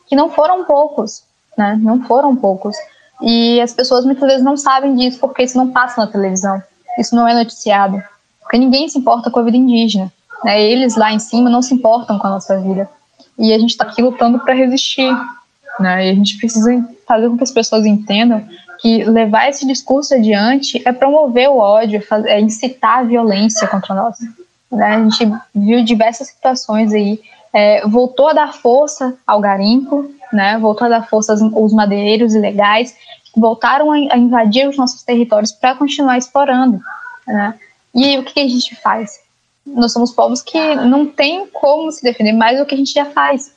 que 0.07 0.15
não 0.15 0.29
foram 0.29 0.65
poucos, 0.65 1.23
né, 1.57 1.77
não 1.79 2.01
foram 2.03 2.35
poucos. 2.35 2.75
E 3.21 3.59
as 3.61 3.73
pessoas 3.73 4.05
muitas 4.05 4.27
vezes 4.27 4.43
não 4.43 4.55
sabem 4.55 4.95
disso 4.95 5.19
porque 5.19 5.43
isso 5.43 5.57
não 5.57 5.71
passa 5.71 6.01
na 6.01 6.11
televisão, 6.11 6.61
isso 6.97 7.15
não 7.15 7.27
é 7.27 7.33
noticiado, 7.33 8.01
porque 8.41 8.57
ninguém 8.57 8.87
se 8.87 8.97
importa 8.97 9.29
com 9.29 9.39
a 9.39 9.43
vida 9.43 9.57
indígena. 9.57 10.11
Né, 10.43 10.61
eles 10.61 10.95
lá 10.95 11.11
em 11.11 11.19
cima 11.19 11.49
não 11.49 11.61
se 11.61 11.73
importam 11.73 12.17
com 12.17 12.27
a 12.27 12.29
nossa 12.29 12.57
vida. 12.59 12.89
E 13.37 13.53
a 13.53 13.59
gente 13.59 13.71
está 13.71 13.83
aqui 13.83 14.01
lutando 14.01 14.39
para 14.39 14.53
resistir, 14.53 15.13
né? 15.79 16.07
E 16.07 16.09
a 16.11 16.13
gente 16.13 16.37
precisa 16.37 16.85
fazer 17.07 17.29
com 17.29 17.37
que 17.37 17.43
as 17.43 17.51
pessoas 17.51 17.85
entendam 17.85 18.45
que 18.79 19.03
levar 19.03 19.49
esse 19.49 19.67
discurso 19.67 20.13
adiante 20.13 20.81
é 20.85 20.91
promover 20.91 21.49
o 21.49 21.57
ódio, 21.57 22.01
é 22.25 22.39
incitar 22.39 22.99
a 22.99 23.03
violência 23.03 23.67
contra 23.67 23.93
nós. 23.93 24.17
Né? 24.71 24.95
A 24.95 25.03
gente 25.03 25.31
viu 25.53 25.83
diversas 25.83 26.27
situações 26.27 26.93
aí, 26.93 27.19
é, 27.51 27.85
voltou 27.87 28.29
a 28.29 28.33
dar 28.33 28.53
força 28.53 29.17
ao 29.27 29.41
garimpo, 29.41 30.09
né? 30.31 30.57
voltou 30.57 30.85
a 30.85 30.89
dar 30.89 31.07
força 31.07 31.33
aos, 31.33 31.41
aos 31.41 31.73
madeireiros 31.73 32.33
ilegais, 32.33 32.95
voltaram 33.35 33.91
a, 33.91 33.95
a 33.95 34.17
invadir 34.17 34.67
os 34.67 34.77
nossos 34.77 35.03
territórios 35.03 35.51
para 35.51 35.75
continuar 35.75 36.17
explorando. 36.17 36.79
Né? 37.27 37.55
E 37.93 38.05
aí, 38.05 38.17
o 38.17 38.23
que 38.23 38.39
a 38.39 38.47
gente 38.47 38.75
faz? 38.77 39.19
Nós 39.65 39.91
somos 39.91 40.11
povos 40.11 40.41
que 40.41 40.75
não 40.75 41.05
tem 41.05 41.47
como 41.47 41.91
se 41.91 42.01
defender 42.01 42.33
mais 42.33 42.57
do 42.57 42.65
que 42.65 42.75
a 42.75 42.77
gente 42.77 42.93
já 42.93 43.05
faz. 43.05 43.51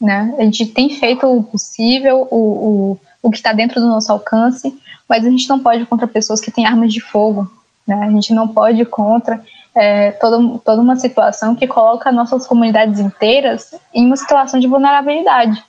Né? 0.00 0.34
A 0.38 0.42
gente 0.42 0.66
tem 0.66 0.90
feito 0.90 1.26
o 1.26 1.42
possível, 1.42 2.28
o, 2.30 2.36
o, 2.36 3.00
o 3.22 3.30
que 3.30 3.38
está 3.38 3.52
dentro 3.52 3.80
do 3.80 3.86
nosso 3.86 4.12
alcance, 4.12 4.76
mas 5.08 5.24
a 5.24 5.30
gente 5.30 5.48
não 5.48 5.58
pode 5.58 5.82
ir 5.82 5.86
contra 5.86 6.06
pessoas 6.06 6.40
que 6.40 6.50
têm 6.50 6.66
armas 6.66 6.92
de 6.92 7.00
fogo. 7.00 7.50
Né? 7.86 7.94
A 7.94 8.10
gente 8.10 8.34
não 8.34 8.48
pode 8.48 8.82
ir 8.82 8.86
contra 8.86 9.42
é, 9.74 10.12
toda, 10.12 10.58
toda 10.58 10.82
uma 10.82 10.96
situação 10.96 11.54
que 11.54 11.66
coloca 11.66 12.10
nossas 12.10 12.46
comunidades 12.46 12.98
inteiras 12.98 13.74
em 13.94 14.06
uma 14.06 14.16
situação 14.16 14.58
de 14.58 14.66
vulnerabilidade. 14.66 15.62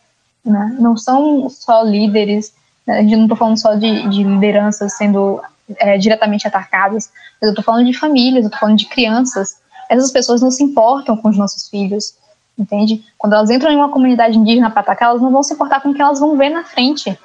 Né? 0.43 0.75
Não 0.79 0.97
são 0.97 1.49
só 1.49 1.83
líderes, 1.83 2.53
né? 2.85 2.99
a 2.99 3.01
gente 3.01 3.15
não 3.15 3.23
está 3.23 3.35
falando 3.35 3.59
só 3.59 3.75
de, 3.75 4.09
de 4.09 4.23
lideranças 4.23 4.93
sendo 4.97 5.41
é, 5.77 5.97
diretamente 5.97 6.47
atacadas, 6.47 7.11
mas 7.41 7.47
eu 7.47 7.49
estou 7.49 7.63
falando 7.63 7.85
de 7.85 7.93
famílias, 7.93 8.43
eu 8.43 8.47
estou 8.47 8.59
falando 8.59 8.77
de 8.77 8.85
crianças. 8.85 9.57
Essas 9.89 10.11
pessoas 10.11 10.41
não 10.41 10.51
se 10.51 10.63
importam 10.63 11.15
com 11.17 11.29
os 11.29 11.37
nossos 11.37 11.69
filhos, 11.69 12.13
entende? 12.57 13.03
Quando 13.17 13.33
elas 13.33 13.49
entram 13.49 13.71
em 13.71 13.75
uma 13.75 13.89
comunidade 13.89 14.37
indígena 14.37 14.69
para 14.69 14.81
atacar, 14.81 15.09
elas 15.09 15.21
não 15.21 15.31
vão 15.31 15.43
se 15.43 15.53
importar 15.53 15.81
com 15.81 15.89
o 15.89 15.93
que 15.93 16.01
elas 16.01 16.19
vão 16.19 16.37
ver 16.37 16.49
na 16.49 16.63
frente. 16.63 17.17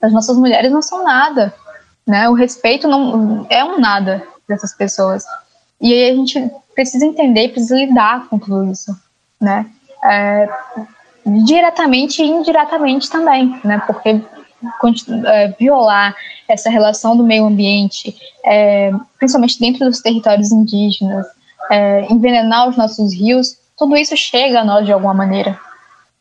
As 0.00 0.12
nossas 0.12 0.36
mulheres 0.36 0.70
não 0.70 0.82
são 0.82 1.02
nada, 1.02 1.54
né? 2.06 2.28
O 2.28 2.34
respeito 2.34 2.86
não 2.86 3.46
é 3.48 3.64
um 3.64 3.78
nada 3.78 4.22
dessas 4.48 4.74
pessoas. 4.74 5.24
E 5.80 5.92
aí 5.92 6.10
a 6.10 6.14
gente 6.14 6.50
precisa 6.74 7.04
entender, 7.04 7.48
precisa 7.48 7.76
lidar 7.76 8.28
com 8.28 8.38
tudo 8.38 8.70
isso, 8.70 8.94
né? 9.40 9.66
É, 10.04 10.48
diretamente 11.44 12.22
e 12.22 12.26
indiretamente 12.26 13.10
também, 13.10 13.58
né? 13.64 13.82
Porque 13.86 14.20
é, 15.26 15.48
violar 15.58 16.14
essa 16.48 16.70
relação 16.70 17.16
do 17.16 17.24
meio 17.24 17.46
ambiente, 17.46 18.16
é, 18.44 18.92
principalmente 19.18 19.58
dentro 19.58 19.84
dos 19.84 20.00
territórios 20.00 20.52
indígenas, 20.52 21.26
é, 21.70 22.06
envenenar 22.12 22.68
os 22.68 22.76
nossos 22.76 23.12
rios, 23.12 23.58
tudo 23.76 23.96
isso 23.96 24.16
chega 24.16 24.60
a 24.60 24.64
nós 24.64 24.84
de 24.84 24.92
alguma 24.92 25.14
maneira, 25.14 25.58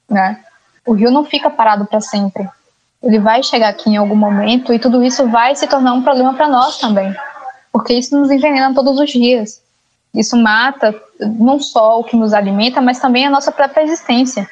né? 0.09 0.43
O 0.85 0.93
rio 0.93 1.09
não 1.09 1.25
fica 1.25 1.49
parado 1.49 1.85
para 1.85 2.01
sempre. 2.01 2.47
Ele 3.01 3.19
vai 3.19 3.41
chegar 3.43 3.69
aqui 3.69 3.89
em 3.89 3.97
algum 3.97 4.15
momento 4.15 4.73
e 4.73 4.79
tudo 4.79 5.03
isso 5.03 5.27
vai 5.29 5.55
se 5.55 5.67
tornar 5.67 5.93
um 5.93 6.03
problema 6.03 6.33
para 6.33 6.47
nós 6.47 6.77
também, 6.77 7.15
porque 7.71 7.93
isso 7.93 8.17
nos 8.17 8.29
envenena 8.29 8.73
todos 8.73 8.99
os 8.99 9.09
dias. 9.09 9.61
Isso 10.13 10.37
mata 10.37 10.95
não 11.19 11.59
só 11.59 11.99
o 11.99 12.03
que 12.03 12.15
nos 12.15 12.33
alimenta, 12.33 12.81
mas 12.81 12.99
também 12.99 13.25
a 13.25 13.29
nossa 13.29 13.51
própria 13.51 13.83
existência. 13.83 14.49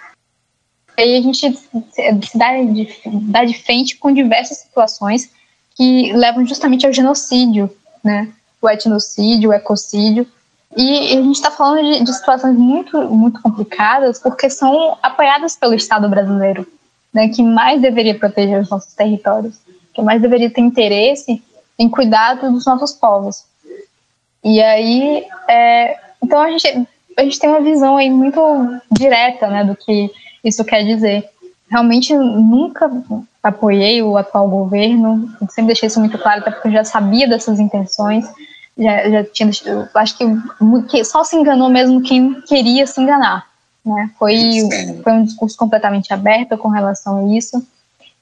E 0.98 1.02
aí 1.02 1.18
a 1.18 1.22
gente 1.22 1.58
se 1.92 2.38
dá 2.38 2.52
de, 2.62 2.88
dá 3.06 3.46
de 3.46 3.54
frente 3.54 3.98
com 3.98 4.14
diversas 4.14 4.60
situações 4.60 5.32
que 5.76 6.12
levam 6.14 6.46
justamente 6.46 6.86
ao 6.86 6.94
genocídio, 6.94 7.76
né? 8.04 8.30
O 8.62 8.70
etnocídio, 8.70 9.50
o 9.50 9.54
ecocídio. 9.54 10.28
E 10.76 11.18
a 11.18 11.22
gente 11.22 11.36
está 11.36 11.52
falando 11.52 11.84
de, 11.84 12.04
de, 12.04 12.14
situações 12.14 12.58
muito, 12.58 12.98
muito 13.10 13.42
complicadas 13.42 14.20
porque 14.20 14.50
são 14.50 14.98
apoiadas 15.02 15.56
pelo 15.56 15.74
Estado 15.74 16.10
brasileiro, 16.10 16.66
né? 17.14 17.30
Que 17.30 17.44
mais 17.44 17.82
deveria 17.82 18.18
proteger 18.18 18.62
os 18.62 18.70
nossos 18.70 18.94
territórios, 18.94 19.56
que 19.94 20.02
mais 20.02 20.22
deveria 20.22 20.50
ter 20.50 20.62
interesse 20.62 21.42
em 21.78 21.90
cuidar 21.90 22.36
dos 22.36 22.66
nossos 22.66 22.92
povos. 22.94 23.46
E 24.44 24.62
aí, 24.62 25.26
é, 25.48 25.98
então 26.22 26.42
a 26.42 26.50
gente, 26.50 26.88
a 27.18 27.24
gente 27.24 27.40
tem 27.40 27.50
uma 27.50 27.62
visão 27.62 27.98
aí 27.98 28.10
muito 28.10 28.42
direta, 28.92 29.48
né, 29.48 29.64
do 29.64 29.76
que 29.76 30.12
isso 30.44 30.66
quer 30.66 30.84
dizer. 30.84 31.30
Realmente 31.70 32.14
nunca 32.16 32.92
apoiei 33.42 34.02
o 34.02 34.18
atual 34.18 34.48
governo, 34.48 35.30
sempre 35.50 35.68
deixei 35.68 35.88
isso 35.88 36.00
muito 36.00 36.18
claro, 36.18 36.42
até 36.42 36.52
porque 36.52 36.68
eu 36.68 36.72
já 36.74 36.84
sabia 36.84 37.28
dessas 37.28 37.60
intenções, 37.60 38.26
já, 38.78 39.10
já 39.10 39.24
tinha, 39.24 39.50
acho 39.94 40.18
que, 40.18 40.26
que 40.90 41.04
só 41.04 41.24
se 41.24 41.36
enganou 41.36 41.70
mesmo 41.70 42.02
quem 42.02 42.42
queria 42.42 42.88
se 42.88 43.02
enganar, 43.02 43.46
né? 43.86 44.10
Foi, 44.18 44.36
foi 45.04 45.14
um 45.14 45.24
discurso 45.24 45.58
completamente 45.58 46.14
aberto 46.14 46.58
com 46.58 46.70
relação 46.70 47.26
a 47.26 47.36
isso 47.36 47.66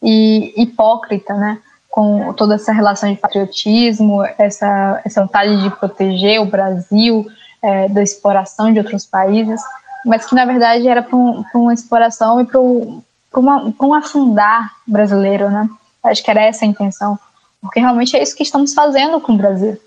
e 0.02 0.54
hipócrita, 0.58 1.34
né? 1.34 1.60
com 1.91 2.34
toda 2.34 2.56
essa 2.56 2.72
relação 2.72 3.14
de 3.14 3.20
patriotismo, 3.20 4.24
essa, 4.38 5.02
essa 5.04 5.22
vontade 5.22 5.62
de 5.62 5.70
proteger 5.72 6.39
o 6.39 6.45
Brasil 6.45 7.28
é, 7.62 7.89
da 7.89 8.02
exploração 8.02 8.72
de 8.72 8.80
outros 8.80 9.06
países, 9.06 9.62
mas 10.06 10.26
que 10.26 10.34
na 10.34 10.45
verdade 10.45 10.88
era 10.88 11.04
para 11.04 11.18
um, 11.18 11.43
uma 11.54 11.74
exploração 11.74 12.39
e 12.39 12.45
para 12.45 12.60
um 12.62 13.93
afundar 13.93 14.72
brasileiro, 14.88 15.49
né? 15.49 15.70
Acho 16.02 16.24
que 16.24 16.32
era 16.32 16.41
essa 16.41 16.64
a 16.64 16.68
intenção, 16.68 17.20
porque 17.62 17.82
realmente 17.82 18.16
é 18.16 18.24
isso 18.24 18.36
que 18.36 18.41
estamos 18.41 18.74
fazendo 18.74 19.20
com 19.20 19.34
o 19.34 19.38
Brasil, 19.38 19.78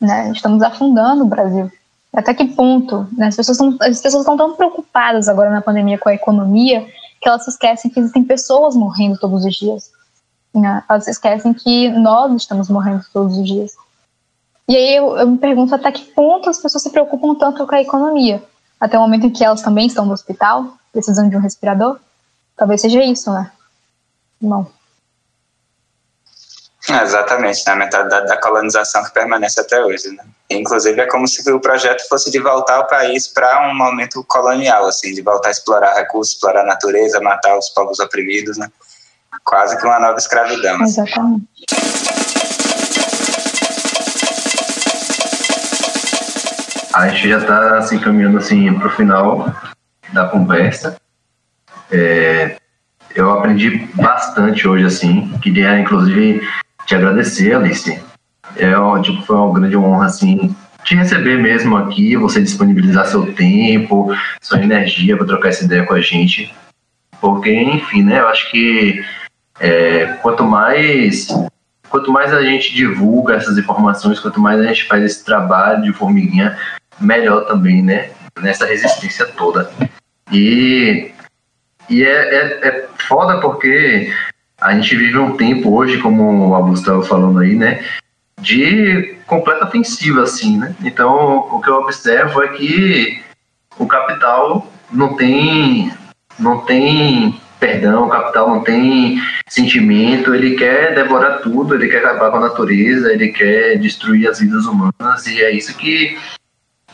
né? 0.00 0.30
Estamos 0.32 0.62
afundando 0.62 1.24
o 1.24 1.28
Brasil. 1.28 1.70
Até 2.12 2.34
que 2.34 2.46
ponto? 2.46 3.06
Né? 3.12 3.28
As, 3.28 3.36
pessoas 3.36 3.60
estão, 3.60 3.76
as 3.86 4.00
pessoas 4.00 4.22
estão 4.22 4.36
tão 4.36 4.54
preocupadas 4.54 5.28
agora 5.28 5.50
na 5.50 5.60
pandemia 5.60 5.98
com 5.98 6.08
a 6.08 6.14
economia 6.14 6.86
que 7.20 7.28
elas 7.28 7.46
esquecem 7.46 7.90
que 7.90 7.98
existem 7.98 8.24
pessoas 8.24 8.76
morrendo 8.76 9.18
todos 9.18 9.44
os 9.44 9.54
dias 9.54 9.90
né? 10.54 10.82
Elas 10.88 11.06
esquecem 11.06 11.52
que 11.52 11.88
nós 11.90 12.32
estamos 12.34 12.68
morrendo 12.68 13.04
todos 13.12 13.36
os 13.36 13.46
dias. 13.46 13.76
E 14.68 14.76
aí 14.76 14.96
eu, 14.96 15.16
eu, 15.16 15.28
me 15.28 15.38
pergunto 15.38 15.74
até 15.74 15.90
que 15.90 16.04
ponto 16.12 16.50
as 16.50 16.60
pessoas 16.60 16.82
se 16.82 16.90
preocupam 16.90 17.34
tanto 17.34 17.66
com 17.66 17.74
a 17.74 17.80
economia. 17.80 18.42
Até 18.78 18.98
o 18.98 19.00
momento 19.00 19.26
em 19.26 19.30
que 19.30 19.44
elas 19.44 19.62
também 19.62 19.86
estão 19.86 20.04
no 20.04 20.12
hospital, 20.12 20.74
precisando 20.92 21.30
de 21.30 21.36
um 21.36 21.40
respirador. 21.40 21.98
Talvez 22.56 22.80
seja 22.80 23.02
isso, 23.02 23.32
né? 23.32 23.50
Não. 24.40 24.66
Exatamente, 26.90 27.66
na 27.66 27.74
né? 27.74 27.84
mentalidade 27.84 28.26
da 28.26 28.36
colonização 28.40 29.04
que 29.04 29.12
permanece 29.12 29.60
até 29.60 29.84
hoje. 29.84 30.08
Né? 30.10 30.24
Inclusive, 30.50 31.00
é 31.00 31.06
como 31.06 31.28
se 31.28 31.48
o 31.50 31.60
projeto 31.60 32.08
fosse 32.08 32.30
de 32.30 32.38
voltar 32.38 32.80
o 32.80 32.86
país 32.86 33.28
para 33.28 33.68
um 33.68 33.74
momento 33.74 34.24
colonial, 34.24 34.86
assim, 34.86 35.12
de 35.12 35.20
voltar 35.20 35.48
a 35.48 35.52
explorar 35.52 35.94
recursos, 35.94 36.34
explorar 36.34 36.62
a 36.62 36.66
natureza, 36.66 37.20
matar 37.20 37.58
os 37.58 37.68
povos 37.70 37.98
oprimidos, 37.98 38.56
né? 38.56 38.70
quase 39.44 39.78
que 39.78 39.86
uma 39.86 39.98
nova 39.98 40.18
escravidão. 40.18 40.82
Assim. 40.82 41.02
Exatamente. 41.02 41.46
A 46.94 47.08
gente 47.08 47.28
já 47.28 47.38
está 47.38 47.78
assim, 47.78 47.98
caminhando 47.98 48.38
assim, 48.38 48.72
para 48.74 48.88
o 48.88 48.90
final 48.90 49.54
da 50.12 50.26
conversa. 50.28 50.96
É, 51.90 52.56
eu 53.14 53.30
aprendi 53.30 53.88
bastante 53.94 54.66
hoje, 54.66 54.84
assim. 54.84 55.30
Queria, 55.38 55.78
inclusive, 55.78 56.40
te 56.88 56.94
agradecer, 56.94 57.54
Alice. 57.54 58.02
É, 58.56 59.02
tipo, 59.02 59.22
foi 59.22 59.36
uma 59.36 59.52
grande 59.52 59.76
honra, 59.76 60.06
assim, 60.06 60.56
te 60.82 60.94
receber 60.94 61.36
mesmo 61.38 61.76
aqui, 61.76 62.16
você 62.16 62.40
disponibilizar 62.40 63.06
seu 63.06 63.34
tempo, 63.34 64.08
sua 64.40 64.62
energia 64.62 65.14
para 65.14 65.26
trocar 65.26 65.50
essa 65.50 65.64
ideia 65.64 65.84
com 65.84 65.92
a 65.92 66.00
gente. 66.00 66.52
Porque, 67.20 67.52
enfim, 67.52 68.02
né, 68.02 68.20
eu 68.20 68.28
acho 68.28 68.50
que 68.50 69.04
é, 69.60 70.06
quanto 70.22 70.44
mais 70.44 71.28
quanto 71.90 72.12
mais 72.12 72.32
a 72.32 72.42
gente 72.42 72.74
divulga 72.74 73.34
essas 73.34 73.56
informações, 73.56 74.20
quanto 74.20 74.40
mais 74.40 74.60
a 74.60 74.64
gente 74.64 74.86
faz 74.86 75.02
esse 75.02 75.24
trabalho 75.24 75.82
de 75.82 75.92
formiguinha, 75.92 76.56
melhor 77.00 77.46
também, 77.46 77.82
né? 77.82 78.10
Nessa 78.40 78.66
resistência 78.66 79.26
toda. 79.26 79.70
E, 80.30 81.10
e 81.88 82.04
é, 82.04 82.34
é, 82.34 82.68
é 82.68 82.88
foda 82.98 83.40
porque 83.40 84.12
a 84.60 84.74
gente 84.74 84.96
vive 84.96 85.18
um 85.18 85.36
tempo 85.36 85.74
hoje, 85.74 85.98
como 85.98 86.48
o 86.48 86.54
Augusto 86.54 86.82
estava 86.82 87.02
falando 87.02 87.38
aí, 87.38 87.54
né? 87.54 87.84
De 88.40 89.16
completa 89.26 89.66
ofensiva, 89.66 90.22
assim, 90.22 90.58
né? 90.58 90.74
Então, 90.82 91.48
o 91.50 91.60
que 91.60 91.68
eu 91.68 91.76
observo 91.76 92.42
é 92.42 92.48
que 92.48 93.22
o 93.78 93.86
capital 93.86 94.70
não 94.90 95.14
tem, 95.14 95.92
não 96.38 96.58
tem 96.58 97.40
perdão, 97.60 98.06
o 98.06 98.10
capital 98.10 98.48
não 98.48 98.62
tem 98.62 99.20
sentimento, 99.48 100.34
ele 100.34 100.54
quer 100.54 100.94
devorar 100.94 101.40
tudo, 101.40 101.74
ele 101.74 101.88
quer 101.88 101.98
acabar 101.98 102.30
com 102.30 102.36
a 102.36 102.48
natureza, 102.48 103.12
ele 103.12 103.28
quer 103.28 103.76
destruir 103.78 104.28
as 104.28 104.38
vidas 104.38 104.64
humanas, 104.64 105.26
e 105.26 105.42
é 105.42 105.50
isso 105.50 105.76
que 105.76 106.16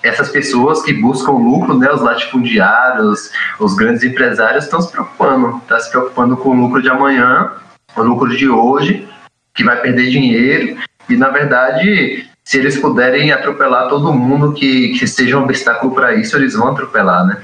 essas 0.05 0.29
pessoas 0.29 0.83
que 0.83 0.93
buscam 0.93 1.33
lucro, 1.33 1.79
né, 1.79 1.91
os 1.91 2.03
latifundiários, 2.03 3.31
os 3.59 3.75
grandes 3.75 4.05
empresários, 4.05 4.65
estão 4.65 4.81
se 4.81 4.93
preocupando, 4.93 5.61
tá 5.67 5.81
se 5.81 5.91
preocupando 5.91 6.37
com 6.37 6.51
o 6.51 6.55
lucro 6.55 6.83
de 6.83 6.91
amanhã, 6.91 7.53
o 7.97 8.03
lucro 8.03 8.37
de 8.37 8.49
hoje, 8.49 9.09
que 9.55 9.65
vai 9.65 9.81
perder 9.81 10.11
dinheiro, 10.11 10.77
e 11.09 11.17
na 11.17 11.31
verdade, 11.31 12.29
se 12.45 12.59
eles 12.59 12.79
puderem 12.79 13.33
atropelar 13.33 13.89
todo 13.89 14.13
mundo 14.13 14.53
que, 14.53 14.99
que 14.99 15.07
seja 15.07 15.39
um 15.39 15.45
obstáculo 15.45 15.95
para 15.95 16.15
isso, 16.15 16.37
eles 16.37 16.55
vão 16.55 16.69
atropelar, 16.69 17.27
né? 17.27 17.43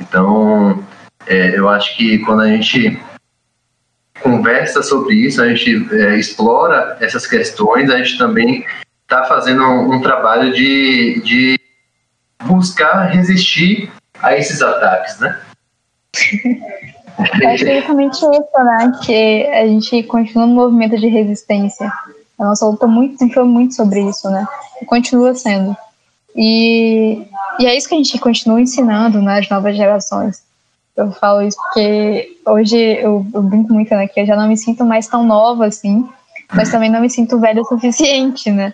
Então, 0.00 0.84
é, 1.26 1.58
eu 1.58 1.68
acho 1.68 1.96
que 1.96 2.18
quando 2.20 2.42
a 2.42 2.48
gente 2.48 3.00
conversa 4.22 4.82
sobre 4.82 5.14
isso, 5.14 5.42
a 5.42 5.48
gente 5.48 5.88
é, 5.92 6.16
explora 6.16 6.96
essas 7.00 7.26
questões, 7.26 7.90
a 7.90 7.98
gente 7.98 8.16
também 8.16 8.64
está 9.02 9.24
fazendo 9.24 9.62
um, 9.62 9.94
um, 9.94 10.02
trabalho 10.02 10.52
de, 10.52 11.20
de 11.24 11.60
buscar 12.46 13.06
resistir 13.10 13.90
a 14.22 14.36
esses 14.36 14.62
ataques, 14.62 15.18
né? 15.18 15.40
Eu 17.40 17.48
acho 17.48 17.64
é 17.64 17.78
exatamente 17.78 18.16
isso, 18.16 18.64
né? 18.64 18.92
Que 19.04 19.46
a 19.46 19.66
gente 19.66 20.02
continua 20.04 20.46
no 20.46 20.54
movimento 20.54 20.96
de 20.98 21.06
resistência. 21.08 21.90
A 22.38 22.44
nossa 22.44 22.66
luta 22.66 22.86
muito, 22.86 23.18
sempre 23.18 23.34
foi 23.34 23.44
muito 23.44 23.74
sobre 23.74 24.00
isso, 24.02 24.28
né? 24.30 24.46
E 24.80 24.84
continua 24.84 25.34
sendo. 25.34 25.76
E, 26.34 27.26
e 27.58 27.66
é 27.66 27.76
isso 27.76 27.88
que 27.88 27.94
a 27.94 27.98
gente 27.98 28.18
continua 28.18 28.60
ensinando 28.60 29.22
né, 29.22 29.40
novas 29.50 29.76
gerações. 29.76 30.42
Eu 30.94 31.12
falo 31.12 31.42
isso 31.42 31.56
porque 31.56 32.38
hoje 32.46 32.76
eu, 32.76 33.26
eu 33.32 33.42
brinco 33.42 33.72
muito, 33.72 33.94
né? 33.94 34.06
Que 34.06 34.20
eu 34.20 34.26
já 34.26 34.36
não 34.36 34.48
me 34.48 34.56
sinto 34.56 34.84
mais 34.84 35.06
tão 35.06 35.24
nova 35.24 35.66
assim, 35.66 36.06
mas 36.54 36.70
também 36.70 36.90
não 36.90 37.00
me 37.00 37.10
sinto 37.10 37.38
velha 37.38 37.60
o 37.60 37.64
suficiente, 37.64 38.50
né? 38.50 38.72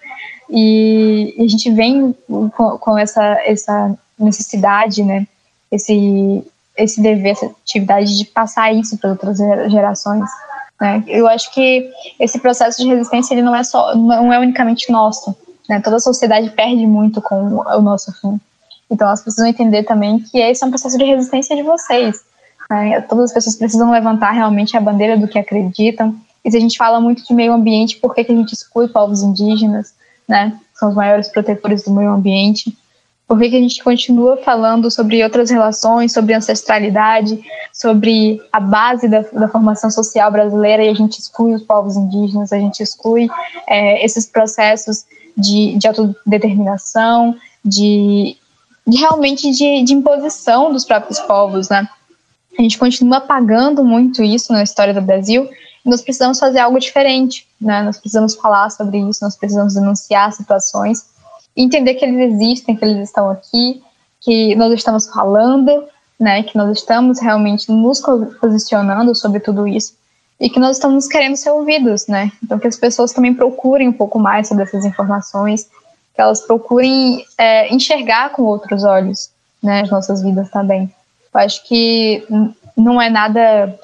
E, 0.50 1.34
e 1.38 1.44
a 1.44 1.48
gente 1.48 1.70
vem 1.70 2.14
com, 2.28 2.78
com, 2.78 2.98
essa, 2.98 3.24
essa 3.44 3.96
necessidade, 4.18 5.02
né? 5.02 5.26
Esse, 5.70 6.44
esse 6.76 7.00
dever, 7.00 7.30
essa 7.30 7.46
atividade 7.46 8.18
de 8.18 8.24
passar 8.26 8.72
isso 8.72 8.98
para 8.98 9.10
outras 9.10 9.38
gerações. 9.70 10.28
Né? 10.80 11.04
Eu 11.06 11.28
acho 11.28 11.52
que 11.54 11.90
esse 12.18 12.38
processo 12.40 12.82
de 12.82 12.88
resistência 12.88 13.34
ele 13.34 13.42
não 13.42 13.54
é 13.54 13.62
só, 13.62 13.94
não 13.94 14.32
é 14.32 14.38
unicamente 14.38 14.90
nosso. 14.90 15.34
Né? 15.68 15.80
Toda 15.80 15.96
a 15.96 16.00
sociedade 16.00 16.50
perde 16.50 16.86
muito 16.86 17.22
com 17.22 17.60
o 17.60 17.80
nosso 17.80 18.12
fim. 18.20 18.40
Então 18.90 19.06
elas 19.06 19.22
precisam 19.22 19.46
entender 19.46 19.84
também 19.84 20.18
que 20.18 20.38
esse 20.38 20.62
é 20.62 20.66
um 20.66 20.70
processo 20.70 20.98
de 20.98 21.04
resistência 21.04 21.56
de 21.56 21.62
vocês. 21.62 22.20
Né? 22.68 23.00
Todas 23.02 23.26
as 23.26 23.32
pessoas 23.32 23.56
precisam 23.56 23.90
levantar 23.90 24.32
realmente 24.32 24.76
a 24.76 24.80
bandeira 24.80 25.16
do 25.16 25.28
que 25.28 25.38
acreditam. 25.38 26.14
E 26.44 26.50
se 26.50 26.56
a 26.56 26.60
gente 26.60 26.76
fala 26.76 27.00
muito 27.00 27.24
de 27.24 27.32
meio 27.32 27.52
ambiente, 27.52 27.98
por 27.98 28.14
que, 28.14 28.24
que 28.24 28.32
a 28.32 28.34
gente 28.34 28.52
exclui 28.52 28.88
povos 28.88 29.22
indígenas, 29.22 29.94
né? 30.28 30.58
São 30.74 30.88
os 30.88 30.94
maiores 30.94 31.28
protetores 31.28 31.84
do 31.84 31.92
meio 31.92 32.10
ambiente. 32.10 32.76
Por 33.26 33.38
que, 33.38 33.50
que 33.50 33.56
a 33.56 33.60
gente 33.60 33.82
continua 33.82 34.36
falando 34.36 34.90
sobre 34.90 35.22
outras 35.22 35.48
relações, 35.50 36.12
sobre 36.12 36.34
ancestralidade, 36.34 37.42
sobre 37.72 38.42
a 38.52 38.60
base 38.60 39.08
da, 39.08 39.20
da 39.20 39.48
formação 39.48 39.90
social 39.90 40.30
brasileira 40.30 40.84
e 40.84 40.88
a 40.88 40.94
gente 40.94 41.18
exclui 41.18 41.54
os 41.54 41.62
povos 41.62 41.96
indígenas, 41.96 42.52
a 42.52 42.58
gente 42.58 42.82
exclui 42.82 43.28
é, 43.66 44.04
esses 44.04 44.26
processos 44.26 45.06
de, 45.36 45.76
de 45.78 45.88
autodeterminação, 45.88 47.36
de, 47.64 48.36
de 48.86 48.98
realmente 48.98 49.50
de, 49.52 49.82
de 49.82 49.94
imposição 49.94 50.72
dos 50.72 50.84
próprios 50.84 51.20
povos, 51.20 51.68
né? 51.68 51.88
A 52.58 52.60
gente 52.60 52.76
continua 52.76 53.18
apagando 53.18 53.82
muito 53.82 54.22
isso 54.22 54.52
na 54.52 54.62
história 54.62 54.92
do 54.92 55.00
Brasil 55.00 55.48
nós 55.84 56.02
precisamos 56.02 56.38
fazer 56.38 56.60
algo 56.60 56.78
diferente, 56.78 57.46
né? 57.60 57.82
Nós 57.82 57.98
precisamos 57.98 58.34
falar 58.34 58.70
sobre 58.70 58.98
isso, 58.98 59.24
nós 59.24 59.36
precisamos 59.36 59.74
denunciar 59.74 60.32
situações, 60.32 61.06
entender 61.56 61.94
que 61.94 62.04
eles 62.04 62.32
existem, 62.32 62.76
que 62.76 62.84
eles 62.84 63.08
estão 63.08 63.30
aqui, 63.30 63.82
que 64.20 64.54
nós 64.54 64.72
estamos 64.72 65.08
falando, 65.08 65.84
né? 66.18 66.42
Que 66.42 66.56
nós 66.56 66.78
estamos 66.78 67.20
realmente 67.20 67.70
nos 67.70 68.00
posicionando 68.40 69.14
sobre 69.14 69.40
tudo 69.40 69.66
isso 69.66 69.94
e 70.42 70.50
que 70.50 70.58
nós 70.58 70.76
estamos 70.76 71.06
querendo 71.06 71.36
ser 71.36 71.50
ouvidos, 71.50 72.06
né? 72.06 72.32
Então 72.42 72.58
que 72.58 72.66
as 72.66 72.76
pessoas 72.76 73.12
também 73.12 73.32
procurem 73.32 73.88
um 73.88 73.92
pouco 73.92 74.18
mais 74.18 74.48
sobre 74.48 74.64
essas 74.64 74.84
informações, 74.84 75.68
que 76.14 76.20
elas 76.20 76.40
procurem 76.40 77.24
é, 77.38 77.72
enxergar 77.72 78.30
com 78.30 78.42
outros 78.42 78.84
olhos, 78.84 79.30
né, 79.62 79.82
as 79.82 79.90
nossas 79.90 80.22
vidas 80.22 80.50
também. 80.50 80.92
Eu 81.32 81.40
acho 81.40 81.66
que 81.66 82.26
não 82.76 83.00
é 83.00 83.08
nada 83.08 83.78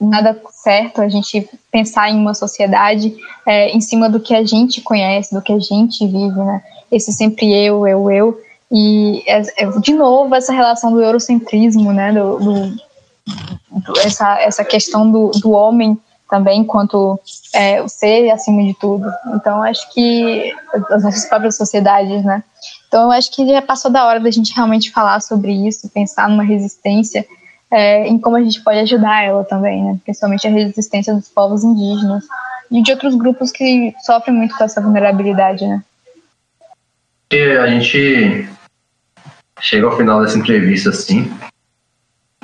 nada 0.00 0.38
certo 0.50 1.00
a 1.00 1.08
gente 1.08 1.48
pensar 1.70 2.10
em 2.10 2.16
uma 2.16 2.34
sociedade 2.34 3.16
é, 3.46 3.70
em 3.70 3.80
cima 3.80 4.08
do 4.08 4.20
que 4.20 4.34
a 4.34 4.44
gente 4.44 4.80
conhece, 4.80 5.34
do 5.34 5.42
que 5.42 5.52
a 5.52 5.58
gente 5.58 6.06
vive, 6.06 6.38
né? 6.38 6.62
Esse 6.90 7.12
sempre 7.12 7.52
eu, 7.52 7.86
eu, 7.86 8.10
eu. 8.10 8.40
E, 8.70 9.22
é, 9.26 9.64
é, 9.64 9.70
de 9.80 9.94
novo, 9.94 10.34
essa 10.34 10.52
relação 10.52 10.92
do 10.92 11.02
eurocentrismo, 11.02 11.92
né? 11.92 12.12
Do, 12.12 12.38
do, 12.38 13.98
essa, 14.00 14.38
essa 14.40 14.64
questão 14.64 15.10
do, 15.10 15.30
do 15.30 15.50
homem 15.50 15.98
também 16.28 16.60
enquanto 16.60 17.18
é, 17.54 17.82
o 17.82 17.88
ser 17.88 18.30
acima 18.30 18.62
de 18.62 18.74
tudo. 18.74 19.10
Então, 19.34 19.62
acho 19.62 19.90
que 19.92 20.54
as 20.90 21.02
nossas 21.02 21.26
próprias 21.26 21.56
sociedades, 21.56 22.24
né? 22.24 22.42
Então, 22.88 23.10
acho 23.10 23.30
que 23.30 23.46
já 23.46 23.62
passou 23.62 23.90
da 23.90 24.04
hora 24.04 24.20
da 24.20 24.30
gente 24.30 24.54
realmente 24.54 24.90
falar 24.90 25.20
sobre 25.20 25.52
isso, 25.52 25.88
pensar 25.88 26.28
numa 26.28 26.42
resistência, 26.42 27.26
é, 27.74 28.06
em 28.06 28.20
como 28.20 28.36
a 28.36 28.42
gente 28.42 28.62
pode 28.62 28.78
ajudar 28.78 29.24
ela 29.24 29.42
também, 29.42 29.82
né? 29.82 29.98
Principalmente 30.04 30.46
a 30.46 30.50
resistência 30.50 31.12
dos 31.12 31.28
povos 31.28 31.64
indígenas 31.64 32.24
e 32.70 32.80
de 32.80 32.92
outros 32.92 33.16
grupos 33.16 33.50
que 33.50 33.92
sofrem 34.06 34.36
muito 34.36 34.56
com 34.56 34.62
essa 34.62 34.80
vulnerabilidade, 34.80 35.66
né? 35.66 35.82
E 37.32 37.56
a 37.58 37.66
gente 37.66 38.48
chega 39.60 39.86
ao 39.86 39.96
final 39.96 40.22
dessa 40.22 40.38
entrevista 40.38 40.90
assim, 40.90 41.28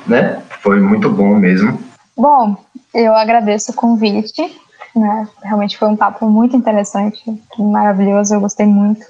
né? 0.05 0.43
Foi 0.59 0.81
muito 0.81 1.09
bom 1.09 1.35
mesmo. 1.35 1.81
Bom, 2.17 2.57
eu 2.93 3.15
agradeço 3.15 3.71
o 3.71 3.75
convite. 3.75 4.59
Né? 4.93 5.25
Realmente 5.41 5.77
foi 5.77 5.87
um 5.87 5.95
papo 5.95 6.29
muito 6.29 6.57
interessante, 6.57 7.23
maravilhoso, 7.57 8.33
eu 8.33 8.41
gostei 8.41 8.65
muito. 8.65 9.05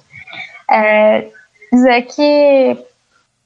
É, 0.70 1.28
dizer 1.74 2.04
que 2.04 2.78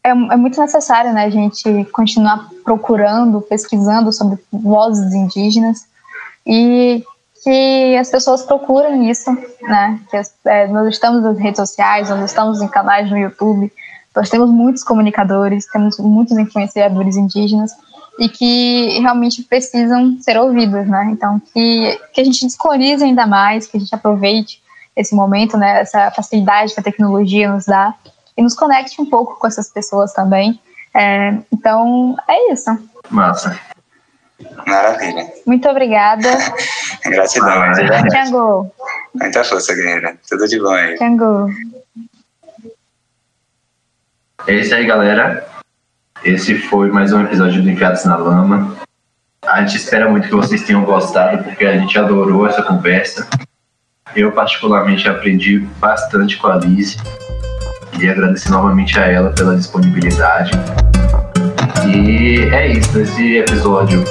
é, 0.06 0.10
é, 0.10 0.14
muito 0.14 0.62
necessário 0.62 1.12
né, 1.12 1.26
a 1.26 1.30
gente 1.32 1.64
continuar 1.86 2.48
procurando, 2.64 3.42
pesquisando 3.42 4.14
sobre 4.14 4.38
vozes 4.52 5.16
indígenas 5.16 5.88
e 6.46 7.04
que 7.44 7.98
as 7.98 8.12
pessoas 8.12 8.44
procurem 8.44 9.10
isso, 9.10 9.32
né? 9.64 10.00
Que 10.10 10.18
é, 10.48 10.68
nós 10.68 10.88
estamos 10.90 11.24
nas 11.24 11.40
redes 11.40 11.58
sociais, 11.58 12.10
nós 12.10 12.30
estamos 12.30 12.62
em 12.62 12.68
canais 12.68 13.10
no 13.10 13.18
YouTube, 13.18 13.72
nós 14.16 14.30
temos 14.30 14.50
muitos 14.50 14.84
comunicadores, 14.84 15.66
temos 15.68 15.98
muitos 15.98 16.38
influenciadores 16.38 17.18
indígenas 17.18 17.72
e 18.20 18.30
que 18.30 19.00
realmente 19.00 19.44
precisam 19.44 20.18
ser 20.22 20.38
ouvidos, 20.38 20.88
né? 20.88 21.10
Então, 21.12 21.42
que, 21.52 22.00
que 22.14 22.22
a 22.22 22.24
gente 22.24 22.46
descolorize 22.46 23.04
ainda 23.04 23.26
mais, 23.26 23.66
que 23.66 23.78
a 23.78 23.80
gente 23.80 23.94
aproveite 23.94 24.62
esse 24.96 25.16
momento, 25.16 25.58
né? 25.58 25.82
Essa 25.82 26.12
facilidade 26.12 26.76
que 26.76 26.80
a 26.80 26.84
tecnologia 26.84 27.52
nos 27.52 27.66
dá 27.66 27.94
e 28.38 28.42
nos 28.42 28.56
conecte 28.56 29.02
um 29.02 29.06
pouco 29.06 29.40
com 29.40 29.48
essas 29.48 29.70
pessoas 29.70 30.14
também. 30.14 30.60
É, 30.94 31.38
então, 31.52 32.16
é 32.28 32.54
isso. 32.54 32.70
Massa. 33.10 33.60
Maravilha. 34.66 35.32
Muito 35.46 35.68
obrigada. 35.70 36.30
Gratidão, 37.06 37.74
verdade. 37.74 38.10
Tiago. 38.10 38.72
Muita 39.14 39.44
força, 39.44 39.74
guerreira. 39.74 40.18
Tudo 40.28 40.48
de 40.48 40.60
bom 40.60 40.72
aí. 40.72 40.98
Tiago. 40.98 41.50
É 44.48 44.54
isso 44.54 44.76
aí, 44.76 44.86
galera. 44.86 45.48
Esse 46.24 46.56
foi 46.56 46.92
mais 46.92 47.14
um 47.14 47.22
episódio 47.22 47.62
do 47.62 47.70
Enfiados 47.70 48.04
na 48.06 48.18
Lama. 48.18 48.76
A 49.46 49.62
gente 49.62 49.78
espera 49.78 50.10
muito 50.10 50.28
que 50.28 50.36
vocês 50.36 50.64
tenham 50.64 50.84
gostado, 50.84 51.44
porque 51.44 51.66
a 51.66 51.78
gente 51.78 51.98
adorou 51.98 52.48
essa 52.48 52.64
conversa. 52.64 53.28
Eu, 54.16 54.32
particularmente, 54.32 55.08
aprendi 55.08 55.60
bastante 55.80 56.38
com 56.38 56.48
a 56.48 56.56
Liz. 56.56 56.98
Queria 57.96 58.12
agradecer 58.12 58.50
novamente 58.50 59.00
a 59.00 59.06
ela 59.06 59.30
pela 59.30 59.56
disponibilidade. 59.56 60.52
E 61.88 62.40
é 62.54 62.68
isso, 62.68 63.00
esse 63.00 63.38
episódio, 63.38 64.04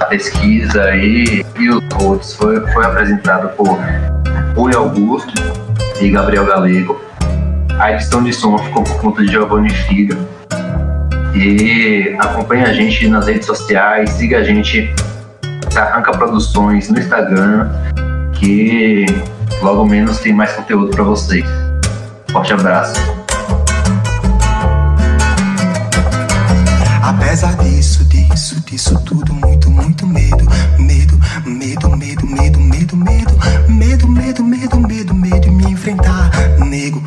a 0.00 0.06
pesquisa 0.06 0.96
e, 0.96 1.44
e 1.56 1.70
os 1.70 1.80
outros 2.02 2.34
foi, 2.34 2.60
foi 2.72 2.84
apresentado 2.84 3.50
por 3.50 3.78
Rui 4.56 4.74
Augusto 4.74 5.32
e 6.00 6.10
Gabriel 6.10 6.44
Galego. 6.44 7.00
A 7.78 7.92
edição 7.92 8.20
de 8.24 8.32
som 8.32 8.58
ficou 8.58 8.82
por 8.82 9.00
conta 9.00 9.22
de 9.22 9.30
Giovanni 9.30 9.70
Figa. 9.70 10.18
E 11.36 12.16
acompanhe 12.18 12.64
a 12.64 12.72
gente 12.72 13.06
nas 13.06 13.28
redes 13.28 13.46
sociais, 13.46 14.10
siga 14.10 14.38
a 14.38 14.42
gente 14.42 14.92
Arranca 15.76 16.10
Produções 16.10 16.90
no 16.90 16.98
Instagram, 16.98 17.70
que 18.32 19.06
logo 19.62 19.84
menos 19.86 20.18
tem 20.18 20.32
mais 20.32 20.52
conteúdo 20.54 20.90
para 20.90 21.04
vocês. 21.04 21.67
Forte 22.30 22.52
abraço. 22.52 23.00
Apesar 27.02 27.56
disso, 27.56 28.04
disso, 28.04 28.60
disso 28.60 29.00
tudo, 29.04 29.32
muito, 29.32 29.70
muito 29.70 30.06
medo, 30.06 30.44
medo, 30.78 31.18
medo, 31.46 31.96
medo, 31.96 32.26
medo, 32.26 32.60
medo, 32.60 32.96
medo, 32.96 33.38
medo, 33.68 34.08
medo, 34.08 34.08
medo, 34.08 34.44
medo, 34.44 34.44
medo, 34.44 35.14
medo, 35.14 35.14
medo 35.14 35.52
me 35.52 35.72
enfrentar, 35.72 36.30
nego. 36.58 37.02